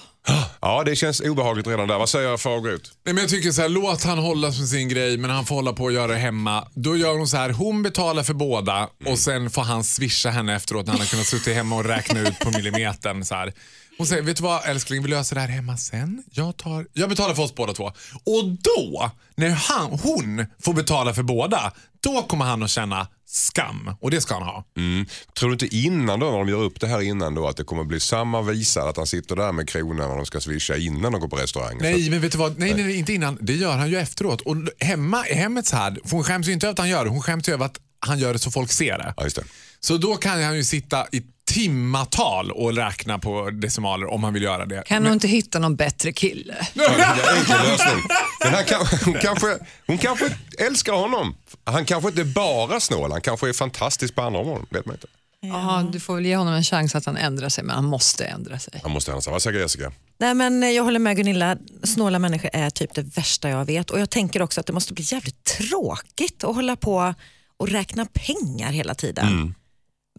Ja, 0.62 0.84
det 0.86 0.96
känns 0.96 1.20
obehagligt 1.22 1.68
redan 1.68 1.88
där. 1.88 1.98
Vad 1.98 2.10
säger 2.10 2.38
Fagerut? 2.38 2.92
Nej, 3.06 3.14
men 3.14 3.22
jag 3.22 3.30
tycker 3.30 3.52
så 3.52 3.62
här, 3.62 3.70
låt 3.70 4.04
han 4.04 4.18
hålla 4.18 4.48
med 4.48 4.68
sin 4.70 4.90
grej 4.90 5.18
men 5.18 5.30
han 5.30 5.46
får 5.46 5.56
hålla 5.56 5.74
på 5.74 5.84
och 5.84 5.92
göra 5.92 6.08
det 6.08 6.18
hemma. 6.18 6.68
Då 6.74 6.98
gör 6.98 7.18
hon 7.18 7.28
så 7.28 7.38
här, 7.38 7.50
hon 7.50 7.84
betalar 7.84 8.24
för 8.24 8.34
båda 8.34 8.90
och 9.06 9.20
sen 9.20 9.50
får 9.50 9.62
han 9.62 9.84
swisha 9.84 10.30
henne 10.30 10.56
efteråt 10.56 10.86
när 10.86 10.92
han 10.94 11.00
har 11.02 11.08
kunnat 11.08 11.26
sitta 11.26 11.52
hemma 11.52 11.76
och 11.76 11.86
räkna 11.86 12.20
ut 12.20 12.40
på 12.40 12.52
millimetern. 12.52 13.26
Så 13.26 13.36
här. 13.36 13.54
Hon 13.98 14.08
säger, 14.08 14.22
vet 14.22 14.38
du 14.38 14.44
vad 14.44 14.66
älskling, 14.66 15.04
vi 15.04 15.10
löser 15.10 15.36
det 15.36 15.42
här 15.42 15.48
hemma 15.48 15.78
sen. 15.78 16.24
Jag, 16.32 16.58
tar, 16.58 16.88
jag 16.94 17.10
betalar 17.10 17.36
för 17.36 17.44
oss 17.44 17.56
båda 17.56 17.74
två. 17.74 17.84
Och 18.24 18.46
då, 18.46 19.12
när 19.36 19.50
han, 19.50 19.92
hon 19.92 20.46
får 20.62 20.74
betala 20.74 21.14
för 21.14 21.24
båda, 21.24 21.74
då 22.00 22.22
kommer 22.22 22.46
han 22.46 22.64
att 22.64 22.70
känna 22.70 23.08
skam. 23.26 23.96
Och 24.00 24.12
det 24.12 24.22
ska 24.22 24.34
han 24.34 24.44
ha. 24.44 24.66
Mm. 24.78 25.06
Tror 25.40 25.50
du 25.50 25.54
inte 25.54 25.76
innan 25.76 26.20
då, 26.20 26.26
när 26.26 26.38
de 26.38 26.50
gör 26.50 26.62
upp 26.64 26.80
det 26.80 26.88
här 26.88 27.02
innan 27.02 27.36
då, 27.36 27.48
att 27.48 27.58
det 27.58 27.64
kommer 27.64 27.84
bli 27.84 28.00
samma 28.00 28.42
visa 28.42 28.84
att 28.84 28.98
han 28.98 29.08
sitter 29.08 29.36
där 29.36 29.52
med 29.52 29.70
kronan 29.70 30.10
när 30.10 30.16
de 30.16 30.26
ska 30.26 30.40
swisha 30.40 30.78
innan 30.78 31.12
de 31.12 31.22
går 31.22 31.28
på 31.28 31.36
restaurang? 31.36 31.78
Så 31.80 31.84
Nej, 31.84 32.10
men 32.10 32.22
vet 32.22 32.32
du 32.32 32.38
vad? 32.38 32.60
Nej, 32.60 32.74
nej, 32.74 32.84
nej, 32.84 32.96
inte 32.96 33.14
innan. 33.14 33.38
Det 33.42 33.54
gör 33.54 33.78
han 33.78 33.90
ju 33.90 33.98
efteråt. 33.98 34.42
Och 34.42 34.56
hemma 34.80 35.28
i 35.28 35.34
hemmet 35.34 35.66
så 35.66 35.76
här, 35.76 35.98
för 36.06 36.12
hon 36.12 36.24
skäms 36.24 36.48
ju 36.48 36.52
inte 36.52 36.68
över 36.68 36.74
att 36.74 36.80
han 36.80 36.90
gör 36.90 37.04
det. 37.04 37.10
Hon 37.10 37.22
skäms 37.22 37.50
ju 37.50 37.54
över 37.54 37.66
att 37.66 37.80
han 38.00 38.20
gör 38.20 38.34
det 38.34 38.40
så 38.40 38.52
folk 38.52 38.72
ser 38.72 38.98
det. 38.98 39.14
Ja, 39.18 39.24
det. 39.24 39.44
Så 39.80 39.98
då 39.98 40.16
kan 40.16 40.44
han 40.44 40.56
ju 40.56 40.64
sitta 40.64 41.08
i 41.12 41.24
timmatal 41.46 42.52
och 42.52 42.76
räkna 42.76 43.20
på 43.20 43.50
decimaler 43.50 44.08
om 44.12 44.24
han 44.24 44.34
vill 44.34 44.44
göra 44.44 44.66
det. 44.66 44.84
Kan 44.86 45.04
du 45.04 45.12
inte 45.12 45.28
hitta 45.28 45.60
någon 45.60 45.76
bättre 45.76 46.12
kille? 46.12 46.54
Enkel 46.76 47.68
lösning. 47.68 48.04
Men 48.44 48.54
han 48.54 48.64
kan, 48.66 48.86
hon, 49.06 49.14
kanske, 49.14 49.58
hon 49.88 49.98
kanske 49.98 50.30
älskar 50.58 50.94
honom. 50.94 51.36
Han 51.66 51.86
kanske 51.86 52.10
inte 52.10 52.26
bara 52.26 52.80
snål, 52.80 53.12
han 53.12 53.22
kanske 53.22 53.50
är 53.50 53.54
fantastisk 53.54 54.16
på 54.16 54.22
andra 54.22 54.40
områden. 54.40 54.66
Vet 54.70 54.86
man 54.86 54.96
inte. 54.96 55.08
Ja, 55.46 55.90
du 55.92 56.00
får 56.00 56.16
väl 56.16 56.26
ge 56.26 56.36
honom 56.36 56.54
en 56.54 56.64
chans 56.64 56.96
att 56.96 57.06
han 57.06 57.18
ändrar 57.18 57.50
sig, 57.50 57.64
men 57.64 57.76
han 57.76 57.86
måste 57.86 58.26
ändra 58.26 58.60
sig. 58.60 58.80
Han 58.84 58.92
måste 58.92 59.12
hälsa. 59.12 59.32
Vad 59.32 59.42
säger 59.42 59.60
Jessica? 59.60 59.92
Nej, 60.20 60.34
men 60.34 60.74
jag 60.74 60.84
håller 60.84 61.00
med 61.00 61.16
Gunilla, 61.18 61.58
snåla 61.84 62.20
människor 62.20 62.50
är 62.54 62.70
typ 62.70 62.94
det 62.94 63.02
värsta 63.02 63.50
jag 63.50 63.66
vet. 63.66 63.90
Och 63.90 64.00
Jag 64.00 64.10
tänker 64.10 64.42
också 64.42 64.60
att 64.60 64.66
det 64.68 64.74
måste 64.74 64.94
bli 64.94 65.04
jävligt 65.08 65.44
tråkigt 65.44 66.44
att 66.44 66.56
hålla 66.56 66.76
på 66.76 67.14
och 67.58 67.70
räkna 67.70 68.06
pengar 68.06 68.72
hela 68.72 68.96
tiden. 68.96 69.56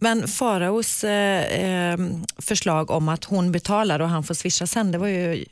Men 0.01 0.27
Faraos 0.27 1.03
eh, 1.03 1.43
eh, 1.43 1.97
förslag 2.37 2.91
om 2.91 3.09
att 3.09 3.23
hon 3.23 3.51
betalar 3.51 3.99
och 3.99 4.09
han 4.09 4.23
får 4.23 4.33
swisha 4.33 4.67
sen, 4.67 4.91
det 4.91 4.97
var 4.97 5.07
ju 5.07 5.45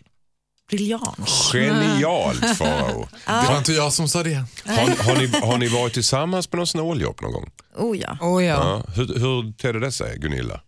briljant. 0.69 1.29
Genialt 1.53 2.57
Farao. 2.57 3.07
Det 3.25 3.47
var 3.49 3.57
inte 3.57 3.73
jag 3.73 3.93
som 3.93 4.07
sa 4.07 4.23
det. 4.23 4.43
Har, 4.65 5.03
har, 5.03 5.15
ni, 5.15 5.39
har 5.47 5.57
ni 5.57 5.67
varit 5.67 5.93
tillsammans 5.93 6.47
på 6.47 6.57
någon 6.57 6.67
snåljobb 6.67 7.21
någon 7.21 7.31
gång? 7.33 7.49
Oh 7.75 7.97
ja. 7.97 8.17
Oh, 8.21 8.45
ja. 8.45 8.53
Ja. 8.55 8.83
Hur, 8.95 9.19
hur 9.19 9.53
tedde 9.57 9.79
det 9.79 9.91
sig 9.91 10.17
Gunilla? 10.19 10.61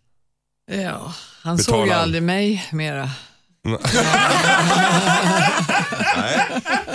Ja, 0.72 1.14
han 1.44 1.58
Betalar 1.58 1.78
såg 1.78 1.88
ju 1.88 1.94
han? 1.94 2.02
aldrig 2.02 2.24
mig 2.24 2.68
mera. 2.72 3.10
Nej. 6.18 6.40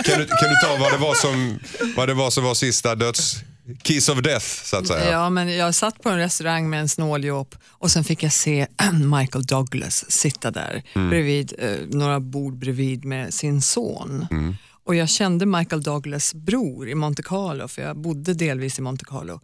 Kan, 0.05 0.19
du, 0.19 0.27
kan 0.27 0.49
du 0.49 0.55
ta 0.63 0.77
vad 0.79 0.91
det 0.91 0.97
var 0.97 1.13
som, 1.15 1.59
vad 1.95 2.07
det 2.07 2.13
var, 2.13 2.29
som 2.29 2.43
var 2.43 2.53
sista 2.53 2.95
döds... 2.95 3.35
Kiss 3.81 4.09
of 4.09 4.21
death 4.21 4.45
så 4.45 4.77
att 4.77 4.87
säga. 4.87 5.11
Ja, 5.11 5.29
men 5.29 5.53
jag 5.57 5.75
satt 5.75 6.01
på 6.01 6.09
en 6.09 6.17
restaurang 6.17 6.69
med 6.69 6.79
en 6.79 6.89
snåljåp 6.89 7.55
och 7.67 7.91
sen 7.91 8.03
fick 8.03 8.23
jag 8.23 8.33
se 8.33 8.67
Michael 9.19 9.45
Douglas 9.45 10.11
sitta 10.11 10.51
där 10.51 10.83
bredvid, 10.93 11.53
eh, 11.57 11.77
några 11.87 12.19
bord 12.19 12.57
bredvid 12.57 13.05
med 13.05 13.33
sin 13.33 13.61
son. 13.61 14.27
Och 14.83 14.95
jag 14.95 15.09
kände 15.09 15.45
Michael 15.45 15.83
Douglas 15.83 16.33
bror 16.33 16.89
i 16.89 16.95
Monte 16.95 17.23
Carlo, 17.23 17.67
för 17.67 17.81
jag 17.81 17.97
bodde 17.97 18.33
delvis 18.33 18.79
i 18.79 18.81
Monte 18.81 19.05
Carlo. 19.05 19.39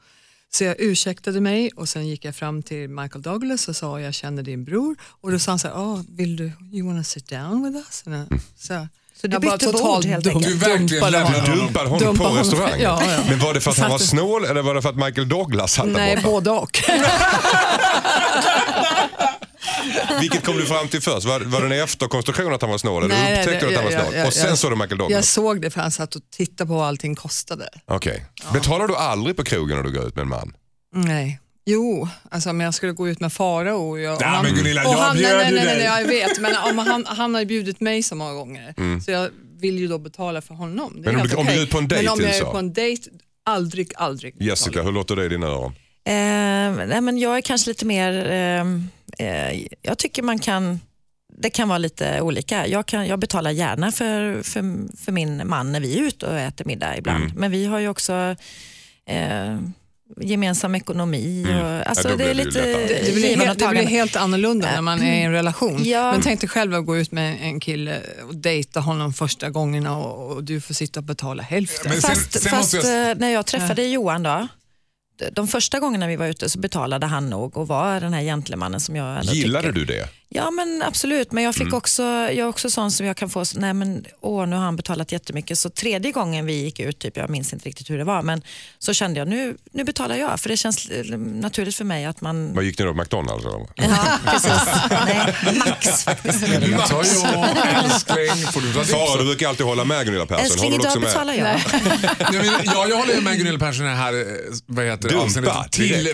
Så 0.50 0.64
jag 0.64 0.76
ursäktade 0.80 1.42
mig 1.42 1.72
och 1.76 1.90
sen 1.90 2.08
gick 2.08 2.26
jag 2.26 2.36
fram 2.36 2.64
till 2.64 2.90
Michael 2.90 3.22
Douglas 3.22 3.68
och 3.68 3.76
sa 3.76 4.02
jag 4.02 4.14
känner 4.14 4.44
din 4.44 4.64
bror. 4.66 4.96
Och 5.02 5.32
då 5.32 5.40
sa 5.40 5.52
han 5.52 5.60
så 5.60 5.68
här, 5.68 5.76
oh, 5.76 6.02
vill 6.10 6.36
du, 6.36 6.52
you 6.72 6.88
wanna 6.88 7.04
sit 7.04 7.30
down 7.30 7.64
with 7.64 7.78
us? 7.78 8.04
Och 8.06 8.40
Så, 8.56 8.88
Så 9.22 9.28
du 9.28 9.34
jag 9.36 9.42
bara 9.42 9.52
bytte 9.52 9.66
bord 9.66 9.76
totalt 9.76 10.06
helt 10.06 10.28
enkelt? 10.28 10.46
Du 10.46 10.54
verkligen 10.54 10.88
dumpade 10.88 11.12
lämnade 11.12 11.40
honom. 11.40 11.56
Du 11.56 11.62
dumpade 11.62 11.86
honom 11.90 12.00
Dumpa 12.08 12.24
på 12.24 12.30
honom. 12.30 12.44
restaurangen? 12.44 12.80
Ja, 12.82 13.02
ja. 13.08 13.20
Men 13.30 13.40
var 13.40 13.54
det 13.54 13.62
för 13.62 13.72
att 13.72 13.78
han 13.80 13.92
var 13.92 13.98
snål 13.98 14.46
eller 14.46 14.62
var 14.62 14.76
det 14.76 14.82
för 14.82 14.90
att 14.90 14.96
Michael 14.96 15.30
Douglas 15.30 15.74
satt 15.74 15.86
där 15.86 15.92
Nej, 15.94 16.16
borta? 16.16 16.28
både 16.30 16.50
och. 16.52 16.80
Vilket 20.22 20.46
kom 20.46 20.58
du 20.58 20.66
fram 20.66 20.88
till 20.88 21.02
först? 21.02 21.26
Var, 21.26 21.40
var 21.40 21.62
det 21.62 21.66
en 21.78 21.84
efterkonstruktion 21.84 22.54
att 22.54 22.62
han 22.62 22.72
var 22.72 22.78
snål? 22.78 23.04
Eller 23.04 23.16
Nej, 23.16 23.40
upptäckte 23.46 23.66
du 23.66 23.76
att 23.76 23.76
han 23.76 23.84
var 23.86 23.92
jag- 23.92 24.02
snål? 24.04 24.16
jag- 24.16 24.28
och 24.28 24.34
sen 24.34 24.50
jag- 24.50 24.58
såg 24.58 24.72
du 24.72 24.76
Michael 24.76 24.92
Jag 24.92 25.00
Douglas? 25.00 25.30
såg 25.32 25.62
det 25.62 25.70
för 25.70 25.82
han 25.82 25.92
satt 25.92 26.16
och 26.16 26.22
tittade 26.38 26.68
på 26.68 26.74
vad 26.74 26.88
allting 26.88 27.16
kostade. 27.16 27.70
Okej. 27.88 28.26
Betalar 28.54 28.88
du 28.88 28.96
aldrig 28.96 29.38
på 29.38 29.44
krogen 29.44 29.78
när 29.78 29.84
du 29.84 29.92
går 29.92 30.08
ut 30.08 30.16
med 30.16 30.22
en 30.22 30.30
man? 30.30 30.54
Nej. 30.96 31.40
Jo, 31.70 32.08
alltså 32.32 32.50
om 32.50 32.60
jag 32.60 32.74
skulle 32.74 32.92
gå 32.92 33.10
ut 33.10 33.20
med 33.20 33.34
Farao. 33.34 33.90
och 33.90 34.00
jag- 34.00 34.16
och 34.16 34.22
Ja, 34.22 34.28
han- 34.28 34.46
men 34.46 34.56
Gunilla, 34.56 34.82
och 34.88 34.94
jag 34.94 34.98
han, 35.00 35.18
bjöd 35.18 35.38
nej, 35.38 35.52
nej, 35.54 35.66
nej, 35.66 35.78
nej, 35.78 36.02
jag 36.02 36.08
vet, 36.08 36.40
men 36.40 36.56
om 36.72 36.78
han, 36.78 37.06
han 37.08 37.34
har 37.34 37.42
ju 37.42 37.46
bjudit 37.48 37.80
mig 37.80 38.04
så 38.04 38.16
många 38.16 38.34
gånger. 38.34 39.00
Så 39.06 39.12
jag 39.12 39.30
vill 39.60 39.80
ju 39.80 39.88
då 39.88 39.98
betala 39.98 40.42
för 40.42 40.54
honom. 40.56 40.94
Det 40.96 41.10
är 41.10 41.14
Men 41.14 41.16
om 41.16 41.20
helt 41.20 41.32
du- 41.32 41.38
om 41.38 41.46
du 41.46 41.50
okej. 41.52 41.60
är 41.60 41.64
ute 41.64 41.72
på 41.72 41.78
en 41.78 41.88
dejt 41.88 42.04
Men 42.04 42.14
om 42.14 42.20
jag 42.22 42.36
är 42.36 42.40
så? 42.40 42.52
på 42.52 42.58
en 42.58 42.74
dejt, 42.74 43.10
aldrig, 43.46 43.92
aldrig. 43.96 44.36
Jessica, 44.42 44.70
betala. 44.70 44.86
hur 44.86 44.92
låter 44.92 45.16
det 45.16 45.26
i 45.26 45.30
dina 45.30 45.48
öron? 45.48 45.72
Eh, 46.06 46.88
nej, 46.88 47.02
men 47.02 47.18
jag 47.18 47.38
är 47.38 47.42
kanske 47.42 47.70
lite 47.70 47.86
mer... 47.86 48.26
Eh, 48.32 48.66
eh, 49.28 49.66
jag 49.82 49.98
tycker 49.98 50.24
man 50.24 50.40
kan... 50.40 50.80
Det 51.40 51.50
kan 51.50 51.68
vara 51.70 51.78
lite 51.78 52.22
olika. 52.22 52.68
Jag, 52.68 52.86
kan, 52.86 53.08
jag 53.08 53.20
betalar 53.20 53.52
gärna 53.52 53.92
för, 53.92 54.42
för, 54.44 54.64
för 54.98 55.12
min 55.12 55.48
man 55.48 55.72
när 55.72 55.80
vi 55.80 56.00
är 56.00 56.04
ute 56.04 56.26
och 56.26 56.40
äter 56.40 56.66
middag 56.66 56.98
ibland. 56.98 57.36
Men 57.36 57.52
vi 57.52 57.66
har 57.66 57.80
ju 57.80 57.88
också 57.88 58.36
eh, 59.06 59.58
gemensam 60.22 60.76
ekonomi. 60.76 61.46
Och, 61.64 61.90
alltså, 61.90 62.10
Ja, 62.10 62.16
det 62.16 62.24
är 62.30 62.34
lite. 62.34 62.62
Det 63.06 63.14
blir, 63.16 63.38
helt, 63.38 63.60
det 63.60 63.68
blir 63.68 63.86
helt 63.88 64.16
annorlunda 64.16 64.72
när 64.72 64.82
man 64.82 65.02
är 65.02 65.14
i 65.20 65.22
en 65.24 65.32
relation. 65.32 65.84
Ja. 65.86 66.12
Men 66.12 66.22
tänk 66.22 66.40
dig 66.42 66.50
själv 66.50 66.74
att 66.74 66.86
gå 66.86 66.98
ut 66.98 67.12
med 67.12 67.38
en 67.42 67.60
kille 67.60 68.02
och 68.28 68.36
dejta 68.36 68.80
honom 68.80 69.14
första 69.14 69.50
gångerna 69.50 69.98
och, 69.98 70.32
och 70.36 70.44
du 70.44 70.62
får 70.62 70.74
sitta 70.74 71.00
och 71.00 71.04
betala 71.04 71.44
hälften. 71.44 71.92
Sen- 71.92 72.02
Fast, 72.02 72.42
sen 72.42 72.52
fast 72.52 72.74
jag- 72.74 73.10
eh, 73.12 73.18
när 73.18 73.30
jag 73.30 73.46
träffade 73.46 73.84
Johan 73.84 74.24
då, 74.24 74.48
de- 75.32 75.48
första 75.48 75.80
gångerna 75.80 76.08
vi 76.08 76.16
var 76.16 76.28
ute 76.28 76.50
så 76.50 76.60
betalade 76.60 77.06
han 77.06 77.30
nog 77.30 77.58
och 77.58 77.68
var 77.68 78.00
den 78.00 78.14
här 78.14 78.22
gentlemannen 78.22 78.80
som 78.80 78.96
jag 78.96 79.24
Gillade 79.24 79.68
tycker. 79.68 79.80
du 79.80 79.86
det? 79.86 80.10
Ja 80.30 80.52
men 80.52 80.84
absolut, 80.84 81.32
men 81.32 81.44
jag 81.44 81.56
Mm. 81.56 81.66
fick 81.66 81.74
också, 81.74 82.04
jag 82.04 82.38
är 82.38 82.48
också 82.48 82.70
sån 82.70 82.92
som 82.92 83.06
jag 83.06 83.18
kan 83.18 83.30
få, 83.30 83.46
så- 83.46 83.60
nej 83.60 83.74
men 83.74 84.06
åh 84.22 84.48
nu 84.48 84.56
har 84.56 84.64
han 84.64 84.76
betalat 84.76 85.12
jättemycket. 85.12 85.60
Så 85.60 85.70
tredje 85.70 86.12
gången 86.12 86.46
vi 86.46 86.54
gick 86.54 86.80
ut, 86.80 87.00
typ, 87.00 87.18
jag 87.18 87.30
minns 87.30 87.54
inte 87.54 87.66
riktigt 87.70 87.90
hur 87.90 87.98
det 87.98 88.04
var, 88.04 88.22
men 88.22 88.42
så 88.80 88.94
kände 88.94 89.20
jag 89.20 89.28
nu, 89.28 89.58
nu 89.72 89.84
betalar 89.84 90.16
jag. 90.16 90.40
För 90.40 90.50
det 90.50 90.58
känns 90.58 90.90
eh, 90.90 91.18
naturligt 91.18 91.76
för 91.76 91.86
mig 91.86 92.06
att 92.06 92.22
man... 92.22 92.54
Vad 92.54 92.64
gick 92.64 92.80
ni 92.80 92.86
då 92.86 92.94
McDonalds? 92.94 93.46
Eller? 93.46 93.68
Ja, 93.76 94.20
precis. 94.26 94.52
Nej, 95.06 95.34
max 95.66 96.04
faktiskt. 96.04 96.42
det. 96.42 96.48
Jag 96.68 96.82
jag, 96.90 97.84
älskling. 97.84 98.48
Får 98.52 98.62
du 98.62 98.74
ta 98.74 98.84
Sara, 98.84 99.00
tipsen? 99.06 99.18
du 99.20 99.26
brukar 99.26 99.48
alltid 99.50 99.66
hålla 99.66 99.86
med 99.86 100.06
Gunilla 100.06 100.26
Persson. 100.26 100.46
Älskling, 100.46 100.74
idag 100.74 100.94
med? 101.00 101.02
betalar 101.02 101.34
jag. 101.34 101.44
Nej, 101.44 101.62
men, 102.32 102.46
ja, 102.66 102.88
jag 102.90 102.98
håller 102.98 103.14
ju 103.14 103.22
med 103.22 103.38
Gunilla 103.38 103.60
Persson 103.60 103.86
det 103.86 103.92
här 103.92 104.14
eh, 104.14 104.26
vad 104.66 104.86
heter 104.86 105.10
det, 105.10 105.16
Dumpa 105.16 105.26
avseendet. 105.52 105.72
Till, 105.72 106.14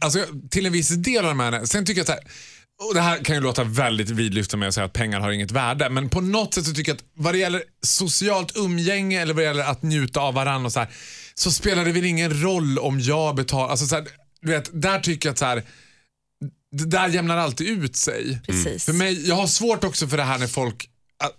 alltså, 0.00 0.18
till 0.50 0.66
en 0.66 0.72
viss 0.72 0.88
del 0.88 1.24
av 1.26 1.36
med 1.36 1.52
henne. 1.54 1.66
Sen 1.66 1.84
tycker 1.86 2.00
jag 2.00 2.06
så 2.06 2.12
här, 2.12 2.20
och 2.82 2.94
det 2.94 3.00
här 3.00 3.24
kan 3.24 3.34
ju 3.34 3.40
låta 3.40 3.64
väldigt 3.64 4.10
vidlyftigt 4.10 4.58
med 4.58 4.68
att 4.68 4.74
säga 4.74 4.84
att 4.84 4.92
pengar 4.92 5.20
har 5.20 5.30
inget 5.30 5.50
värde, 5.50 5.90
men 5.90 6.08
på 6.08 6.20
något 6.20 6.54
sätt 6.54 6.64
så 6.66 6.72
tycker 6.74 6.90
jag 6.92 6.96
att 6.96 7.04
vad 7.14 7.34
det 7.34 7.38
gäller 7.38 7.62
socialt 7.82 8.56
umgänge 8.56 9.20
eller 9.20 9.34
vad 9.34 9.42
det 9.42 9.46
gäller 9.46 9.64
att 9.64 9.82
njuta 9.82 10.20
av 10.20 10.34
varandra 10.34 10.66
och 10.66 10.72
så 10.72 10.78
här, 10.80 10.88
så 11.34 11.50
spelar 11.52 11.84
det 11.84 11.92
väl 11.92 12.04
ingen 12.04 12.42
roll 12.42 12.78
om 12.78 13.00
jag 13.00 13.36
betalar. 13.36 13.68
Alltså, 13.70 13.86
så 13.86 13.94
här, 13.94 14.06
du 14.40 14.48
vet, 14.50 14.70
där 14.82 15.00
tycker 15.00 15.28
jag 15.28 15.32
att 15.32 15.38
så 15.38 15.44
här, 15.44 15.62
det 16.72 16.84
där 16.86 17.08
jämnar 17.08 17.36
alltid 17.36 17.68
ut 17.68 17.96
sig. 17.96 18.40
Precis. 18.46 18.84
För 18.84 18.92
mig, 18.92 19.28
jag 19.28 19.34
har 19.36 19.46
svårt 19.46 19.84
också 19.84 20.08
för 20.08 20.16
det 20.16 20.22
här 20.22 20.38
när 20.38 20.46
folk, 20.46 20.88
att- 21.24 21.34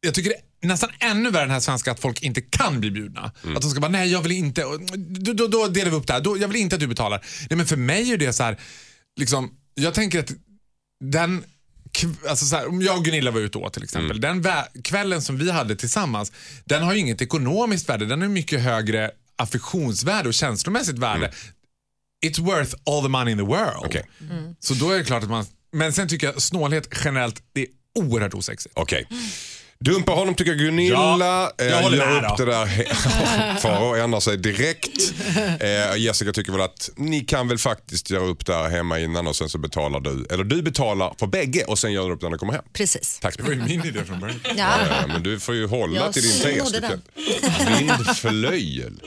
jag 0.00 0.14
tycker 0.14 0.30
det 0.30 0.36
är 0.66 0.68
nästan 0.68 0.90
ännu 1.00 1.30
värre 1.30 1.42
den 1.44 1.50
här 1.50 1.60
svenska 1.60 1.92
att 1.92 2.00
folk 2.00 2.22
inte 2.22 2.40
kan 2.40 2.80
bli 2.80 2.90
bjudna. 2.90 3.32
Att 3.56 3.62
de 3.62 3.70
ska 3.70 3.80
bara, 3.80 3.90
nej 3.90 4.12
jag 4.12 4.22
vill 4.22 4.32
inte, 4.32 4.62
då, 4.98 5.32
då, 5.32 5.46
då 5.46 5.66
delar 5.66 5.90
vi 5.90 5.96
upp 5.96 6.06
det 6.06 6.12
här, 6.12 6.20
då, 6.20 6.38
jag 6.38 6.48
vill 6.48 6.56
inte 6.56 6.76
att 6.76 6.80
du 6.80 6.86
betalar. 6.86 7.24
Nej 7.50 7.56
men 7.56 7.66
för 7.66 7.76
mig 7.76 8.12
är 8.12 8.16
det 8.16 8.32
så 8.32 8.42
här, 8.42 8.56
liksom, 9.20 9.50
jag 9.74 9.94
tänker 9.94 10.18
att 10.20 10.30
den 11.00 11.44
Alltså 12.28 12.44
så 12.46 12.56
här, 12.56 12.68
om 12.68 12.82
jag 12.82 12.96
och 12.98 13.04
Gunilla 13.04 13.30
var 13.30 13.40
ute 13.40 13.58
och 13.58 13.64
åt 13.64 13.72
till 13.74 13.82
exempel. 13.84 14.20
Den 14.20 14.42
vä- 14.42 14.82
kvällen 14.82 15.22
som 15.22 15.38
vi 15.38 15.50
hade 15.50 15.76
tillsammans, 15.76 16.32
den 16.64 16.82
har 16.82 16.92
ju 16.92 16.98
inget 16.98 17.22
ekonomiskt 17.22 17.88
värde. 17.88 18.06
Den 18.06 18.20
har 18.20 18.28
mycket 18.28 18.60
högre 18.60 19.10
affektionsvärde 19.36 20.28
och 20.28 20.34
känslomässigt 20.34 20.98
värde. 20.98 21.32
It's 22.26 22.40
worth 22.40 22.74
all 22.86 23.02
the 23.02 23.08
money 23.08 23.32
in 23.32 23.38
the 23.38 23.44
world. 23.44 23.76
Okej. 23.84 24.04
Så 24.60 24.74
då 24.74 24.90
är 24.90 24.98
det 24.98 25.04
klart 25.04 25.22
att 25.22 25.30
man... 25.30 25.46
Men 25.72 25.92
sen 25.92 26.08
tycker 26.08 26.26
jag 26.26 26.42
snålhet 26.42 26.88
generellt, 27.04 27.42
det 27.52 27.60
är 27.60 27.66
oerhört 27.94 28.34
osexigt. 28.34 28.74
Okej. 28.76 29.06
Dumpa 29.84 30.12
honom 30.12 30.34
tycker 30.34 30.54
Gunilla. 30.54 30.94
Ja, 30.94 31.50
jag 31.56 31.72
eh, 31.72 31.82
håller 31.82 31.98
gör 31.98 32.06
med 32.06 32.30
upp 32.30 32.38
då. 32.38 32.44
det 32.44 32.52
där. 32.52 32.66
Farao 33.60 33.94
ändrar 33.94 34.20
sig 34.20 34.36
direkt. 34.36 35.12
Eh, 35.60 35.96
Jessica 35.96 36.32
tycker 36.32 36.52
väl 36.52 36.60
att 36.60 36.90
ni 36.96 37.20
kan 37.20 37.48
väl 37.48 37.58
faktiskt 37.58 38.10
göra 38.10 38.24
upp 38.24 38.46
där 38.46 38.68
hemma 38.68 38.98
innan 38.98 39.26
och 39.26 39.36
sen 39.36 39.48
så 39.48 39.58
betalar 39.58 40.00
du. 40.00 40.26
Eller 40.30 40.44
du 40.44 40.62
betalar 40.62 41.14
för 41.18 41.26
bägge 41.26 41.64
och 41.64 41.78
sen 41.78 41.92
gör 41.92 42.08
du 42.08 42.14
upp 42.14 42.22
när 42.22 42.30
du 42.30 42.38
kommer 42.38 42.52
hem. 42.52 42.64
Precis. 42.72 43.18
Tack 43.22 43.34
så 43.34 43.42
Det 43.42 43.48
var 43.48 43.54
ju 43.54 43.62
min 43.62 43.84
idé 43.84 44.04
från 44.04 44.20
början. 44.20 44.40
Ja. 44.44 44.54
Ja, 44.56 45.06
men 45.06 45.22
du 45.22 45.40
får 45.40 45.54
ju 45.54 45.66
hålla 45.66 46.00
Jag 46.00 46.12
till 46.12 46.22
din 46.22 46.40
tes. 46.40 46.72
Vindflöjel. 47.80 49.00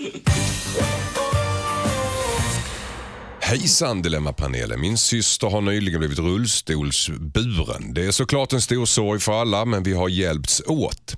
Hejsan 3.53 4.01
Dilemmapanelen. 4.01 4.81
Min 4.81 4.97
syster 4.97 5.47
har 5.47 5.61
nyligen 5.61 5.99
blivit 5.99 6.19
rullstolsburen. 6.19 7.93
Det 7.93 8.05
är 8.05 8.11
såklart 8.11 8.53
en 8.53 8.61
stor 8.61 8.85
sorg 8.85 9.19
för 9.19 9.41
alla 9.41 9.65
men 9.65 9.83
vi 9.83 9.93
har 9.93 10.09
hjälpts 10.09 10.61
åt. 10.67 11.17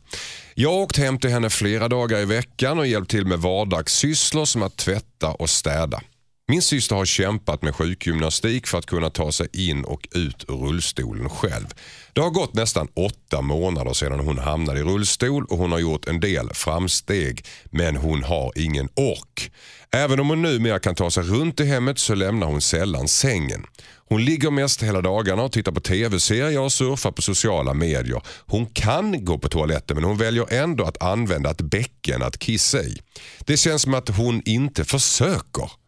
Jag 0.55 0.71
har 0.71 0.77
åkt 0.77 0.97
hem 0.97 1.19
till 1.19 1.29
henne 1.29 1.49
flera 1.49 1.87
dagar 1.87 2.19
i 2.19 2.25
veckan 2.25 2.79
och 2.79 2.87
hjälpt 2.87 3.11
till 3.11 3.25
med 3.25 3.39
vardagssysslor 3.39 4.45
som 4.45 4.63
att 4.63 4.77
tvätta 4.77 5.31
och 5.31 5.49
städa. 5.49 6.01
Min 6.47 6.61
syster 6.61 6.95
har 6.95 7.05
kämpat 7.05 7.61
med 7.61 7.75
sjukgymnastik 7.75 8.67
för 8.67 8.77
att 8.77 8.85
kunna 8.85 9.09
ta 9.09 9.31
sig 9.31 9.47
in 9.69 9.83
och 9.85 10.07
ut 10.11 10.45
ur 10.47 10.53
rullstolen 10.53 11.29
själv. 11.29 11.65
Det 12.13 12.21
har 12.21 12.29
gått 12.29 12.53
nästan 12.53 12.87
åtta 12.93 13.41
månader 13.41 13.93
sedan 13.93 14.19
hon 14.19 14.37
hamnade 14.37 14.79
i 14.79 14.83
rullstol 14.83 15.45
och 15.45 15.57
hon 15.57 15.71
har 15.71 15.79
gjort 15.79 16.07
en 16.07 16.19
del 16.19 16.49
framsteg 16.53 17.45
men 17.65 17.95
hon 17.95 18.23
har 18.23 18.51
ingen 18.55 18.89
ork. 18.95 19.51
Även 19.91 20.19
om 20.19 20.29
hon 20.29 20.41
numera 20.41 20.79
kan 20.79 20.95
ta 20.95 21.11
sig 21.11 21.23
runt 21.23 21.59
i 21.59 21.65
hemmet 21.65 21.99
så 21.99 22.15
lämnar 22.15 22.47
hon 22.47 22.61
sällan 22.61 23.07
sängen. 23.07 23.65
Hon 24.09 24.25
ligger 24.25 24.51
mest 24.51 24.83
hela 24.83 25.01
dagarna 25.01 25.43
och 25.43 25.51
tittar 25.51 25.71
på 25.71 25.79
tv-serier 25.79 26.59
och 26.59 26.73
surfar 26.73 27.11
på 27.11 27.21
sociala 27.21 27.73
medier. 27.73 28.21
Hon 28.45 28.65
kan 28.65 29.25
gå 29.25 29.37
på 29.37 29.49
toaletten 29.49 29.95
men 29.95 30.03
hon 30.03 30.17
väljer 30.17 30.53
ändå 30.53 30.83
att 30.83 31.03
använda 31.03 31.51
ett 31.51 31.61
bäcken 31.61 32.23
att 32.23 32.39
kissa 32.39 32.81
i. 32.83 32.97
Det 33.39 33.57
känns 33.57 33.81
som 33.81 33.93
att 33.93 34.09
hon 34.09 34.41
inte 34.45 34.85
försöker. 34.85 35.84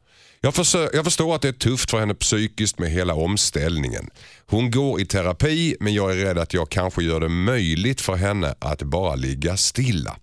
Jag, 0.48 0.54
försö- 0.54 0.90
jag 0.94 1.06
förstår 1.06 1.36
att 1.36 1.42
det 1.42 1.48
är 1.48 1.54
tufft 1.54 1.92
för 1.92 2.00
henne 2.00 2.14
psykiskt 2.14 2.80
med 2.80 2.92
hela 2.92 3.14
omställningen. 3.14 4.10
Hon 4.46 4.72
går 4.72 5.02
i 5.02 5.06
terapi 5.06 5.76
men 5.80 5.94
jag 5.94 6.12
är 6.12 6.16
rädd 6.16 6.38
att 6.38 6.54
jag 6.54 6.70
kanske 6.70 7.04
gör 7.04 7.20
det 7.20 7.30
möjligt 7.30 8.02
för 8.02 8.16
henne 8.16 8.56
att 8.60 8.84
bara 8.84 9.16
ligga 9.16 9.58
stilla. 9.58 10.18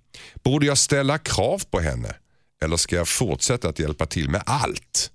Borde 0.44 0.66
jag 0.66 0.78
ställa 0.78 1.18
krav 1.18 1.62
på 1.70 1.80
henne? 1.80 2.14
Eller 2.64 2.76
ska 2.76 2.96
jag 2.96 3.08
fortsätta 3.08 3.68
att 3.68 3.78
hjälpa 3.78 4.06
till 4.06 4.28
med 4.28 4.42
allt? 4.46 5.10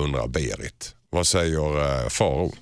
Undrar 0.00 0.28
Berit. 0.28 0.94
Vad 1.10 1.26
säger 1.26 2.02
uh, 2.02 2.08
Faro? 2.08 2.54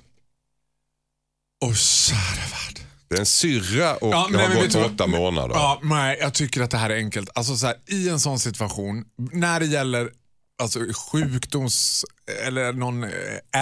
Kära 1.75 2.17
värld. 2.19 2.79
Det 3.07 3.15
är 3.15 3.19
en 3.19 3.25
syrra 3.25 3.95
och 3.95 4.31
det 4.31 4.37
har 4.37 4.61
gått 4.61 4.75
åtta 4.75 5.07
månader. 5.07 5.55
Ja, 5.55 5.79
nej, 5.83 6.17
jag 6.21 6.33
tycker 6.33 6.61
att 6.61 6.71
det 6.71 6.77
här 6.77 6.89
är 6.89 6.95
enkelt. 6.95 7.29
Alltså 7.35 7.55
så 7.55 7.67
här, 7.67 7.75
I 7.87 8.09
en 8.09 8.19
sån 8.19 8.39
situation, 8.39 9.05
när 9.31 9.59
det 9.59 9.65
gäller 9.65 10.09
alltså, 10.63 10.79
sjukdoms 11.11 12.05
eller 12.45 12.73
någon 12.73 13.03
eh, 13.03 13.09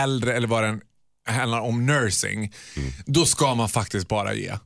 äldre 0.03 0.33
eller 0.33 0.47
vad 0.47 0.63
det 0.63 0.69
än 0.69 0.81
handlar 1.25 1.59
om 1.59 1.85
nursing, 1.85 2.53
då 3.05 3.25
ska 3.25 3.55
man 3.55 3.69
faktiskt 3.69 4.07
bara 4.07 4.33
ge. 4.33 4.57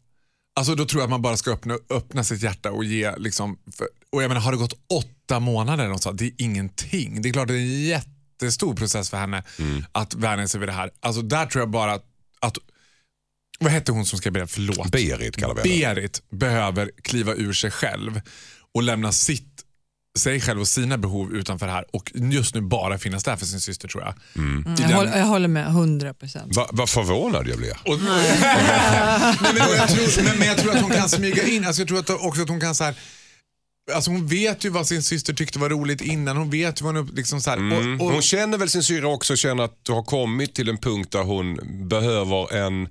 Alltså 0.55 0.75
Då 0.75 0.85
tror 0.85 1.01
jag 1.01 1.03
att 1.03 1.09
man 1.09 1.21
bara 1.21 1.37
ska 1.37 1.51
öppna, 1.51 1.77
öppna 1.89 2.23
sitt 2.23 2.41
hjärta 2.41 2.71
och 2.71 2.83
ge. 2.85 3.15
Liksom, 3.17 3.59
för, 3.77 3.87
och 4.11 4.23
jag 4.23 4.27
menar, 4.27 4.41
Har 4.41 4.51
det 4.51 4.57
gått 4.57 4.79
åtta 4.89 5.39
månader, 5.39 5.87
något 5.87 6.03
sånt, 6.03 6.19
det 6.19 6.25
är 6.25 6.31
ingenting. 6.37 7.21
Det 7.21 7.29
är 7.29 7.33
klart 7.33 7.47
det 7.47 7.53
är 7.53 7.57
en 7.57 7.83
jättestor 7.83 8.75
process 8.75 9.09
för 9.09 9.17
henne 9.17 9.43
att 9.91 10.13
vänja 10.13 10.47
sig 10.47 10.59
vid 10.59 10.69
det 10.69 10.73
här. 10.73 10.91
Alltså 10.99 11.21
Där 11.21 11.45
tror 11.45 11.61
jag 11.61 11.69
bara 11.69 11.93
att, 11.93 12.05
att 12.39 12.57
vad 13.59 13.71
hette 13.71 13.91
hon 13.91 14.05
som 14.05 14.19
skrev 14.19 14.33
brev? 14.33 14.47
Förlåt. 14.47 14.91
Berit 14.91 15.37
kallar 15.37 15.55
vi 15.63 15.81
henne. 15.81 15.95
Berit 15.95 16.21
behöver 16.29 16.91
kliva 17.03 17.33
ur 17.33 17.53
sig 17.53 17.71
själv 17.71 18.21
och 18.73 18.83
lämna 18.83 19.11
sitt, 19.11 19.54
sig 20.19 20.41
själv 20.41 20.59
och 20.61 20.67
sina 20.67 20.97
behov 20.97 21.33
utanför 21.35 21.67
här 21.67 21.85
och 21.93 22.11
just 22.15 22.55
nu 22.55 22.61
bara 22.61 22.97
finnas 22.97 23.23
där 23.23 23.35
för 23.35 23.45
sin 23.45 23.59
syster 23.59 23.87
tror 23.87 24.03
jag. 24.03 24.11
I 24.13 24.15
Jag, 24.65 24.75
den- 24.77 24.93
håller, 24.93 25.17
jag 25.17 25.25
håller 25.25 25.47
med 25.47 25.67
100 25.67 26.13
procent. 26.13 26.55
Va- 26.55 26.69
Vad 26.71 26.89
förvånad 26.89 27.47
jag 27.47 27.57
blir. 27.57 27.71
och, 27.85 27.99
Nej, 28.01 29.53
men, 29.53 29.57
jag 29.77 29.89
tror, 29.89 30.23
men, 30.23 30.37
men 30.39 30.47
jag 30.47 30.57
tror 30.57 30.71
att 30.75 30.81
hon 30.81 30.91
kan 30.91 31.09
smyga 31.09 31.43
in, 31.47 31.65
alltså 31.65 31.81
jag 31.81 31.87
tror 31.87 31.99
att 31.99 32.09
också 32.09 32.41
att 32.41 32.49
hon 32.49 32.59
kan 32.61 32.75
så 32.75 32.83
här, 32.83 32.95
Alltså 33.95 34.11
hon 34.11 34.27
vet 34.27 34.65
ju 34.65 34.69
vad 34.69 34.87
sin 34.87 35.03
syster 35.03 35.33
tyckte 35.33 35.59
var 35.59 35.69
roligt 35.69 36.01
innan. 36.01 36.37
Hon 36.37 36.49
vet 36.49 36.81
ju 36.81 36.85
vad 36.85 36.95
hon... 36.95 37.05
Liksom 37.15 37.41
så 37.41 37.49
här, 37.49 37.57
Mm. 37.57 38.01
och, 38.01 38.07
och, 38.07 38.13
Hon 38.13 38.21
känner 38.21 38.57
väl 38.57 38.69
sin 38.69 38.83
syra 38.83 39.07
också 39.07 39.33
och 39.33 39.37
känner 39.37 39.63
att 39.63 39.79
du 39.83 39.91
har 39.91 40.03
kommit 40.03 40.55
till 40.55 40.69
en 40.69 40.77
punkt 40.77 41.11
där 41.11 41.23
hon 41.23 41.59
behöver 41.89 42.55
en, 42.55 42.87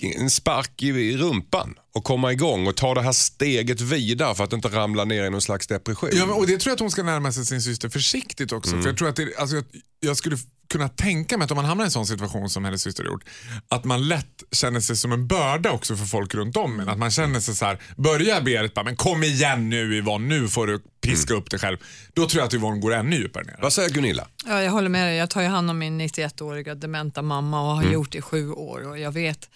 en 0.00 0.30
spark 0.30 0.82
i, 0.82 1.16
rumpan 1.16 1.74
och 1.94 2.04
komma 2.04 2.32
igång 2.32 2.66
och 2.66 2.76
ta 2.76 2.94
det 2.94 3.02
här 3.02 3.12
steget 3.12 3.80
vidare 3.80 4.34
för 4.34 4.44
att 4.44 4.52
inte 4.52 4.68
ramla 4.68 5.04
ner 5.04 5.24
i 5.24 5.30
någon 5.30 5.42
slags 5.42 5.66
depression. 5.66 6.10
Ja, 6.12 6.26
men, 6.26 6.34
och 6.34 6.46
det 6.46 6.58
tror 6.58 6.70
jag 6.70 6.74
att 6.74 6.80
hon 6.80 6.90
ska 6.90 7.02
närma 7.02 7.32
sig 7.32 7.46
sin 7.46 7.62
syster 7.62 7.88
försiktigt 7.88 8.52
också. 8.52 8.70
Mm. 8.70 8.82
För 8.82 8.90
jag 8.90 8.98
tror 8.98 9.08
att 9.08 9.16
det, 9.16 9.36
alltså, 9.36 9.56
jag, 9.56 9.64
jag 10.00 10.16
skulle 10.16 10.36
kunna 10.72 10.88
tänka 10.88 11.38
mig 11.38 11.44
att 11.44 11.50
om 11.50 11.56
man 11.56 11.64
hamnar 11.64 11.84
i 11.84 11.86
en 11.86 11.90
sån 11.90 12.06
situation 12.06 12.50
som 12.50 12.64
hennes 12.64 12.82
syster 12.82 13.04
gjort, 13.04 13.24
att 13.68 13.84
man 13.84 14.08
lätt 14.08 14.42
känner 14.52 14.80
sig 14.80 14.96
som 14.96 15.12
en 15.12 15.26
börda 15.26 15.70
också 15.70 15.96
för 15.96 16.04
folk 16.04 16.34
runt 16.34 16.56
om 16.56 16.80
en. 16.80 16.88
Att 16.88 16.98
man 16.98 17.10
känner 17.10 17.40
sig 17.40 17.54
så 17.54 17.64
här, 17.64 17.78
börjar 17.96 18.40
Berit 18.40 18.74
bara, 18.74 18.84
men 18.84 18.96
kom 18.96 19.22
igen 19.22 19.68
nu 19.68 19.96
Yvonne, 19.96 20.28
nu 20.28 20.48
får 20.48 20.66
du 20.66 20.80
piska 21.00 21.34
upp 21.34 21.50
dig 21.50 21.60
själv. 21.60 21.76
Då 22.12 22.26
tror 22.26 22.40
jag 22.40 22.46
att 22.46 22.54
Yvonne 22.54 22.80
går 22.80 22.94
ännu 22.94 23.16
djupare 23.16 23.44
ner. 23.44 23.58
Vad 23.62 23.72
säger 23.72 23.90
Gunilla? 23.90 24.28
Ja, 24.46 24.62
jag 24.62 24.72
håller 24.72 24.88
med 24.88 25.06
dig. 25.06 25.16
Jag 25.16 25.30
tar 25.30 25.42
ju 25.42 25.48
hand 25.48 25.70
om 25.70 25.78
min 25.78 26.00
91-åriga 26.00 26.74
dementa 26.74 27.22
mamma 27.22 27.60
och 27.60 27.76
har 27.76 27.84
gjort 27.84 28.12
det 28.12 28.18
i 28.18 28.22
sju 28.22 28.50
år 28.50 28.88
och 28.88 28.98
jag 28.98 29.12
vet 29.12 29.48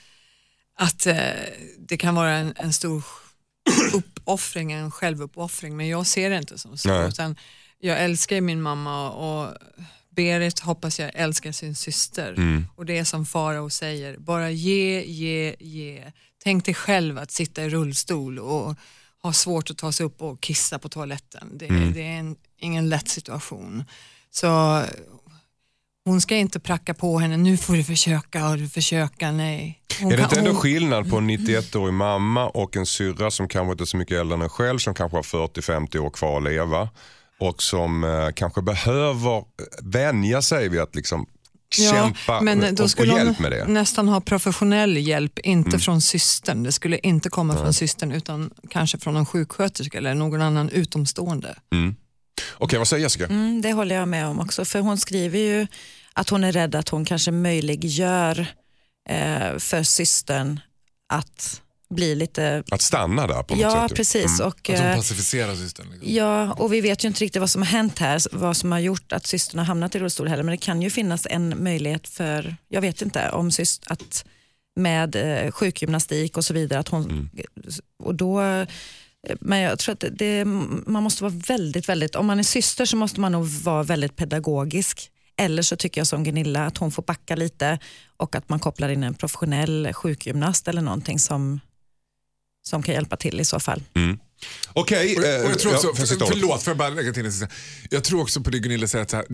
att 0.76 1.06
eh, 1.06 1.16
det 1.78 1.96
kan 1.96 2.14
vara 2.14 2.30
en, 2.30 2.52
en 2.56 2.72
stor 2.72 3.04
uppoffring, 3.94 4.72
en 4.72 4.90
självuppoffring 4.90 5.76
men 5.76 5.88
jag 5.88 6.06
ser 6.06 6.30
det 6.30 6.38
inte 6.38 6.58
som 6.58 6.78
så. 6.78 6.88
Nej. 6.88 7.08
Utan 7.08 7.36
jag 7.78 8.04
älskar 8.04 8.40
min 8.40 8.62
mamma 8.62 9.10
och 9.10 9.54
Berit 10.10 10.60
hoppas 10.60 10.98
jag 10.98 11.10
älskar 11.14 11.52
sin 11.52 11.74
syster. 11.74 12.64
Och 12.76 12.86
det 12.86 12.98
är 12.98 13.04
som 13.04 13.26
Farao 13.26 13.70
säger, 13.70 14.16
bara 14.18 14.50
ge, 14.50 15.04
ge, 15.04 15.56
ge. 15.60 16.12
Tänk 16.44 16.64
dig 16.64 16.74
själv 16.74 17.18
att 17.18 17.30
sitta 17.30 17.64
i 17.64 17.68
rullstol 17.68 18.38
och 18.38 18.76
ha 19.22 19.32
svårt 19.32 19.70
att 19.70 19.78
ta 19.78 19.92
sig 19.92 20.06
upp 20.06 20.22
och 20.22 20.40
kissa 20.40 20.78
på 20.78 20.88
toaletten. 20.88 21.58
Det, 21.58 21.66
det 21.94 22.02
är 22.02 22.18
en, 22.18 22.36
ingen 22.58 22.88
lätt 22.88 23.08
situation. 23.08 23.84
Så 24.30 24.82
hon 26.06 26.20
ska 26.20 26.36
inte 26.36 26.60
pracka 26.60 26.94
på 26.94 27.18
henne, 27.18 27.36
nu 27.36 27.56
får 27.56 27.74
du 27.74 27.84
försöka 27.84 28.48
och 28.48 28.58
du 28.58 28.68
försöka, 28.68 29.32
nej. 29.32 29.80
Hon 30.00 30.12
är 30.12 30.16
det 30.16 30.22
inte 30.22 30.38
ändå 30.38 30.50
hon- 30.50 30.60
skillnad 30.60 31.10
på 31.10 31.16
en 31.16 31.30
91-årig 31.30 31.94
mamma 31.94 32.48
och 32.48 32.76
en 32.76 32.86
syrra 32.86 33.30
som 33.30 33.48
kanske 33.48 33.72
inte 33.72 33.84
är 33.84 33.86
så 33.86 33.96
mycket 33.96 34.16
äldre 34.20 34.34
än 34.34 34.42
en 34.42 34.48
själv 34.48 34.78
som 34.78 34.94
kanske 34.94 35.16
har 35.18 35.22
40-50 35.22 35.98
år 35.98 36.10
kvar 36.10 36.36
att 36.36 36.42
leva 36.44 36.88
och 37.40 37.62
som 37.62 38.04
eh, 38.04 38.28
kanske 38.34 38.62
behöver 38.62 39.36
eh, 39.36 39.42
vänja 39.82 40.42
sig 40.42 40.68
vid 40.68 40.80
att 40.80 40.94
liksom 40.94 41.26
kämpa 41.70 42.40
men 42.40 42.58
och, 42.58 42.64
då 42.64 42.72
och, 42.72 42.80
och 42.80 42.90
skulle 42.90 43.12
hjälp 43.12 43.36
hon 43.36 43.42
med 43.42 43.52
det. 43.52 43.60
Mm. 43.60 43.74
nästan 43.74 44.08
ha 44.08 44.20
professionell 44.20 44.96
hjälp, 44.96 45.38
inte 45.38 45.78
från 45.78 46.00
systern. 46.00 46.62
Det 46.62 46.72
skulle 46.72 46.98
inte 46.98 47.28
komma 47.28 47.56
från 47.56 47.72
systern 47.72 48.12
utan 48.12 48.50
kanske 48.70 48.98
från 48.98 49.14
någon 49.14 49.26
sjuksköterska 49.26 49.98
eller 49.98 50.14
någon 50.14 50.40
annan 50.42 50.68
utomstående. 50.68 51.56
Okej, 52.54 52.78
vad 52.78 52.88
säger 52.88 53.02
Jessica? 53.02 53.24
Mm, 53.26 53.62
det 53.62 53.72
håller 53.72 53.94
jag 53.94 54.08
med 54.08 54.26
om 54.26 54.40
också. 54.40 54.64
För 54.64 54.80
hon 54.80 54.98
skriver 54.98 55.38
ju 55.38 55.66
att 56.12 56.28
hon 56.28 56.44
är 56.44 56.52
rädd 56.52 56.74
att 56.74 56.88
hon 56.88 57.04
kanske 57.04 57.30
möjliggör 57.30 58.46
eh, 59.08 59.58
för 59.58 59.82
systern 59.82 60.60
att 61.08 61.62
bli 61.90 62.14
lite... 62.14 62.62
Att 62.70 62.82
stanna 62.82 63.26
där 63.26 63.42
på 63.42 63.54
något 63.54 63.62
Ja, 63.62 63.82
sätt. 63.82 63.90
ju. 63.92 63.96
precis. 63.96 64.40
Och, 64.40 64.70
Att 64.70 64.78
hon 64.78 64.86
eh, 64.88 64.96
pacificerar 64.96 65.54
systern. 65.54 65.90
Liksom. 65.90 66.12
Ja, 66.14 66.52
och 66.52 66.72
vi 66.72 66.80
vet 66.80 67.04
ju 67.04 67.08
inte 67.08 67.20
riktigt 67.24 67.40
vad 67.40 67.50
som 67.50 67.62
har 67.62 67.66
hänt 67.66 67.98
här, 67.98 68.20
vad 68.32 68.56
som 68.56 68.72
har 68.72 68.78
gjort 68.78 69.12
att 69.12 69.26
systern 69.26 69.58
har 69.58 69.66
hamnat 69.66 69.94
i 69.94 69.98
rullstol 69.98 70.28
heller. 70.28 70.42
Men 70.42 70.50
det 70.50 70.56
kan 70.56 70.82
ju 70.82 70.90
finnas 70.90 71.26
en 71.30 71.64
möjlighet 71.64 72.08
för, 72.08 72.56
jag 72.68 72.80
vet 72.80 73.02
inte, 73.02 73.30
om 73.30 73.50
syst, 73.50 73.82
att 73.86 74.24
med 74.76 75.16
eh, 75.16 75.50
sjukgymnastik 75.50 76.36
och 76.36 76.44
så 76.44 76.54
vidare. 76.54 76.78
Att 76.80 76.88
hon, 76.88 77.30
och 78.02 78.14
då, 78.14 78.40
men 79.40 79.58
jag 79.60 79.78
tror 79.78 79.92
att 79.92 80.04
det- 80.12 80.44
man 80.86 81.02
måste 81.02 81.22
vara 81.22 81.32
väldigt, 81.48 81.88
väldigt, 81.88 82.14
om 82.16 82.26
man 82.26 82.38
är 82.38 82.42
syster 82.42 82.84
så 82.84 82.96
måste 82.96 83.20
man 83.20 83.32
nog 83.32 83.46
vara 83.48 83.82
väldigt 83.82 84.16
pedagogisk. 84.16 85.10
Eller 85.38 85.62
så 85.62 85.76
tycker 85.76 86.00
jag 86.00 86.06
som 86.06 86.24
Gunilla 86.24 86.66
att 86.66 86.78
hon 86.78 86.92
får 86.92 87.02
backa 87.02 87.36
lite 87.36 87.78
och 88.16 88.34
att 88.36 88.48
man 88.48 88.58
kopplar 88.58 88.88
in 88.88 89.02
en 89.02 89.14
professionell 89.14 89.92
sjukgymnast 89.92 90.68
eller 90.68 90.82
någonting 90.82 91.18
som, 91.18 91.60
som 92.68 92.82
kan 92.82 92.94
hjälpa 92.94 93.16
till 93.16 93.40
i 93.40 93.44
så 93.44 93.60
fall. 93.60 93.82
Okej, 94.72 95.12
Och, 95.16 95.22
och 95.22 95.28
eh, 95.28 95.30
jag 95.50 95.58
tror 95.58 95.74
också, 95.74 95.86
ja, 95.86 95.94
för 95.94 96.06
för, 96.06 96.26
förlåt, 96.26 96.62
får 96.62 96.70
jag 96.70 96.78
bara 96.78 96.88
lägga 96.88 97.12
till 97.12 97.26
en. 97.26 97.32
Jag 97.90 98.04
tror 98.04 98.20
också 98.22 98.40
på 98.40 98.50
det 98.50 98.58
Gunilla 98.58 98.86
säger, 98.86 99.02
att 99.02 99.10
så 99.10 99.16
här, 99.16 99.26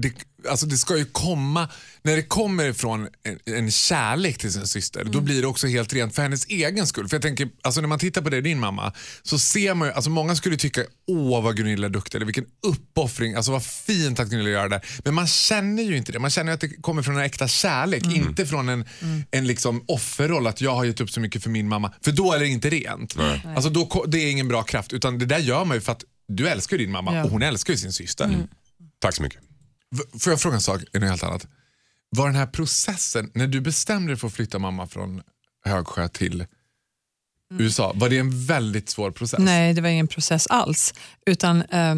det, 0.00 0.12
alltså 0.48 0.66
det 0.66 0.76
ska 0.76 0.96
ju 0.98 1.04
komma, 1.04 1.68
när 2.02 2.16
det 2.16 2.22
kommer 2.22 2.64
ifrån 2.68 3.08
en, 3.22 3.54
en 3.54 3.70
kärlek 3.70 4.38
till 4.38 4.52
sin 4.52 4.66
syster, 4.66 5.04
då 5.04 5.20
blir 5.20 5.40
det 5.40 5.46
också 5.46 5.66
helt 5.66 5.92
rent 5.92 6.14
för 6.14 6.22
hennes 6.22 6.46
egen 6.46 6.86
skull. 6.86 7.08
För 7.08 7.16
jag 7.16 7.22
tänker, 7.22 7.48
alltså 7.62 7.80
när 7.80 7.88
man 7.88 7.98
tittar 7.98 8.22
på 8.22 8.30
det, 8.30 8.40
din 8.40 8.60
mamma, 8.60 8.92
så 9.22 9.38
ser 9.38 9.74
man 9.74 9.88
ju, 9.88 9.94
alltså 9.94 10.10
många 10.10 10.34
skulle 10.36 10.56
tycka, 10.56 10.84
åh 11.06 11.42
vad 11.42 11.56
Gunilla 11.56 11.86
är 11.86 11.90
duktig, 11.90 12.16
eller 12.16 12.26
vilken 12.26 12.44
uppoffring, 12.66 13.34
alltså 13.34 13.52
vad 13.52 13.64
fint 13.64 14.20
att 14.20 14.28
Gunilla 14.28 14.50
gör 14.50 14.68
det. 14.68 14.80
Men 15.04 15.14
man 15.14 15.26
känner 15.26 15.82
ju 15.82 15.96
inte 15.96 16.12
det, 16.12 16.18
man 16.18 16.30
känner 16.30 16.52
ju 16.52 16.54
att 16.54 16.60
det 16.60 16.68
kommer 16.68 17.02
från 17.02 17.16
en 17.16 17.22
äkta 17.22 17.48
kärlek, 17.48 18.04
inte 18.06 18.46
från 18.46 18.68
en, 18.68 18.84
en 19.30 19.46
liksom 19.46 19.84
offerroll, 19.88 20.46
att 20.46 20.60
jag 20.60 20.74
har 20.74 20.84
gett 20.84 21.00
upp 21.00 21.10
så 21.10 21.20
mycket 21.20 21.42
för 21.42 21.50
min 21.50 21.68
mamma. 21.68 21.92
För 22.04 22.12
då 22.12 22.32
är 22.32 22.38
det 22.38 22.46
inte 22.48 22.70
rent. 22.70 23.16
Alltså 23.56 23.70
då, 23.70 24.04
det 24.08 24.18
är 24.18 24.30
ingen 24.30 24.48
bra 24.48 24.62
kraft, 24.62 24.92
utan 24.92 25.18
det 25.18 25.26
där 25.26 25.38
gör 25.38 25.64
man 25.64 25.76
ju 25.76 25.80
för 25.80 25.92
att 25.92 26.04
du 26.28 26.48
älskar 26.48 26.78
din 26.78 26.90
mamma 26.90 27.14
Ja. 27.14 27.24
och 27.24 27.30
hon 27.30 27.42
älskar 27.42 27.74
sin 27.74 27.92
syster. 27.92 28.46
Tack 29.00 29.14
så 29.14 29.22
mycket. 29.22 29.40
Får 30.18 30.32
jag 30.32 30.40
fråga 30.40 30.54
en 30.54 30.60
sak, 30.62 30.82
är 30.92 31.00
helt 31.00 31.22
annat? 31.22 31.46
Var 32.10 32.26
den 32.26 32.36
här 32.36 32.46
processen, 32.46 33.30
när 33.34 33.46
du 33.46 33.60
bestämde 33.60 34.08
dig 34.12 34.16
för 34.16 34.26
att 34.26 34.32
flytta 34.32 34.58
mamma 34.58 34.86
från 34.86 35.22
Högsjö 35.64 36.08
till 36.08 36.46
USA, 37.58 37.92
var 37.94 38.08
det 38.08 38.18
en 38.18 38.46
väldigt 38.46 38.88
svår 38.90 39.10
process? 39.10 39.40
Nej, 39.40 39.74
det 39.74 39.80
var 39.80 39.88
ingen 39.88 40.08
process 40.08 40.46
alls. 40.46 40.94
Utan 41.26 41.62
eh, 41.62 41.94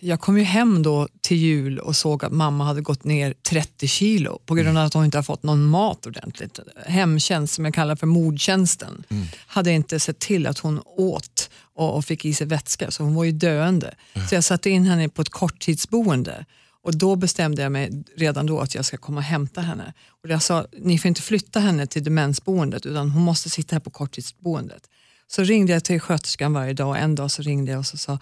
Jag 0.00 0.20
kom 0.20 0.38
ju 0.38 0.44
hem 0.44 0.82
då 0.82 1.08
till 1.20 1.36
jul 1.36 1.78
och 1.78 1.96
såg 1.96 2.24
att 2.24 2.32
mamma 2.32 2.64
hade 2.64 2.80
gått 2.80 3.04
ner 3.04 3.34
30 3.42 3.88
kilo 3.88 4.38
på 4.46 4.54
grund 4.54 4.78
av 4.78 4.86
att 4.86 4.94
hon 4.94 5.04
inte 5.04 5.18
har 5.18 5.22
fått 5.22 5.42
någon 5.42 5.64
mat 5.64 6.06
ordentligt. 6.06 6.58
Hemtjänst, 6.86 7.54
som 7.54 7.64
jag 7.64 7.74
kallar 7.74 7.96
för 7.96 8.06
mordtjänsten, 8.06 9.04
hade 9.46 9.72
inte 9.72 10.00
sett 10.00 10.18
till 10.18 10.46
att 10.46 10.58
hon 10.58 10.82
åt 10.84 11.50
och, 11.74 11.96
och 11.96 12.04
fick 12.04 12.24
i 12.24 12.34
sig 12.34 12.46
vätska, 12.46 12.90
så 12.90 13.02
hon 13.02 13.14
var 13.14 13.24
ju 13.24 13.32
döende. 13.32 13.94
Så 14.28 14.34
jag 14.34 14.44
satte 14.44 14.70
in 14.70 14.84
henne 14.84 15.08
på 15.08 15.22
ett 15.22 15.28
korttidsboende 15.28 16.44
och 16.82 16.96
då 16.96 17.16
bestämde 17.16 17.62
jag 17.62 17.72
mig 17.72 18.04
redan 18.16 18.46
då 18.46 18.60
att 18.60 18.74
jag 18.74 18.84
ska 18.84 18.96
komma 18.96 19.18
och 19.18 19.24
hämta 19.24 19.60
henne. 19.60 19.92
Och 20.08 20.28
jag 20.28 20.42
sa, 20.42 20.66
ni 20.78 20.98
får 20.98 21.08
inte 21.08 21.22
flytta 21.22 21.60
henne 21.60 21.86
till 21.86 22.04
demensboendet 22.04 22.86
utan 22.86 23.10
hon 23.10 23.22
måste 23.22 23.50
sitta 23.50 23.74
här 23.76 23.80
på 23.80 23.90
korttidsboendet. 23.90 24.82
Så 25.26 25.42
ringde 25.42 25.72
jag 25.72 25.84
till 25.84 26.00
sköterskan 26.00 26.52
varje 26.52 26.72
dag 26.72 26.88
och 26.88 26.98
en 26.98 27.14
dag 27.14 27.30
så 27.30 27.42
ringde 27.42 27.72
jag 27.72 27.78
och 27.78 27.86
så 27.86 27.96
sa, 27.96 28.18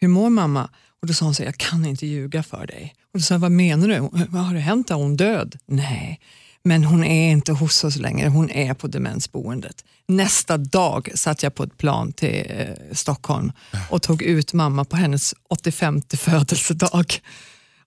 hur 0.00 0.08
mår 0.08 0.30
mamma? 0.30 0.70
Och 1.00 1.06
då 1.06 1.14
sa 1.14 1.24
hon 1.24 1.34
så 1.34 1.42
jag 1.42 1.56
kan 1.56 1.86
inte 1.86 2.06
ljuga 2.06 2.42
för 2.42 2.66
dig. 2.66 2.94
Och 3.12 3.18
då 3.18 3.22
sa 3.22 3.34
jag, 3.34 3.38
vad 3.38 3.52
menar 3.52 3.88
du? 3.88 4.26
Vad 4.28 4.44
har 4.44 4.54
det 4.54 4.60
hänt? 4.60 4.90
Är 4.90 4.94
hon 4.94 5.16
död? 5.16 5.58
Nej, 5.66 6.20
men 6.62 6.84
hon 6.84 7.04
är 7.04 7.30
inte 7.30 7.52
hos 7.52 7.84
oss 7.84 7.96
längre, 7.96 8.28
hon 8.28 8.50
är 8.50 8.74
på 8.74 8.86
demensboendet. 8.86 9.84
Nästa 10.06 10.56
dag 10.56 11.10
satt 11.14 11.42
jag 11.42 11.54
på 11.54 11.62
ett 11.62 11.78
plan 11.78 12.12
till 12.12 12.44
eh, 12.48 12.66
Stockholm 12.92 13.52
och 13.90 14.02
tog 14.02 14.22
ut 14.22 14.52
mamma 14.52 14.84
på 14.84 14.96
hennes 14.96 15.34
85 15.48 16.02
födelsedag. 16.16 17.20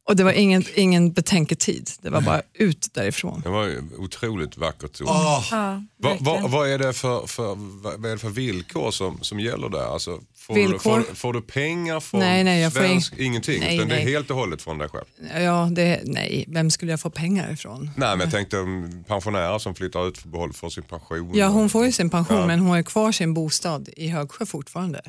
Och 0.04 0.16
det 0.16 0.24
var 0.24 0.32
ingen, 0.32 0.64
ingen 0.76 1.12
betänketid, 1.12 1.90
det 2.02 2.10
var 2.10 2.22
bara 2.22 2.42
ut 2.54 2.88
därifrån. 2.94 3.42
Det 3.44 3.50
var 3.50 3.66
ju 3.66 3.82
otroligt 3.98 4.58
vackert. 4.58 5.02
Åh, 5.02 5.46
Ja, 5.52 5.84
Vad 5.98 6.12
verkligen. 6.12 6.42
va, 6.44 6.48
vad 6.48 6.70
är 6.70 6.78
det 6.80 6.94
för, 6.94 7.28
för, 7.28 7.56
vad 7.82 8.06
är 8.06 8.10
det 8.12 8.18
för 8.18 8.30
villkor 8.30 8.92
som, 8.92 9.20
som 9.22 9.40
gäller 9.40 9.70
där? 9.70 9.94
Alltså, 9.94 10.20
får, 10.38 10.54
Villkor? 10.56 10.98
Du, 10.98 11.04
får, 11.04 11.14
får 11.16 11.34
du 11.34 11.42
pengar 11.42 12.00
från 12.00 12.20
Nej, 12.20 12.44
nej, 12.44 12.62
jag 12.62 12.74
får 12.74 12.80
svensk? 12.80 13.14
Ingenting, 13.18 13.60
Nej, 13.60 13.76
utan 13.76 13.88
det 13.90 13.96
är 13.96 14.04
nej. 14.04 14.14
helt 14.14 14.30
och 14.32 14.38
hållet 14.38 14.62
från 14.62 14.78
dig 14.78 14.90
själv? 14.90 15.06
Ja, 15.44 15.70
det, 15.72 16.02
nej, 16.04 16.46
vem 16.48 16.72
skulle 16.72 16.92
jag 16.92 17.00
få 17.00 17.10
pengar 17.10 17.52
ifrån? 17.54 17.92
Nej, 17.98 18.10
men 18.10 18.20
jag 18.20 18.32
tänkte 18.32 18.60
om 18.60 19.04
pensionärer 19.08 19.60
som 19.60 19.76
flyttar 19.76 20.08
ut 20.08 20.18
för 20.18 20.28
behåll 20.30 20.54
får 20.54 20.70
sin 20.70 20.84
pension. 20.84 21.32
Ja, 21.34 21.48
hon 21.48 21.70
får 21.70 21.86
ju 21.86 21.92
sin 21.92 22.10
pension 22.10 22.38
Ja. 22.38 22.48
men 22.48 22.60
hon 22.60 22.70
har 22.70 22.84
kvar 22.84 23.12
sin 23.12 23.34
bostad 23.34 23.90
i 23.98 24.08
Högsjö 24.08 24.46
fortfarande. 24.46 25.02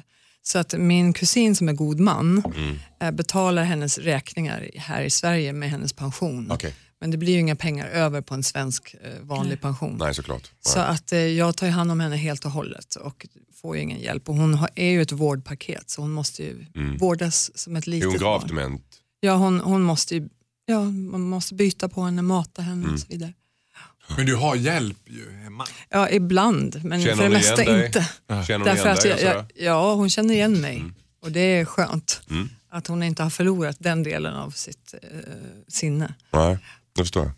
Så 0.42 0.58
att 0.58 0.74
min 0.78 1.12
kusin 1.12 1.56
som 1.56 1.68
är 1.68 1.72
god 1.72 2.00
man 2.00 2.42
Mm. 2.56 2.76
eh, 3.00 3.10
betalar 3.10 3.64
hennes 3.64 3.98
räkningar 3.98 4.70
här 4.76 5.02
i 5.02 5.10
Sverige 5.10 5.52
med 5.52 5.70
hennes 5.70 5.92
pension. 5.92 6.50
Okej. 6.50 6.74
Men 7.00 7.10
det 7.10 7.16
blir 7.16 7.32
ju 7.32 7.38
inga 7.40 7.56
pengar 7.56 7.86
över 7.88 8.20
på 8.20 8.34
en 8.34 8.42
svensk 8.42 8.94
eh, 9.02 9.10
vanlig 9.22 9.60
pension. 9.60 9.96
Nej, 10.00 10.14
såklart. 10.14 10.50
Så 10.60 10.78
att 10.78 11.12
eh, 11.12 11.18
jag 11.18 11.56
tar 11.56 11.68
hand 11.68 11.90
om 11.92 12.00
henne 12.00 12.16
helt 12.16 12.44
och 12.44 12.50
hållet 12.50 12.94
och 12.94 13.26
får 13.62 13.76
ju 13.76 13.82
ingen 13.82 13.98
hjälp. 14.00 14.28
Och 14.28 14.34
hon 14.34 14.66
är 14.74 14.90
ju 14.90 15.02
ett 15.02 15.12
vårdpaket 15.12 15.90
så 15.90 16.00
hon 16.02 16.10
måste 16.12 16.42
ju 16.42 16.66
vårdas 16.98 17.58
som 17.58 17.76
ett 17.76 17.86
Är 17.86 17.90
litet 17.90 18.08
hon 18.10 18.18
gravt 18.18 18.42
barn. 18.42 18.48
dement? 18.56 18.82
Ja, 19.20 19.34
hon, 19.36 19.60
hon 19.60 19.82
måste 19.82 20.14
ju, 20.14 20.28
ja, 20.66 20.80
man 20.90 21.20
måste 21.20 21.54
byta 21.54 21.88
på 21.88 22.02
henne, 22.02 22.22
mata 22.22 22.62
henne 22.62 22.82
Mm. 22.82 22.94
och 22.94 23.00
så 23.00 23.06
vidare. 23.08 23.32
Men 24.16 24.26
du 24.26 24.34
har 24.34 24.56
hjälp 24.56 24.98
ju 25.06 25.30
hemma. 25.42 25.66
Ja, 25.90 26.08
ibland, 26.10 26.80
men 26.84 27.02
Känner 27.02 27.16
för 27.16 27.22
det 27.22 27.28
mesta 27.30 27.56
dig? 27.56 27.86
inte. 27.86 28.08
Känner 28.28 28.58
hon 28.58 28.64
Därför 28.64 28.82
igen 28.82 28.92
att 28.92 29.02
dig? 29.02 29.22
jag? 29.24 29.32
Mm. 29.34 29.46
ja, 29.54 29.94
hon 29.94 30.10
känner 30.10 30.34
igen 30.34 30.60
mig 30.60 30.84
och 31.22 31.32
det 31.32 31.40
är 31.40 31.64
skönt 31.64 32.20
att 32.70 32.86
hon 32.86 33.02
inte 33.02 33.22
har 33.22 33.30
förlorat 33.30 33.76
den 33.78 34.02
delen 34.02 34.34
av 34.34 34.50
sitt 34.50 34.94
eh, 35.02 35.08
sinne. 35.68 36.14
Nej, 36.32 36.58
det 36.96 37.02
förstår 37.02 37.22
jag. 37.24 37.32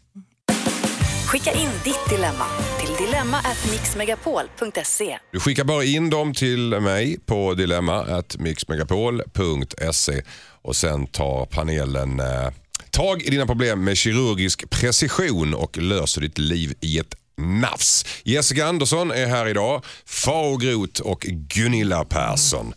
Skicka 1.26 1.52
in 1.52 1.68
ditt 1.84 2.08
dilemma 2.10 2.44
till 2.80 2.94
dilemma@mixmegapol.se. 3.06 5.18
Du 5.32 5.40
skickar 5.40 5.64
bara 5.64 5.84
in 5.84 6.10
dem 6.10 6.34
till 6.34 6.80
mig 6.80 7.18
på 7.26 7.54
dilemma.mixmegapol.se 7.54 10.22
och 10.62 10.76
sen 10.76 11.06
tar 11.06 11.46
panelen 11.46 12.20
eh, 12.20 12.50
tag 12.94 13.22
i 13.22 13.30
dina 13.30 13.46
problem 13.46 13.84
med 13.84 13.96
kirurgisk 13.96 14.70
precision 14.70 15.54
och 15.54 15.78
löser 15.78 16.20
ditt 16.20 16.38
liv 16.38 16.74
i 16.80 16.98
ett 16.98 17.14
nafs. 17.36 18.06
Jessica 18.22 18.66
Andersson 18.66 19.10
är 19.10 19.26
här 19.26 19.48
idag, 19.48 19.84
Faro 20.06 20.56
Groth 20.56 21.00
och 21.02 21.20
Gunilla 21.28 22.04
Persson. 22.04 22.74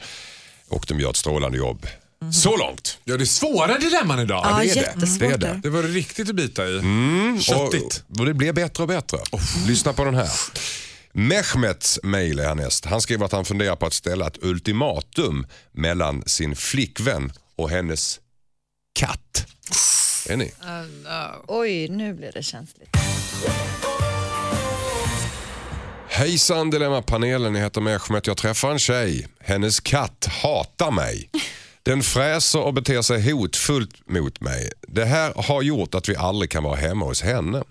Och 0.69 0.85
de 0.87 0.99
gör 0.99 1.09
ett 1.09 1.15
strålande 1.15 1.57
jobb. 1.57 1.87
Så 2.33 2.57
långt. 2.57 2.97
Ja, 3.03 3.17
det 3.17 3.23
är 3.23 3.25
svåra 3.25 3.77
dilemman 3.77 4.19
idag. 4.19 4.45
Ja, 4.45 4.59
det, 4.59 4.71
är 4.71 4.75
det. 4.75 5.17
Det 5.19 5.25
är 5.25 5.37
det. 5.37 5.59
det. 5.63 5.69
var 5.69 5.83
riktigt 5.83 6.29
att 6.29 6.35
bita 6.35 6.67
i. 6.67 6.81
Köttigt. 7.41 8.03
Och, 8.09 8.19
och 8.19 8.25
det 8.25 8.33
blir 8.33 8.53
bättre 8.53 8.83
och 8.83 8.89
bättre. 8.89 9.17
Lyssna 9.67 9.93
på 9.93 10.03
den 10.03 10.15
här. 10.15 10.29
Mehmets 11.11 11.99
mejl 12.03 12.39
är 12.39 12.47
härnäst. 12.47 12.85
Han 12.85 13.01
skriver 13.01 13.25
att 13.25 13.31
han 13.31 13.45
funderar 13.45 13.75
på 13.75 13.85
att 13.85 13.93
ställa 13.93 14.27
ett 14.27 14.43
ultimatum 14.43 15.45
mellan 15.71 16.23
sin 16.25 16.55
flickvän 16.55 17.31
och 17.55 17.69
hennes 17.69 18.19
katt. 18.99 19.45
Är 20.29 20.37
ni? 20.37 20.51
Oj, 21.47 21.87
nu 21.87 22.13
blir 22.13 22.31
det 22.31 22.43
känsligt. 22.43 22.89
Hejsan 26.09 26.69
Dilemma-panelen, 26.69 27.55
jag 27.55 27.61
heter 27.61 27.81
Mehmet. 27.81 28.27
Jag 28.27 28.37
träffar 28.37 28.71
en 28.71 28.79
tjej. 28.79 29.27
Hennes 29.39 29.79
katt 29.79 30.27
hatar 30.43 30.91
mig. 30.91 31.29
Den 31.83 32.03
fräser 32.03 32.61
och 32.61 32.73
beter 32.73 33.01
sig 33.01 33.31
hotfullt 33.31 34.09
mot 34.09 34.41
mig. 34.41 34.71
Det 34.87 35.05
här 35.05 35.33
har 35.35 35.61
gjort 35.61 35.95
att 35.95 36.09
vi 36.09 36.15
aldrig 36.15 36.51
kan 36.51 36.63
vara 36.63 36.75
hemma 36.75 37.05
hos 37.05 37.21
henne. 37.21 37.63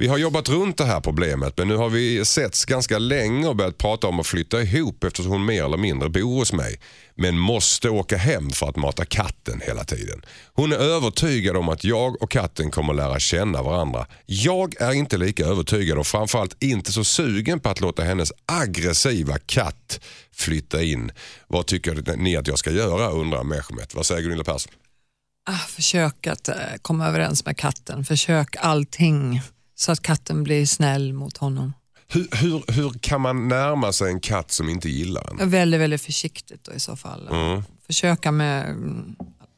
Vi 0.00 0.08
har 0.08 0.18
jobbat 0.18 0.48
runt 0.48 0.78
det 0.78 0.84
här 0.84 1.00
problemet 1.00 1.58
men 1.58 1.68
nu 1.68 1.76
har 1.76 1.88
vi 1.88 2.24
setts 2.24 2.64
ganska 2.64 2.98
länge 2.98 3.48
och 3.48 3.56
börjat 3.56 3.78
prata 3.78 4.06
om 4.06 4.20
att 4.20 4.26
flytta 4.26 4.62
ihop 4.62 5.04
eftersom 5.04 5.32
hon 5.32 5.44
mer 5.44 5.64
eller 5.64 5.76
mindre 5.76 6.08
bor 6.08 6.38
hos 6.38 6.52
mig. 6.52 6.80
Men 7.14 7.38
måste 7.38 7.90
åka 7.90 8.16
hem 8.16 8.50
för 8.50 8.68
att 8.68 8.76
mata 8.76 9.04
katten 9.04 9.60
hela 9.60 9.84
tiden. 9.84 10.22
Hon 10.52 10.72
är 10.72 10.76
övertygad 10.76 11.56
om 11.56 11.68
att 11.68 11.84
jag 11.84 12.22
och 12.22 12.30
katten 12.30 12.70
kommer 12.70 12.94
lära 12.94 13.18
känna 13.18 13.62
varandra. 13.62 14.06
Jag 14.26 14.80
är 14.80 14.92
inte 14.92 15.18
lika 15.18 15.44
övertygad 15.44 15.98
och 15.98 16.06
framförallt 16.06 16.62
inte 16.62 16.92
så 16.92 17.04
sugen 17.04 17.60
på 17.60 17.68
att 17.68 17.80
låta 17.80 18.02
hennes 18.02 18.32
aggressiva 18.46 19.38
katt 19.46 20.00
flytta 20.32 20.82
in. 20.82 21.12
Vad 21.48 21.66
tycker 21.66 22.16
ni 22.16 22.36
att 22.36 22.46
jag 22.46 22.58
ska 22.58 22.70
göra 22.70 23.10
undrar 23.10 23.44
Mehmet. 23.44 23.94
Vad 23.94 24.06
säger 24.06 24.22
Gunilla 24.22 24.44
Persson? 24.44 24.72
Ah, 25.50 25.66
försök 25.68 26.26
att 26.26 26.48
eh, 26.48 26.54
komma 26.82 27.06
överens 27.06 27.44
med 27.46 27.56
katten, 27.56 28.04
försök 28.04 28.56
allting 28.58 29.40
så 29.80 29.92
att 29.92 30.00
katten 30.02 30.42
blir 30.42 30.66
snäll 30.66 31.12
mot 31.12 31.36
honom. 31.36 31.72
Hur, 32.08 32.28
hur, 32.36 32.72
hur 32.72 32.90
kan 32.90 33.20
man 33.20 33.48
närma 33.48 33.92
sig 33.92 34.10
en 34.10 34.20
katt 34.20 34.50
som 34.50 34.68
inte 34.68 34.88
gillar 34.88 35.40
en? 35.40 35.50
Väldigt, 35.50 35.80
väldigt 35.80 36.02
försiktigt 36.02 36.64
då 36.64 36.72
i 36.72 36.80
så 36.80 36.96
fall. 36.96 37.28
Mm. 37.28 37.62
Försöka 37.86 38.32
med 38.32 38.76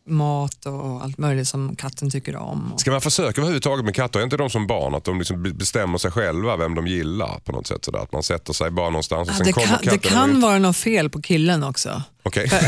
mat 0.07 0.67
och 0.67 1.03
allt 1.03 1.19
möjligt 1.19 1.49
som 1.49 1.77
katten 1.77 2.11
tycker 2.11 2.37
om. 2.37 2.75
Ska 2.77 2.91
man 2.91 3.01
försöka 3.01 3.41
överhuvudtaget 3.41 3.85
med 3.85 3.95
katter? 3.95 4.19
Är 4.21 4.25
inte 4.25 4.37
de 4.37 4.51
som 4.51 4.67
barn 4.67 4.95
att 4.95 5.05
de 5.05 5.19
liksom 5.19 5.43
be- 5.43 5.53
bestämmer 5.53 5.99
sig 5.99 6.11
själva 6.11 6.57
vem 6.57 6.75
de 6.75 6.87
gillar 6.87 7.39
på 7.45 7.53
något 7.53 7.67
sätt? 7.67 7.85
Sådär. 7.85 7.99
Att 7.99 8.13
man 8.13 8.23
sätter 8.23 8.53
sig 8.53 8.71
bara 8.71 8.91
någonstans 8.91 9.29
och 9.29 9.35
Ah, 9.35 9.37
sen 9.37 9.47
det 9.47 9.53
kommer 9.53 9.67
kan, 9.67 9.77
katten 9.79 9.99
det 10.03 10.09
kan 10.09 10.31
ut. 10.37 10.43
vara 10.43 10.59
något 10.59 10.77
fel 10.77 11.11
på 11.11 11.23
killen 11.23 11.65
också. 11.65 12.03
Okej. 12.23 12.51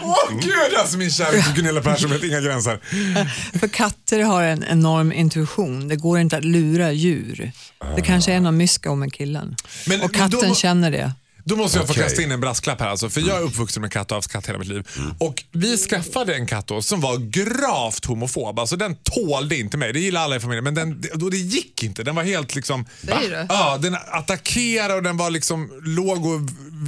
Åh 0.00 0.30
gud, 0.40 0.78
alltså 0.78 0.98
min 0.98 1.10
kärlek 1.10 1.44
till 1.44 1.54
Gunilla 1.54 1.80
Persson 1.82 2.10
vet 2.10 2.22
inga 2.24 2.40
gränser. 2.40 2.80
För 3.58 3.68
katter 3.68 4.20
har 4.22 4.42
en 4.42 4.64
enorm 4.64 5.12
intuition. 5.12 5.88
Det 5.88 5.96
går 5.96 6.18
inte 6.18 6.36
att 6.36 6.44
lura 6.44 6.92
djur. 6.92 7.52
Det 7.96 8.02
kanske 8.02 8.32
är 8.32 8.40
något 8.40 8.54
mysko 8.54 8.94
med 8.94 9.12
killen. 9.14 9.56
Men- 9.86 10.00
och 10.00 10.10
men 10.18 10.30
då 10.30 10.36
katten 10.38 10.54
känner 10.54 10.90
det. 10.90 11.12
Då 11.48 11.56
måste 11.56 11.78
jag 11.78 11.86
få 11.86 11.92
Okej. 11.92 12.02
kasta 12.02 12.22
in 12.22 12.32
en 12.32 12.40
brasklapp 12.40 12.80
här. 12.80 12.88
Alltså, 12.88 13.10
för 13.10 13.20
Jag 13.20 13.36
är 13.36 13.42
uppvuxen 13.42 13.80
med 13.82 13.92
katt 13.92 14.06
och 14.10 14.14
har 14.14 14.16
haft 14.18 14.32
katt 14.32 14.48
hela 14.48 14.58
mitt 14.58 14.68
liv. 14.68 14.88
Och 15.18 15.44
Vi 15.52 15.76
skaffade 15.76 16.34
en 16.34 16.46
katt 16.46 16.66
då, 16.66 16.82
som 16.82 17.00
var 17.00 17.16
gravt 17.18 18.04
homofob. 18.04 18.58
Alltså, 18.58 18.76
den 18.76 18.96
tålde 18.96 19.56
inte 19.56 19.76
mig. 19.76 19.92
Det 19.92 20.00
gillar 20.00 20.20
alla 20.20 20.36
i 20.36 20.40
familjen. 20.40 20.64
Men 20.64 20.74
den, 20.74 21.02
då 21.14 21.30
det 21.30 21.36
gick 21.36 21.82
inte. 21.82 22.02
Den 22.02 22.14
var 22.14 22.22
helt 22.22 22.54
liksom... 22.54 22.86
Du? 23.02 23.46
Ja, 23.48 23.78
den 23.82 23.96
attackerade 24.10 24.94
och 24.94 25.02
den 25.02 25.16
var 25.16 25.30
liksom 25.30 25.70
låg 25.84 26.26
och 26.26 26.40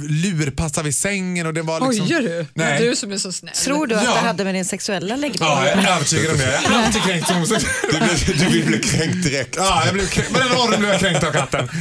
lurpassade 0.09 0.85
vid 0.85 0.95
sängen 0.95 1.47
och 1.47 1.53
det 1.53 1.61
var 1.61 1.79
liksom... 1.91 2.07
Ojar 2.07 2.21
du? 2.21 2.45
Nej. 2.53 2.81
Du 2.89 2.95
som 2.95 3.11
är 3.11 3.17
så 3.17 3.31
snäll. 3.31 3.53
Tror 3.55 3.87
du 3.87 3.95
att 3.95 4.03
Ja. 4.03 4.13
det 4.13 4.19
hade 4.19 4.43
med 4.43 4.55
din 4.55 4.65
sexuella 4.65 5.15
läggning 5.15 5.37
Ja, 5.41 5.65
jag 5.67 5.83
är 5.83 5.95
övertygad 5.95 6.31
om 6.31 6.37
det. 6.37 6.59
Jag 6.63 6.69
har 6.71 6.83
alltid 6.83 7.01
kränkt 7.01 7.29
homosexuella. 7.29 7.73
Du, 7.91 7.97
blir- 7.99 8.45
du 8.45 8.49
vill 8.57 8.65
bli 8.65 8.79
kränkt 8.79 9.23
direkt. 9.23 9.55
Ja, 9.57 9.81
jag 9.85 9.93
blev 9.93 10.07
kränkt. 10.07 10.33
Den 10.33 10.47
ormen 10.51 10.79
blev 10.79 10.91
jag 10.91 10.99
kränkt 10.99 11.23
av 11.23 11.31
katten. 11.31 11.69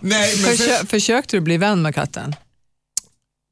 Nej, 0.00 0.34
men 0.42 0.58
sen, 0.58 0.69
försökte 0.72 1.36
du 1.36 1.40
bli 1.40 1.56
vän 1.56 1.82
med 1.82 1.94
katten? 1.94 2.34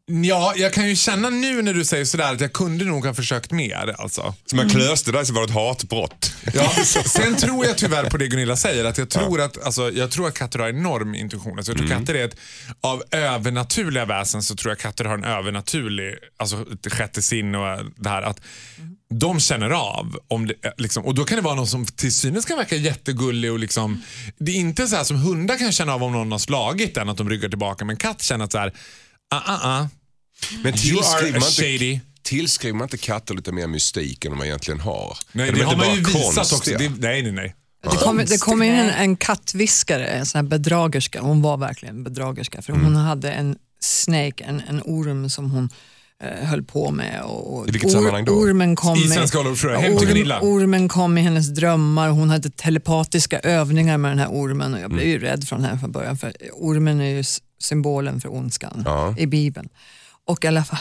Ja, 0.09 0.53
jag 0.57 0.73
kan 0.73 0.89
ju 0.89 0.97
känna 0.97 1.31
nu 1.31 1.63
när 1.63 1.75
du 1.75 1.85
säger 1.85 2.05
sådär 2.05 2.33
att 2.33 2.41
jag 2.41 2.53
kunde 2.53 2.85
nog 2.85 3.07
ha 3.07 3.15
försökt 3.15 3.51
mer. 3.51 3.95
Alltså. 3.99 4.35
Så 4.47 4.57
man 4.57 4.69
klöste 4.69 5.13
dig 5.13 5.27
så 5.27 5.33
var 5.33 5.41
det 5.41 5.49
ett 5.49 5.55
hatbrott. 5.55 6.33
Ja, 6.55 6.71
sen 7.05 7.37
tror 7.37 7.67
jag 7.67 7.79
tyvärr 7.79 8.11
på 8.11 8.17
det 8.17 8.29
Gunilla 8.29 8.57
säger. 8.57 8.85
Att 8.85 8.99
jag, 8.99 9.11
tror 9.11 9.41
att, 9.41 9.65
alltså, 9.65 9.91
jag 9.91 10.11
tror 10.11 10.29
att 10.29 10.35
katter 10.35 10.59
har 10.59 10.69
enorm 10.69 11.15
intuition. 11.15 11.59
Alltså, 11.59 11.73
jag 11.73 11.79
tror 11.79 11.89
katter 11.89 12.15
är 12.15 12.25
ett, 12.25 12.37
av 12.81 13.03
övernaturliga 13.11 14.05
väsen 14.05 14.43
så 14.43 14.55
tror 14.57 14.71
jag 14.71 14.79
katter 14.79 15.05
har 15.05 15.15
en 15.15 15.25
övernaturlig, 15.25 16.15
alltså 16.37 16.65
sjätte 16.91 17.23
sinne 17.23 17.59
och 17.59 17.85
det 17.97 18.09
här 18.09 18.23
att 18.23 18.41
de 19.11 19.41
känner 19.41 19.71
av. 19.71 20.19
Om 20.29 20.47
det, 20.47 20.55
liksom, 20.77 21.05
och 21.05 21.15
då 21.15 21.25
kan 21.25 21.37
det 21.37 21.43
vara 21.43 21.55
någon 21.55 21.67
som 21.67 21.87
till 21.87 22.15
synes 22.15 22.45
kan 22.45 22.57
verka 22.57 22.77
jättegullig 22.77 23.53
och 23.53 23.59
liksom, 23.59 24.03
det 24.39 24.53
är 24.53 24.57
inte 24.57 24.87
så 24.87 24.97
här 24.97 25.05
som 25.05 25.17
hundar 25.17 25.59
kan 25.59 25.73
känna 25.73 25.95
av 25.95 26.03
om 26.03 26.13
någon 26.13 26.33
har 26.33 26.39
slagit 26.39 26.95
den, 26.95 27.09
att 27.09 27.17
de 27.17 27.31
ryggar 27.31 27.49
tillbaka. 27.49 27.85
Men 27.85 27.97
katt 27.97 28.23
känner 28.23 28.45
att 28.45 28.53
så 28.53 28.59
här, 28.59 28.73
ah, 29.31 29.43
ah, 29.47 29.61
ah, 29.63 29.89
Men 30.63 30.73
tillskriver 30.73 31.41
man, 31.41 31.49
inte, 31.49 32.01
tillskriver 32.23 32.79
man 32.79 32.85
inte 32.85 32.99
katter 32.99 33.35
lite 33.35 33.53
mer 33.53 33.67
mystik 33.67 34.25
än 34.25 34.31
de 34.39 34.43
egentligen 34.45 34.81
har? 34.81 35.17
Nej, 35.33 35.49
Är 35.49 35.53
de 35.53 35.59
det 35.59 35.65
har 35.65 35.77
man 35.77 35.95
ju 35.95 36.01
visat 36.05 36.13
konstiga? 36.35 36.57
också. 36.59 36.71
Det, 36.71 37.09
nej, 37.09 37.23
nej, 37.23 37.33
nej. 37.33 37.55
Det 37.91 37.97
kom, 37.97 38.17
det 38.17 38.41
kom 38.41 38.63
in 38.63 38.73
en, 38.75 38.91
en 38.91 39.17
kattviskare, 39.17 40.07
en 40.07 40.27
sån 40.27 40.39
här 40.39 40.49
bedragerska. 40.49 41.21
Hon 41.21 41.43
var 41.43 41.57
verkligen 41.57 41.97
en 41.97 42.05
bedragerska. 42.05 42.63
För 42.63 42.73
hon 42.73 42.97
hade 42.97 43.33
en 43.33 43.57
snake, 43.81 44.45
en, 44.45 44.63
en 44.69 44.83
orm 44.85 45.31
som 45.31 45.51
hon 45.51 45.69
eh, 46.23 46.49
höll 46.49 46.63
på 46.63 46.91
med. 46.91 47.23
Och, 47.23 47.57
och 47.59 47.69
I 47.69 47.71
vilket 47.71 47.91
sammanhang 47.93 48.25
då? 48.25 48.33
Ormen 48.33 48.77
kom 48.77 48.99
I 48.99 49.09
Svenska 49.09 49.39
jag. 49.39 49.79
Hem 49.79 49.99
till 49.99 50.09
Gunilla. 50.09 50.41
ormen 50.41 50.89
kom 50.89 51.19
i 51.19 51.21
hennes 51.21 51.49
drömmar. 51.49 52.09
Hon 52.09 52.31
hade 52.31 52.51
telepatiska 52.51 53.39
övningar 53.41 53.99
med 53.99 54.11
den 54.11 54.19
här 54.19 54.29
ormen. 54.29 54.75
Och 54.75 54.81
jag 54.81 54.91
blev 54.91 55.07
ju 55.07 55.19
rädd 55.19 55.49
från 55.49 55.65
henne 55.65 55.79
från 55.81 55.93
början. 55.93 56.17
För 56.19 56.33
ormen 56.53 57.01
är 57.01 57.17
ju 57.17 57.25
symbolen 57.61 58.21
för 58.21 58.33
ondskan 58.35 58.83
Ja. 58.87 59.15
i 59.19 59.27
Bibeln. 59.27 59.69
Och 60.29 60.45
i 60.45 60.47
alla 60.47 60.65
fall, 60.65 60.79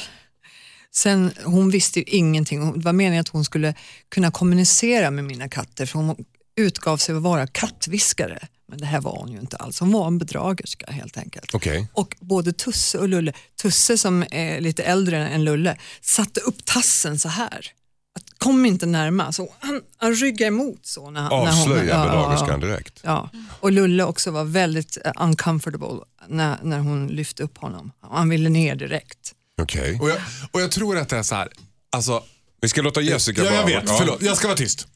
Sen, 0.91 1.31
hon 1.43 1.69
visste 1.69 1.99
ju 1.99 2.05
ingenting. 2.07 2.73
Det 2.73 2.85
var 2.85 2.93
meningen 2.93 3.21
att 3.21 3.27
hon 3.27 3.45
skulle 3.45 3.73
kunna 4.09 4.31
kommunicera 4.31 5.11
med 5.11 5.23
mina 5.23 5.49
katter 5.49 5.85
för 5.85 5.99
hon 5.99 6.25
utgav 6.57 6.97
sig 6.97 7.15
att 7.15 7.21
vara 7.21 7.47
kattviskare. 7.47 8.47
Men 8.67 8.79
det 8.79 8.85
här 8.85 9.01
var 9.01 9.19
hon 9.19 9.31
ju 9.31 9.39
inte 9.39 9.57
alls. 9.57 9.79
Hon 9.79 9.91
var 9.91 10.07
en 10.07 10.17
bedragerska 10.17 10.91
helt 10.91 11.17
enkelt. 11.17 11.55
Okej. 11.55 11.87
Och 11.93 12.15
både 12.19 12.53
Tusse 12.53 12.97
och 12.97 13.09
Lulle, 13.09 13.33
Tusse 13.61 13.97
som 13.97 14.23
är 14.31 14.61
lite 14.61 14.83
äldre 14.83 15.27
än 15.27 15.43
Lulle, 15.43 15.77
satte 16.01 16.39
upp 16.39 16.65
tassen 16.65 17.19
så 17.19 17.29
här. 17.29 17.71
Att, 18.15 18.39
kom 18.39 18.65
inte 18.65 18.85
närma. 18.85 19.31
Så 19.31 19.53
han, 19.59 19.81
han 19.97 20.13
ryggade 20.13 20.47
emot 20.47 20.85
så. 20.85 21.09
När, 21.09 21.21
när 21.21 21.29
hon, 21.29 21.47
Avslöja 21.47 21.89
ja, 21.89 22.05
bedragerskan 22.05 22.61
ja, 22.61 22.67
direkt. 22.67 22.99
Ja. 23.03 23.29
Och 23.59 23.71
Lulle 23.71 24.03
också 24.03 24.31
var 24.31 24.43
väldigt 24.43 24.97
eh, 25.05 25.11
uncomfortable 25.15 25.99
när, 26.27 26.57
när 26.63 26.79
hon 26.79 27.07
lyfte 27.07 27.43
upp 27.43 27.57
honom. 27.57 27.91
Han 28.01 28.29
ville 28.29 28.49
ner 28.49 28.75
direkt. 28.75 29.33
Okej. 29.61 29.97
Och 30.01 30.09
jag, 30.09 30.17
och 30.51 30.61
jag 30.61 30.71
tror 30.71 30.97
att 30.97 31.09
det 31.09 31.17
är 31.17 31.23
så 31.23 31.35
här, 31.35 31.47
alltså, 31.91 32.23
Vi 32.61 32.69
ska 32.69 32.81
låta 32.81 33.01
Jessica 33.01 33.43
ja, 33.43 33.53
jag 33.53 33.65
vet, 33.65 33.83
Ja. 33.87 33.95
förlåt, 33.99 34.21
jag 34.21 34.37
ska 34.37 34.47
vara 34.47 34.57
tyst. 34.57 34.87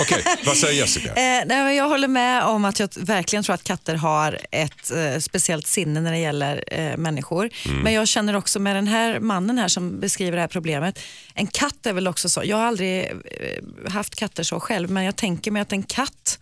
Okej, 0.00 0.24
vad 0.46 0.56
säger 0.56 0.80
Jessica? 0.80 1.08
Eh, 1.16 1.42
nej, 1.46 1.76
jag 1.76 1.88
håller 1.88 2.08
med 2.08 2.42
om 2.44 2.64
att 2.64 2.80
jag 2.80 2.88
verkligen 2.96 3.42
tror 3.42 3.54
att 3.54 3.64
katter 3.64 3.94
har 3.94 4.40
ett 4.50 4.90
eh, 4.90 5.18
speciellt 5.18 5.66
sinne 5.66 6.00
när 6.00 6.12
det 6.12 6.18
gäller 6.18 6.64
eh, 6.66 6.96
människor. 6.96 7.50
Men 7.82 7.92
jag 7.92 8.08
känner 8.08 8.36
också 8.36 8.58
med 8.58 8.76
den 8.76 8.86
här 8.86 9.20
mannen 9.20 9.58
här 9.58 9.68
som 9.68 10.00
beskriver 10.00 10.36
det 10.36 10.40
här 10.40 10.48
problemet. 10.48 10.98
En 11.34 11.46
katt 11.46 11.86
är 11.86 11.92
väl 11.92 12.08
också 12.08 12.28
så. 12.28 12.42
Jag 12.44 12.56
har 12.56 12.64
aldrig 12.64 13.04
eh, 13.04 13.90
haft 13.92 14.14
katter 14.14 14.42
så 14.42 14.60
själv 14.60 14.90
men 14.90 15.04
jag 15.04 15.16
tänker 15.16 15.50
mig 15.50 15.62
att 15.62 15.72
en 15.72 15.82
katt 15.82 16.38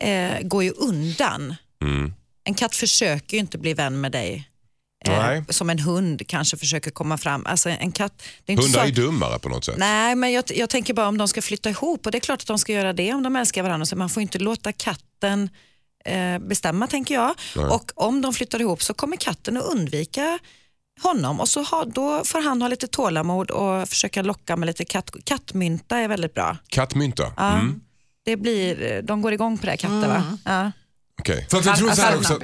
eh, 0.00 0.40
går 0.42 0.64
ju 0.64 0.70
undan. 0.70 1.54
En 2.44 2.54
katt 2.54 2.76
försöker 2.76 3.36
ju 3.36 3.40
inte 3.40 3.58
bli 3.58 3.74
vän 3.74 4.00
med 4.00 4.12
dig. 4.12 4.48
Nej. 5.10 5.38
Eh, 5.38 5.44
som 5.48 5.70
en 5.70 5.78
hund 5.78 6.26
kanske 6.28 6.56
försöker 6.56 6.90
komma 6.90 7.18
fram. 7.18 7.46
Alltså 7.46 7.68
en 7.68 7.92
katt, 7.92 8.22
det 8.44 8.52
är 8.52 8.54
inte 8.54 8.66
Hundar 8.66 8.80
så 8.80 8.86
är 8.88 8.92
dummare 8.92 9.38
på 9.38 9.48
något 9.48 9.64
sätt. 9.64 9.74
Nej, 9.78 10.14
men 10.14 10.32
jag, 10.32 10.44
jag 10.54 10.70
tänker 10.70 10.94
bara 10.94 11.08
om 11.08 11.18
de 11.18 11.28
ska 11.28 11.42
flytta 11.42 11.70
ihop 11.70 12.06
och 12.06 12.12
det 12.12 12.18
är 12.18 12.20
klart 12.20 12.40
att 12.40 12.46
de 12.46 12.58
ska 12.58 12.72
göra 12.72 12.92
det 12.92 13.12
om 13.14 13.22
de 13.22 13.36
älskar 13.36 13.62
varandra. 13.62 13.86
Så 13.86 13.96
man 13.96 14.10
får 14.10 14.22
inte 14.22 14.38
låta 14.38 14.72
katten 14.72 15.48
eh, 16.04 16.38
bestämma 16.38 16.86
tänker 16.86 17.14
jag. 17.14 17.34
Och 17.70 17.92
om 17.94 18.20
de 18.22 18.34
flyttar 18.34 18.60
ihop 18.60 18.82
så 18.82 18.94
kommer 18.94 19.16
katten 19.16 19.56
att 19.56 19.64
undvika 19.64 20.38
honom 21.02 21.40
och 21.40 21.48
så 21.48 21.62
ha, 21.62 21.84
då 21.84 22.22
får 22.24 22.42
han 22.42 22.62
ha 22.62 22.68
lite 22.68 22.86
tålamod 22.86 23.50
och 23.50 23.88
försöka 23.88 24.22
locka 24.22 24.56
med 24.56 24.66
lite 24.66 24.84
katt, 24.84 25.10
kattmynta 25.24 25.98
är 25.98 26.08
väldigt 26.08 26.34
bra. 26.34 26.56
Kattmynta? 26.68 27.32
Ja. 27.36 27.52
Mm. 27.52 27.80
Det 28.24 28.36
blir, 28.36 29.02
de 29.02 29.22
går 29.22 29.32
igång 29.32 29.58
på 29.58 29.66
det 29.66 29.76
katter 29.76 30.08
va? 30.08 30.38
Ja. 30.44 30.72
Okej. 31.20 31.46
För 31.50 31.58
att 31.58 31.64
jag 31.64 31.76
tror 31.78 31.90
så 31.90 32.02
här 32.02 32.16
också, 32.16 32.40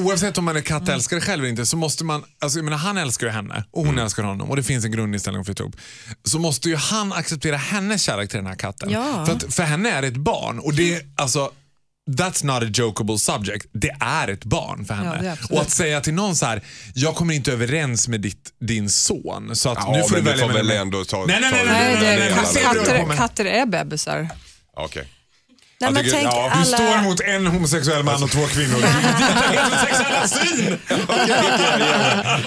oavsett 0.00 0.38
om 0.38 0.44
man 0.44 0.56
är 0.56 0.60
kattälskare 0.60 1.20
själv 1.20 1.42
eller 1.42 1.50
inte 1.50 1.66
så 1.66 1.76
måste 1.76 2.04
man, 2.04 2.24
alltså 2.40 2.58
jag 2.58 2.64
menar 2.64 2.78
han 2.78 2.96
älskar 2.96 3.26
ju 3.26 3.32
henne 3.32 3.64
och 3.70 3.86
hon 3.86 3.98
älskar 3.98 4.22
honom 4.22 4.50
och 4.50 4.56
det 4.56 4.62
finns 4.62 4.84
en 4.84 4.90
grundinställning 4.92 5.40
att 5.40 5.46
flytta 5.46 5.62
ihop. 5.62 5.76
Så 6.24 6.38
måste 6.38 6.68
ju 6.68 6.76
han 6.76 7.12
acceptera 7.12 7.56
hennes 7.56 8.02
kärlek 8.02 8.30
till 8.30 8.36
den 8.38 8.46
här 8.46 8.54
katten. 8.54 8.90
Ja. 8.90 9.26
För, 9.26 9.32
att, 9.34 9.54
för 9.54 9.62
henne 9.62 9.90
är 9.90 10.02
det 10.02 10.08
ett 10.08 10.16
barn 10.16 10.58
och 10.58 10.74
det 10.74 11.02
alltså 11.16 11.50
That's 12.10 12.44
not 12.46 12.62
a 12.62 12.66
jokeable 12.74 13.18
subject. 13.18 13.66
Det 13.72 13.90
är 14.00 14.28
ett 14.28 14.44
barn 14.44 14.84
för 14.84 14.94
henne. 14.94 15.20
Ja, 15.40 15.56
och 15.56 15.62
att 15.62 15.70
säga 15.70 16.00
till 16.00 16.14
någon 16.14 16.36
så 16.36 16.46
här, 16.46 16.62
jag 16.94 17.14
kommer 17.14 17.34
inte 17.34 17.52
överens 17.52 18.08
med 18.08 18.20
ditt, 18.20 18.52
din 18.60 18.90
son. 18.90 19.56
Så 19.56 19.70
att 19.70 19.78
Ja, 19.80 19.92
nu 19.92 20.02
får 20.02 20.08
men 20.10 20.24
du 20.24 20.24
du 20.24 20.30
välja 20.30 20.46
får 20.46 20.54
väl 20.54 20.66
mellan- 20.66 20.82
ändå 20.82 21.04
ta- 21.04 21.24
nej, 21.26 21.38
nej, 21.40 21.50
ta 21.50 21.56
nej, 21.56 21.66
det 21.66 21.72
nej, 21.72 21.82
Nej, 21.82 22.00
nej, 22.00 22.16
det, 22.16 22.24
nej, 22.24 22.34
nej, 22.34 22.34
katter, 22.34 22.74
nej, 22.74 22.84
nej, 22.86 22.94
nej, 22.98 23.06
nej. 23.08 23.16
katter 23.16 23.44
är 23.44 23.66
bebisar. 23.66 24.28
Okej. 24.76 25.02
Nej, 25.02 25.12
men 25.80 25.94
tycker- 25.94 26.10
tänk 26.10 26.26
ja, 26.26 26.50
alla... 26.52 26.64
står 26.64 27.02
mot 27.02 27.20
en 27.20 27.46
homosexuell 27.46 28.02
man 28.02 28.22
och 28.22 28.30
två 28.30 28.46
kvinnor. 28.46 28.80
Heterosexuella 28.80 30.28
svin! 30.28 30.78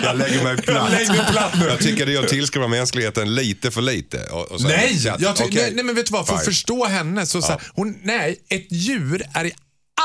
Jag 0.04 0.18
lägger 0.18 0.44
mig 0.44 0.58
platt. 0.58 0.92
Lägg 0.92 1.08
dig 1.08 1.26
platt 1.32 1.54
nu. 1.60 1.66
Jag 1.66 1.80
tycker 1.80 2.20
att 2.24 2.28
tillskriva 2.28 2.68
mänskligheten 2.68 3.36
lite 3.36 3.72
för 3.72 3.82
lite. 3.82 4.24
Och, 4.26 4.52
och 4.52 4.62
Nej, 4.62 4.98
Ja, 5.06 5.16
jag 5.20 5.36
ty- 5.36 5.44
okej. 5.44 5.62
nej, 5.62 5.72
nej, 5.74 5.84
men 5.86 5.96
vet 5.96 6.06
du 6.06 6.12
vad? 6.12 6.28
För 6.28 6.36
att 6.36 6.46
förstå 6.46 6.86
henne 6.86 7.26
så, 7.26 7.42
så 7.42 7.48
här, 7.52 7.62
hon, 7.74 7.96
nej, 8.04 8.40
ett 8.50 8.72
djur 8.72 9.24
är 9.34 9.46
i 9.46 9.52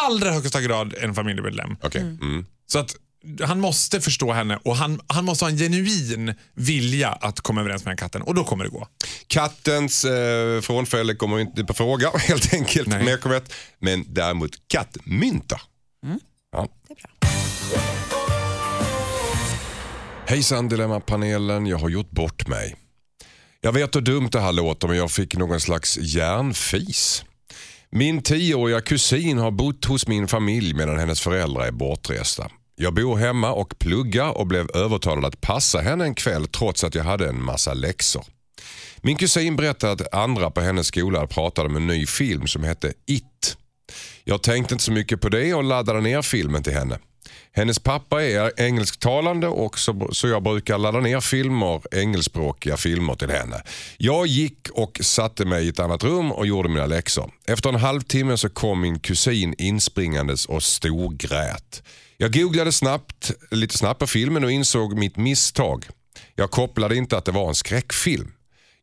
allra 0.07 0.33
högsta 0.33 0.61
grad 0.61 0.95
en 1.01 1.15
familjemedlem. 1.15 1.77
Okej. 1.83 2.01
Mm. 2.01 2.47
Så 2.67 2.79
att 2.79 2.95
han 3.41 3.61
måste 3.61 4.01
förstå 4.01 4.33
henne 4.33 4.59
och 4.65 4.77
han, 4.77 5.01
han 5.07 5.25
måste 5.25 5.45
ha 5.45 5.51
en 5.51 5.59
genuin 5.59 6.35
vilja 6.55 7.09
att 7.09 7.41
komma 7.41 7.61
överens 7.61 7.85
med 7.85 7.91
den 7.91 7.97
katten 7.97 8.23
och 8.23 8.35
då 8.35 8.45
kommer 8.45 8.65
det 8.65 8.71
gå. 8.71 8.89
Kattens 9.27 10.05
eh, 10.05 10.61
frånfälle 10.61 11.15
kommer 11.15 11.41
inte 11.41 11.65
på 11.65 11.75
fråga 11.75 12.11
helt 12.19 12.55
enkelt. 12.55 12.89
Nej. 12.89 13.05
Mer 13.05 13.17
korrekt. 13.17 13.53
Men 13.79 14.05
däremot 14.09 14.51
kattmynta. 14.69 15.61
Ja. 16.53 16.69
Det 16.89 16.93
är 16.93 16.97
bra. 16.97 17.31
Hejsan 20.27 20.69
Dilemmapanelen, 20.69 21.67
jag 21.67 21.79
har 21.79 21.89
gjort 21.89 22.11
bort 22.11 22.49
mig. 22.49 22.77
Jag 23.61 23.73
vet 23.73 23.97
hur 23.97 24.01
dumt 24.01 24.29
det 24.33 24.41
här 24.41 24.53
låter 24.53 24.89
men 24.89 24.97
jag 24.97 25.11
fick 25.11 25.37
någon 25.37 25.61
slags 25.61 25.99
hjärnfis. 25.99 27.25
Min 27.91 28.23
tioåriga 28.23 28.81
kusin 28.81 29.39
har 29.39 29.51
bott 29.51 29.85
hos 29.85 30.07
min 30.07 30.29
familj 30.29 30.75
medan 30.75 30.99
hennes 30.99 31.21
föräldrar 31.21 31.67
är 31.67 31.71
bortresta. 31.71 32.51
Jag 32.77 32.95
bor 32.95 33.17
hemma 33.17 33.53
och 33.53 33.79
pluggar 33.79 34.39
och 34.39 34.47
blev 34.47 34.71
övertalad 34.75 35.25
att 35.25 35.41
passa 35.41 35.81
henne 35.81 36.05
en 36.05 36.15
kväll 36.15 36.47
trots 36.47 36.85
att 36.85 36.95
jag 36.95 37.05
hade 37.05 37.29
en 37.29 37.43
massa 37.45 37.75
läxor. 37.75 38.25
Min 39.03 39.17
kusin 39.17 39.57
berättade 39.57 39.93
att 39.93 40.15
andra 40.15 40.51
på 40.51 40.61
hennes 40.61 40.87
skola 40.87 41.27
pratade 41.27 41.69
om 41.69 41.77
en 41.77 41.87
ny 41.87 42.07
film 42.07 42.47
som 42.47 42.65
hette 42.65 42.93
It. 43.07 43.57
Jag 44.25 44.43
tänkte 44.43 44.75
inte 44.75 44.85
så 44.85 44.93
mycket 44.93 45.21
på 45.21 45.29
det 45.29 45.55
och 45.55 45.65
laddade 45.65 46.01
ner 46.01 46.23
filmen 46.23 46.63
till 46.63 46.73
henne. 46.73 46.99
Hennes 47.53 47.79
pappa 47.79 48.23
är 48.23 48.61
engelsktalande 48.61 49.49
och 49.49 49.79
så, 49.79 50.09
så 50.13 50.29
jag 50.29 50.43
brukar 50.43 50.79
ladda 50.79 51.01
ner 51.01 51.21
filmer, 51.21 51.83
engelskspråkiga 51.91 52.77
filmer 52.77 53.15
till 53.15 53.31
henne. 53.31 53.63
Jag 53.99 54.27
gick 54.27 54.69
och 54.73 55.01
satte 55.03 55.45
mig 55.45 55.67
i 55.67 55.69
ett 55.69 55.79
annat 55.79 56.05
rum 56.05 56.33
och 56.33 56.47
gjorde 56.47 56.69
mina 56.69 56.87
läxor. 56.87 57.31
Efter 57.47 57.69
en 57.69 57.75
halvtimme 57.75 58.37
så 58.37 58.49
kom 58.49 58.81
min 58.81 58.99
kusin 58.99 59.55
inspringandes 59.59 60.47
och 60.47 60.63
storgrät. 60.63 61.83
Jag 62.17 62.33
googlade 62.33 62.73
snabbt, 62.73 63.31
lite 63.51 63.79
snabbt 63.79 64.01
på 64.01 64.07
filmen 64.07 64.45
och 64.45 64.51
insåg 64.51 64.99
mitt 64.99 65.17
misstag. 65.17 65.85
Jag 66.35 66.51
kopplade 66.51 66.97
inte 66.97 67.17
att 67.19 67.25
det 67.25 67.33
var 67.33 67.49
en 67.49 67.55
skräckfilm. 67.55 68.33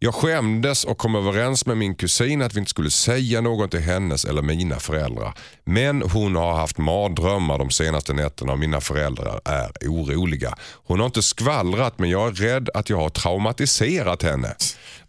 Jag 0.03 0.15
skämdes 0.15 0.83
och 0.83 0.97
kom 0.97 1.15
överens 1.15 1.65
med 1.65 1.77
min 1.77 1.95
kusin 1.95 2.41
att 2.41 2.53
vi 2.53 2.59
inte 2.59 2.69
skulle 2.69 2.91
säga 2.91 3.41
något 3.41 3.71
till 3.71 3.79
hennes 3.79 4.25
eller 4.25 4.41
mina 4.41 4.79
föräldrar. 4.79 5.33
Men 5.65 6.01
hon 6.01 6.35
har 6.35 6.55
haft 6.55 6.77
mardrömmar 6.77 7.57
de 7.57 7.69
senaste 7.69 8.13
nätterna 8.13 8.51
och 8.51 8.59
mina 8.59 8.81
föräldrar 8.81 9.41
är 9.45 9.71
oroliga. 9.87 10.57
Hon 10.85 10.99
har 10.99 11.05
inte 11.05 11.21
skvallrat 11.21 11.99
men 11.99 12.09
jag 12.09 12.27
är 12.27 12.31
rädd 12.31 12.69
att 12.73 12.89
jag 12.89 12.97
har 12.97 13.09
traumatiserat 13.09 14.23
henne. 14.23 14.55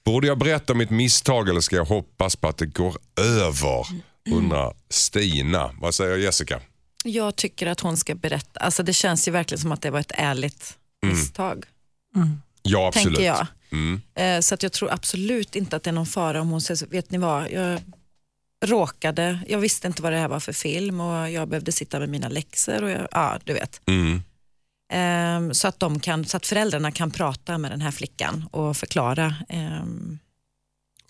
Borde 0.05 0.27
jag 0.27 0.39
berätta 0.39 0.73
om 0.73 0.79
mitt 0.79 0.91
misstag 0.91 1.49
eller 1.49 1.61
ska 1.61 1.77
jag 1.77 1.85
hoppas 1.85 2.37
på 2.37 2.49
att 2.49 2.59
det 2.59 2.67
går 2.67 2.97
över? 3.21 3.87
Undrar 4.31 4.75
Stina. 4.91 5.71
Vad 5.81 5.95
säger 5.95 6.17
Jessica? 6.17 6.61
Jag 7.05 7.37
tycker 7.37 7.67
att 7.67 7.81
hon 7.81 7.97
ska 7.97 8.15
berätta. 8.15 8.61
Alltså 8.61 8.83
det 8.83 8.93
känns 8.93 9.29
ju 9.29 9.33
verkligen 9.33 9.61
som 9.61 9.73
att 9.73 9.83
det 9.83 9.91
var 9.91 10.01
ett 10.01 10.13
ärligt 10.15 10.79
misstag. 11.07 11.65
Ja, 12.63 12.89
absolut. 12.89 13.07
Tänker 13.07 13.23
jag. 13.27 13.47
Mm. 13.73 14.01
Eh, 14.15 14.41
så 14.41 14.55
att 14.55 14.63
jag 14.63 14.73
tror 14.73 14.93
absolut 14.93 15.57
inte 15.57 15.77
att 15.77 15.83
det 15.83 15.91
är 15.91 15.95
någon 15.95 16.07
fara 16.07 16.41
om 16.41 16.49
hon 16.49 16.61
säger 16.61 16.79
så, 16.79 16.87
vet 16.87 17.11
ni 17.11 17.19
vad, 17.19 17.51
jag 17.51 17.81
råkade, 18.65 19.39
jag 19.49 19.59
visste 19.59 19.87
inte 19.87 20.03
vad 20.03 20.13
det 20.13 20.19
här 20.19 20.29
var 20.29 20.41
för 20.41 20.53
film 20.53 21.01
och 21.01 21.31
jag 21.31 21.49
behövde 21.49 21.73
sitta 21.73 21.99
med 21.99 22.09
mina 22.09 22.29
läxor 22.29 22.83
och 22.83 22.91
jag, 22.91 23.09
ja 23.11 23.39
du 23.45 23.53
vet. 23.53 23.81
Mm. 23.87 24.23
Ehm, 24.93 25.55
så, 25.55 25.69
att 25.69 25.81
de 25.81 26.01
kan, 26.01 26.25
så 26.25 26.37
att 26.37 26.47
föräldrarna 26.47 26.93
kan 26.93 27.11
prata 27.11 27.59
med 27.59 27.71
den 27.71 27.81
här 27.81 27.91
flickan 27.91 28.49
och 28.51 28.77
förklara. 28.77 29.35
ehm, 29.49 30.19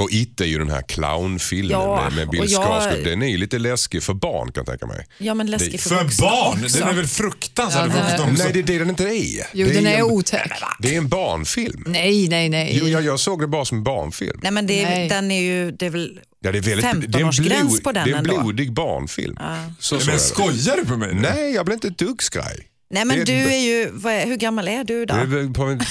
Och 0.02 0.12
It 0.12 0.40
är 0.40 0.44
ju 0.44 0.58
den 0.58 0.70
här 0.70 0.82
clownfilmen 0.82 1.70
Ja, 1.70 2.02
med, 2.04 2.16
med 2.16 2.28
Bill 2.28 2.50
jag- 2.52 2.62
Skarsgård. 2.64 3.04
Den 3.04 3.22
är 3.22 3.26
ju 3.28 3.36
lite 3.36 3.58
läskig 3.58 4.02
för 4.02 4.14
barn 4.14 4.52
kan 4.52 4.60
jag 4.60 4.66
tänka 4.66 4.86
mig. 4.86 5.06
ja 5.18 5.34
men 5.34 5.50
läskig 5.50 5.80
för, 5.80 5.88
För 5.90 6.04
vuxna 6.04 6.26
barn? 6.26 6.64
också. 6.64 6.78
Den 6.78 6.88
är 6.88 6.92
väl 6.94 7.06
fruktansvärd 7.06 7.88
Ja, 7.88 7.92
för 7.92 7.98
den 7.98 8.06
är- 8.06 8.10
vuxna 8.18 8.32
också? 8.32 8.42
Nej, 8.44 8.52
det 8.52 8.58
är 8.58 8.62
det 8.62 8.78
den 8.78 8.88
inte 8.90 9.04
är. 9.04 9.46
Jo, 9.52 9.66
det 9.66 9.72
den 9.74 9.86
är 9.86 9.96
en, 9.96 10.02
otäck. 10.02 10.52
Det 10.78 10.94
är 10.94 10.98
en 10.98 11.08
barnfilm. 11.08 11.84
Nej, 11.86 12.28
nej, 12.28 12.48
nej. 12.48 12.78
Jo, 12.80 12.88
jag, 12.88 13.02
jag 13.04 13.20
såg 13.20 13.40
det 13.40 13.46
bara 13.46 13.64
som 13.64 13.78
en 13.78 13.84
barnfilm. 13.84 14.40
Nej 14.42 14.52
men 14.52 14.66
det 14.66 14.82
är, 14.82 14.90
Nej. 14.90 15.08
den 15.08 15.30
är 15.30 15.40
ju, 15.42 15.70
det 15.70 15.86
är 15.86 15.90
väl, 15.90 16.20
Ja, 16.44 16.52
det 16.52 16.58
är 16.58 16.62
väldigt, 16.62 17.12
det 17.12 17.18
är 17.18 17.22
en 17.24 17.32
15-årsgräns 17.32 17.82
på 17.82 17.92
den 17.92 18.04
Det 18.04 18.10
är 18.10 18.14
en 18.14 18.18
ändå. 18.26 18.40
blodig 18.42 18.72
barnfilm. 18.72 19.36
Så, 19.80 19.98
så 19.98 20.02
är 20.02 20.06
Men 20.06 20.14
det. 20.16 20.20
skojar 20.22 20.76
du 20.76 20.84
på 20.84 20.96
mig 20.96 21.14
nu? 21.14 21.20
Nej, 21.20 21.54
jag 21.54 21.64
blir 21.66 21.74
inte 21.74 21.88
ett 21.88 21.98
dugg 21.98 22.22
skraj. 22.22 22.66
Nej 22.92 23.04
men 23.04 23.18
Det- 23.18 23.24
du 23.24 23.32
är 23.32 23.58
ju, 23.58 23.90
vad 23.92 24.12
är, 24.12 24.26
hur 24.26 24.36
gammal 24.36 24.68
är 24.68 24.84
du 24.84 25.04
då? 25.06 25.14
Det 25.14 25.26
behöver 25.26 25.42
inte 25.46 25.60
gå 25.60 25.70
in 25.72 25.78
på. 25.78 25.84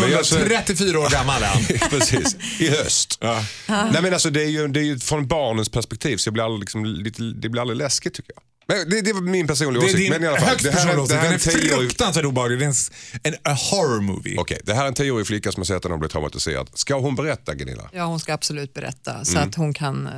Men 0.00 0.10
jag 0.10 0.26
säger- 0.26 0.42
834 0.46 1.00
år 1.00 1.10
gammal 1.10 1.42
är 1.42 1.46
han. 1.46 1.62
Precis, 1.90 2.36
i 2.60 2.68
höst. 2.68 3.18
Ja. 3.20 3.44
Nej, 3.68 4.02
men 4.02 4.12
alltså, 4.12 4.30
det, 4.30 4.42
är 4.44 4.48
ju, 4.48 4.68
det 4.68 4.80
är 4.80 4.84
ju 4.84 4.98
från 4.98 5.26
barnens 5.26 5.68
perspektiv 5.68 6.16
så 6.16 6.28
jag 6.28 6.34
blir 6.34 6.44
aldrig, 6.44 6.60
liksom, 6.60 6.84
lite, 6.84 7.22
det 7.22 7.48
blir 7.48 7.60
aldrig 7.60 7.76
läskigt 7.78 8.14
tycker 8.14 8.32
jag. 8.34 8.42
Men 8.68 8.90
det, 8.90 9.00
det 9.00 9.12
var 9.12 9.20
min 9.20 9.46
personliga 9.46 9.80
Det 9.80 9.86
är 9.86 9.94
åsikt. 9.94 9.98
din 9.98 10.12
Men 10.12 10.24
i 10.24 10.26
alla 10.26 10.36
fall, 10.40 10.48
högst 10.48 10.64
det 10.64 10.70
här, 10.70 10.76
personliga 10.76 10.96
det 10.96 11.02
åsikt. 11.02 11.14
här 11.16 11.22
Den 11.58 11.64
en 11.70 11.74
är 11.74 11.78
fruktansvärt 11.80 12.24
obehaglig. 12.24 12.58
Det 12.58 12.64
är 12.64 12.72
en, 13.22 13.56
horror 13.56 14.00
movie. 14.00 14.36
Okej, 14.38 14.60
det 14.64 14.74
här 14.74 14.82
är 14.84 14.88
en 14.88 14.94
tioårig 14.94 15.26
flicka 15.26 15.52
som 15.52 15.60
har 15.60 15.64
sett 15.64 15.82
den 15.82 15.92
och 15.92 15.98
blivit 15.98 16.12
traumatiserad. 16.12 16.70
Ska 16.74 16.98
hon 16.98 17.14
berätta 17.14 17.54
Gunilla? 17.54 17.90
Ja, 17.92 18.04
hon 18.04 18.20
ska 18.20 18.34
absolut 18.34 18.74
berätta 18.74 19.24
så 19.24 19.36
Mm. 19.36 19.48
att 19.48 19.54
hon 19.54 19.74
kan 19.74 20.06
eh, 20.06 20.12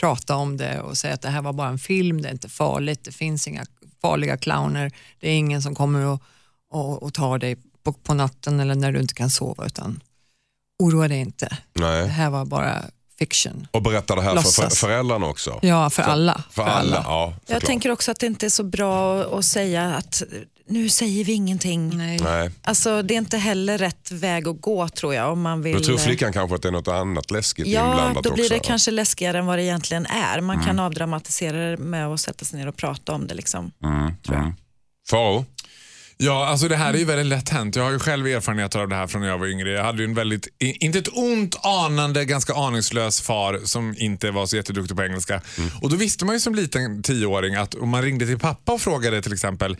prata 0.00 0.34
om 0.36 0.56
det 0.56 0.80
och 0.80 0.98
säga 0.98 1.14
att 1.14 1.22
det 1.22 1.28
här 1.28 1.42
var 1.42 1.52
bara 1.52 1.68
en 1.68 1.78
film, 1.78 2.22
det 2.22 2.28
är 2.28 2.32
inte 2.32 2.48
farligt, 2.48 3.00
det 3.04 3.12
finns 3.12 3.48
inga 3.48 3.64
farliga 4.02 4.36
clowner, 4.36 4.92
det 5.20 5.28
är 5.28 5.34
ingen 5.34 5.62
som 5.62 5.74
kommer 5.74 6.06
och, 6.06 6.22
och, 6.70 7.02
och 7.02 7.14
tar 7.14 7.38
dig 7.38 7.56
på, 7.82 7.92
på 7.92 8.14
natten 8.14 8.60
eller 8.60 8.74
när 8.74 8.92
du 8.92 9.00
inte 9.00 9.14
kan 9.14 9.30
sova 9.30 9.66
utan 9.66 10.00
oroa 10.78 11.08
dig 11.08 11.20
inte. 11.20 11.58
Det 11.72 11.80
Nej. 11.80 12.08
här 12.08 12.30
var 12.30 12.44
bara 12.44 12.82
fiction. 13.26 13.66
Och 13.70 13.82
berätta 13.82 14.14
det 14.14 14.22
här 14.22 14.30
för, 14.36 14.42
för 14.42 14.62
Låtsas. 14.62 14.78
föräldrarna 14.80 15.26
också? 15.26 15.58
Ja, 15.62 15.90
för 15.90 16.02
alla. 16.02 16.42
För 16.50 16.62
alla, 16.62 17.02
ja. 17.04 17.34
Jag 17.46 17.62
tänker 17.62 17.90
också 17.90 18.10
att 18.10 18.20
det 18.20 18.26
inte 18.26 18.46
är 18.46 18.50
så 18.50 18.62
bra 18.64 19.22
att- 19.38 19.44
säga 19.44 19.94
att 19.94 20.22
nu 20.68 20.88
säger 20.88 21.24
vi 21.24 21.32
ingenting. 21.32 21.96
Nej. 21.98 22.20
Nej. 22.24 22.50
Alltså, 22.62 23.02
det 23.02 23.14
är 23.14 23.18
inte 23.18 23.38
heller 23.38 23.78
rätt 23.78 24.10
väg 24.10 24.48
att 24.48 24.60
gå 24.60 24.88
tror 24.88 25.14
jag. 25.14 25.32
Om 25.32 25.40
man 25.42 25.62
vill, 25.62 25.76
Då 25.76 25.84
tror 25.84 25.98
flickan 25.98 26.32
kanske 26.32 26.54
att 26.56 26.62
det 26.62 26.68
är 26.68 26.72
något 26.72 26.88
annat 26.88 27.30
läskigt 27.30 27.66
Ja, 27.66 27.90
inblandat 27.90 28.24
då 28.24 28.32
blir 28.34 28.44
också. 28.44 28.54
det 28.54 28.60
kanske 28.60 28.90
läskigare 28.90 29.38
än 29.38 29.46
vad 29.46 29.58
det 29.58 29.62
egentligen 29.64 30.06
är. 30.06 30.40
Man 30.40 30.64
kan 30.64 30.78
avdramatisera 30.78 31.70
det 31.70 31.76
med 31.76 32.06
att 32.06 32.20
sätta 32.20 32.44
sig 32.44 32.58
ner 32.58 32.68
och 32.68 32.76
prata 32.76 33.12
om 33.12 33.26
det. 33.26 33.34
Liksom. 33.34 33.70
Mm, 33.84 34.12
mm. 34.28 34.54
Faro? 35.10 35.44
Ja, 36.16 36.46
alltså 36.46 36.68
det 36.68 36.76
här 36.76 36.94
är 36.94 36.98
ju 36.98 37.04
väldigt 37.04 37.26
lätt 37.26 37.48
hänt. 37.48 37.76
Jag 37.76 37.84
har 37.84 37.90
ju 37.90 37.98
själv 37.98 38.26
erfarenheter 38.26 38.78
av 38.78 38.88
det 38.88 38.94
här 38.94 39.06
från 39.06 39.22
när 39.22 39.28
jag 39.28 39.38
var 39.38 39.46
yngre. 39.46 39.70
Jag 39.70 39.84
hade 39.84 39.98
ju 39.98 40.04
en 40.04 40.14
väldigt, 40.14 40.48
inte 40.58 40.98
ett 40.98 41.08
ont 41.12 41.56
anande, 41.62 42.24
ganska 42.24 42.54
aningslös 42.54 43.20
far 43.20 43.60
som 43.64 43.94
inte 43.98 44.30
var 44.30 44.46
så 44.46 44.56
jätteduktig 44.56 44.96
på 44.96 45.02
engelska. 45.02 45.40
Och 45.82 45.90
då 45.90 45.96
visste 45.96 46.24
man 46.24 46.34
ju 46.34 46.40
som 46.40 46.54
liten 46.54 47.02
tioåring 47.02 47.54
att 47.54 47.74
om 47.74 47.88
man 47.88 48.02
ringde 48.02 48.26
till 48.26 48.38
pappa 48.38 48.72
och 48.72 48.80
frågade 48.80 49.22
till 49.22 49.32
exempel 49.32 49.76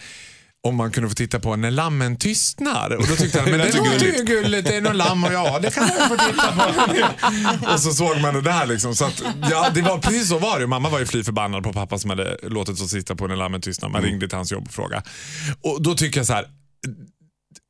om 0.65 0.77
man 0.77 0.91
kunde 0.91 1.09
få 1.09 1.15
titta 1.15 1.41
på 1.41 1.57
När 1.57 1.71
lammen 1.71 2.17
tystnar. 2.17 2.91
Och 2.97 3.07
då 3.07 3.17
tyckte 3.17 3.41
han, 3.41 3.51
men 3.51 3.59
det 3.61 3.71
Det 3.71 3.79
låter 3.79 4.19
ju 4.19 4.25
gulligt, 4.25 4.69
det 4.69 4.77
är 4.77 4.81
någon 4.81 4.97
lamm 4.97 5.25
och 5.25 5.33
ja, 5.33 5.59
det 5.59 5.75
kan 5.75 5.89
man 5.89 6.09
få 6.09 6.17
titta 6.17 6.53
på. 6.53 7.73
och 7.73 7.81
så 7.81 7.93
såg 7.93 8.21
man 8.21 8.35
det 8.35 8.41
där 8.41 8.67
liksom. 8.67 8.95
Så 8.95 9.05
att, 9.05 9.23
ja, 9.51 9.71
det 9.75 9.83
var 9.83 9.99
precis 9.99 10.29
så 10.29 10.39
var 10.39 10.61
det. 10.61 10.67
Mamma 10.67 10.89
var 10.89 10.99
ju 10.99 11.07
fly 11.07 11.25
förbannad 11.25 11.63
på 11.63 11.73
pappa 11.73 11.99
som 11.99 12.11
hade 12.11 12.39
låtit 12.43 12.81
oss 12.81 12.91
titta 12.91 13.15
på 13.17 13.27
När 13.27 13.37
lammen 13.37 13.61
tystnar. 13.61 13.89
Man 13.89 14.03
ringde 14.03 14.29
till 14.29 14.37
hans 14.37 14.53
jobb 14.53 14.65
och 14.67 14.73
frågade. 14.75 15.03
Och 15.61 15.83
då 15.83 15.95
tycker 15.95 16.21
jag 16.21 16.27
så 16.27 16.33
här, 16.33 16.47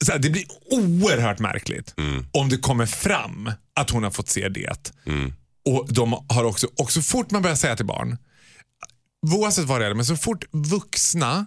så 0.05 0.13
här, 0.13 0.19
det 0.19 0.31
blir 0.31 0.45
oerhört 0.71 1.39
märkligt 1.39 1.95
om 2.33 2.49
det 2.49 2.57
kommer 2.57 2.87
fram 2.87 3.51
att 3.81 3.91
hon 3.91 4.03
har 4.05 4.11
fått 4.11 4.29
se 4.29 4.49
det. 4.49 4.93
Och 5.65 5.87
de 5.93 6.25
har 6.29 6.45
också, 6.45 6.69
och 6.79 6.93
så 6.93 7.03
fort 7.03 7.31
man 7.31 7.43
börjar 7.43 7.57
säga 7.57 7.77
till 7.77 7.87
barn, 7.87 8.19
oavsett 9.33 9.65
vad 9.65 9.81
det 9.81 9.87
är, 9.87 9.95
men 9.95 10.05
så 10.05 10.17
fort 10.17 10.45
vuxna 10.53 11.47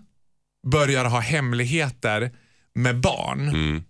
börjar 0.72 1.06
ha 1.06 1.20
hemligheter 1.20 2.32
med 2.76 3.00
barn, 3.02 3.84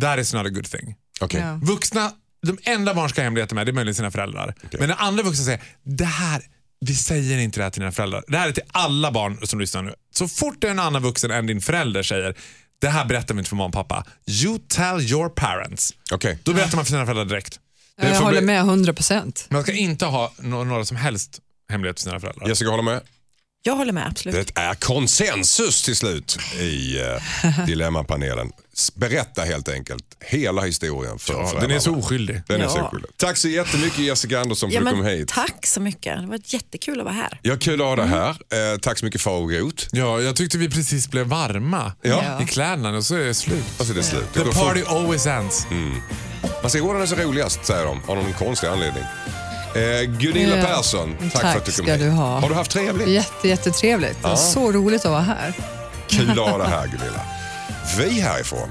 that 0.00 0.18
is 0.18 0.34
not 0.34 0.46
a 0.46 0.50
good 0.50 0.70
thing. 0.70 0.94
Okej. 1.20 1.40
Ja. 1.40 1.58
Vuxna, 1.62 2.12
de 2.46 2.58
enda 2.62 2.94
barn 2.94 3.08
ska 3.08 3.20
ha 3.20 3.24
hemligheter 3.24 3.54
med 3.54 3.66
det 3.66 3.70
är 3.70 3.72
möjligen 3.74 3.94
sina 3.94 4.10
föräldrar. 4.10 4.54
Men 4.78 4.88
när 4.88 4.96
andra 5.02 5.22
vuxna 5.22 5.44
säger, 5.44 5.62
det 5.82 6.04
här, 6.04 6.42
vi 6.80 6.94
säger 6.94 7.38
inte 7.38 7.60
det 7.60 7.64
här 7.64 7.70
till 7.70 7.80
dina 7.80 7.92
föräldrar. 7.92 8.24
Det 8.28 8.38
här 8.38 8.48
är 8.48 8.52
till 8.52 8.62
alla 8.72 9.12
barn 9.12 9.46
som 9.46 9.60
lyssnar 9.60 9.82
nu. 9.82 9.94
Så 10.14 10.28
fort 10.28 10.56
det 10.60 10.66
är 10.66 10.70
en 10.70 10.78
annan 10.78 11.02
vuxen 11.02 11.30
än 11.30 11.46
din 11.46 11.60
förälder 11.60 12.02
säger, 12.02 12.34
det 12.80 12.88
här 12.88 13.04
berättar 13.04 13.34
vi 13.34 13.38
inte 13.38 13.48
för 13.48 13.56
mamma 13.56 13.66
och 13.66 13.72
pappa. 13.72 14.04
You 14.44 14.58
tell 14.68 15.00
your 15.00 15.28
parents. 15.28 15.94
Okej. 16.12 16.38
Då 16.42 16.52
berättar 16.54 16.76
man 16.76 16.84
för 16.84 16.90
sina 16.92 17.04
föräldrar 17.04 17.24
direkt. 17.24 17.60
Ja, 17.96 18.08
Jag 18.08 18.20
håller 18.20 18.38
bli- 18.40 18.46
med 18.46 18.60
100 18.60 18.92
procent. 18.92 19.46
Man 19.50 19.62
ska 19.62 19.72
inte 19.72 20.06
ha 20.06 20.32
no- 20.38 20.64
några 20.64 20.84
som 20.84 20.96
helst 20.96 21.40
hemligheter 21.68 21.98
för 22.02 22.10
sina 22.10 22.20
föräldrar. 22.20 22.48
Jessica 22.48 22.70
håller 22.70 22.82
med? 22.82 23.00
Jag 23.64 23.76
håller 23.76 23.92
med, 23.92 24.06
absolut. 24.06 24.54
Det 24.54 24.60
är 24.60 24.74
konsensus 24.74 25.82
till 25.82 25.96
slut 25.96 26.38
i 26.60 26.98
uh, 27.00 27.66
Dilemmapanelen. 27.66 28.50
Berätta 28.94 29.42
helt 29.42 29.68
enkelt 29.68 30.04
hela 30.20 30.62
historien 30.62 31.18
för 31.18 31.32
Ja, 31.34 31.60
den 31.60 31.70
är 31.70 31.78
så 31.78 31.94
oskyldig. 31.96 32.42
Den 32.48 32.60
är 32.60 32.68
så 32.68 32.78
Ja. 32.78 32.82
oskyldig. 32.86 33.10
Tack 33.16 33.36
så 33.36 33.48
jättemycket 33.48 33.98
Jessica 33.98 34.40
Andersson 34.40 34.70
för 34.70 34.74
Ja, 34.74 34.80
att 34.82 34.86
du 34.90 34.96
kom 34.96 35.04
hit. 35.06 35.28
tack 35.28 35.66
så 35.66 35.80
mycket. 35.80 36.20
Det 36.20 36.26
var 36.26 36.40
jättekul 36.44 36.98
att 37.00 37.04
vara 37.04 37.14
här. 37.14 37.38
Ja, 37.42 37.56
kul 37.60 37.80
att 37.80 37.86
ha 37.86 37.96
dig 37.96 38.06
här. 38.06 38.28
Eh, 38.72 38.78
tack 38.78 38.98
så 38.98 39.04
mycket 39.04 39.20
Faro 39.20 39.46
Groth. 39.46 39.84
Ja, 39.92 40.20
jag 40.20 40.36
tyckte 40.36 40.58
vi 40.58 40.70
precis 40.70 41.08
blev 41.08 41.26
varma 41.26 41.92
Ja. 42.02 42.42
i 42.42 42.46
kläderna 42.46 42.96
och 42.96 43.04
så 43.04 43.14
är 43.14 43.24
det 43.24 43.34
slut. 43.34 43.64
Och 43.78 43.86
så 43.86 43.92
är 43.92 43.96
det 43.96 44.02
slut. 44.02 44.24
Det 44.34 44.44
The 44.44 44.52
party 44.52 44.82
always 44.86 45.26
ends. 45.26 45.66
Man 46.62 46.70
säger 46.70 46.84
åren 46.84 47.02
är 47.02 47.06
så 47.06 47.16
roligast, 47.16 47.64
säger 47.66 47.84
de, 47.86 48.00
av 48.06 48.16
någon 48.16 48.32
konstig 48.32 48.66
anledning. 48.66 49.04
Eh, 49.74 50.02
Gunilla 50.02 50.56
Ja. 50.56 50.64
Persson, 50.66 51.16
tack, 51.20 51.32
Tack 51.32 51.42
för 51.52 51.58
att 51.58 51.64
du 51.64 51.72
kom 51.72 51.84
ska 51.84 51.92
hit. 51.92 52.00
du 52.00 52.08
ha. 52.10 52.40
Har 52.40 52.48
du 52.48 52.54
haft 52.54 52.70
trevligt? 52.70 53.08
Jätte, 53.08 53.48
jättetrevligt. 53.48 54.22
Det 54.22 54.28
var 54.28 54.36
så 54.36 54.72
roligt 54.72 55.04
att 55.04 55.10
vara 55.10 55.20
här. 55.20 55.52
Kul 56.08 56.30
att 56.30 56.36
ha 56.38 56.58
dig 56.58 56.68
här 56.68 56.86
Gunilla. 56.86 57.20
Vi 57.98 58.20
härifrån 58.20 58.68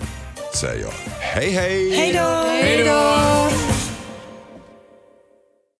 säger 0.55 0.87
hej 1.19 1.51
hej. 1.51 1.95
Hej 1.95 2.13
då! 2.13 3.90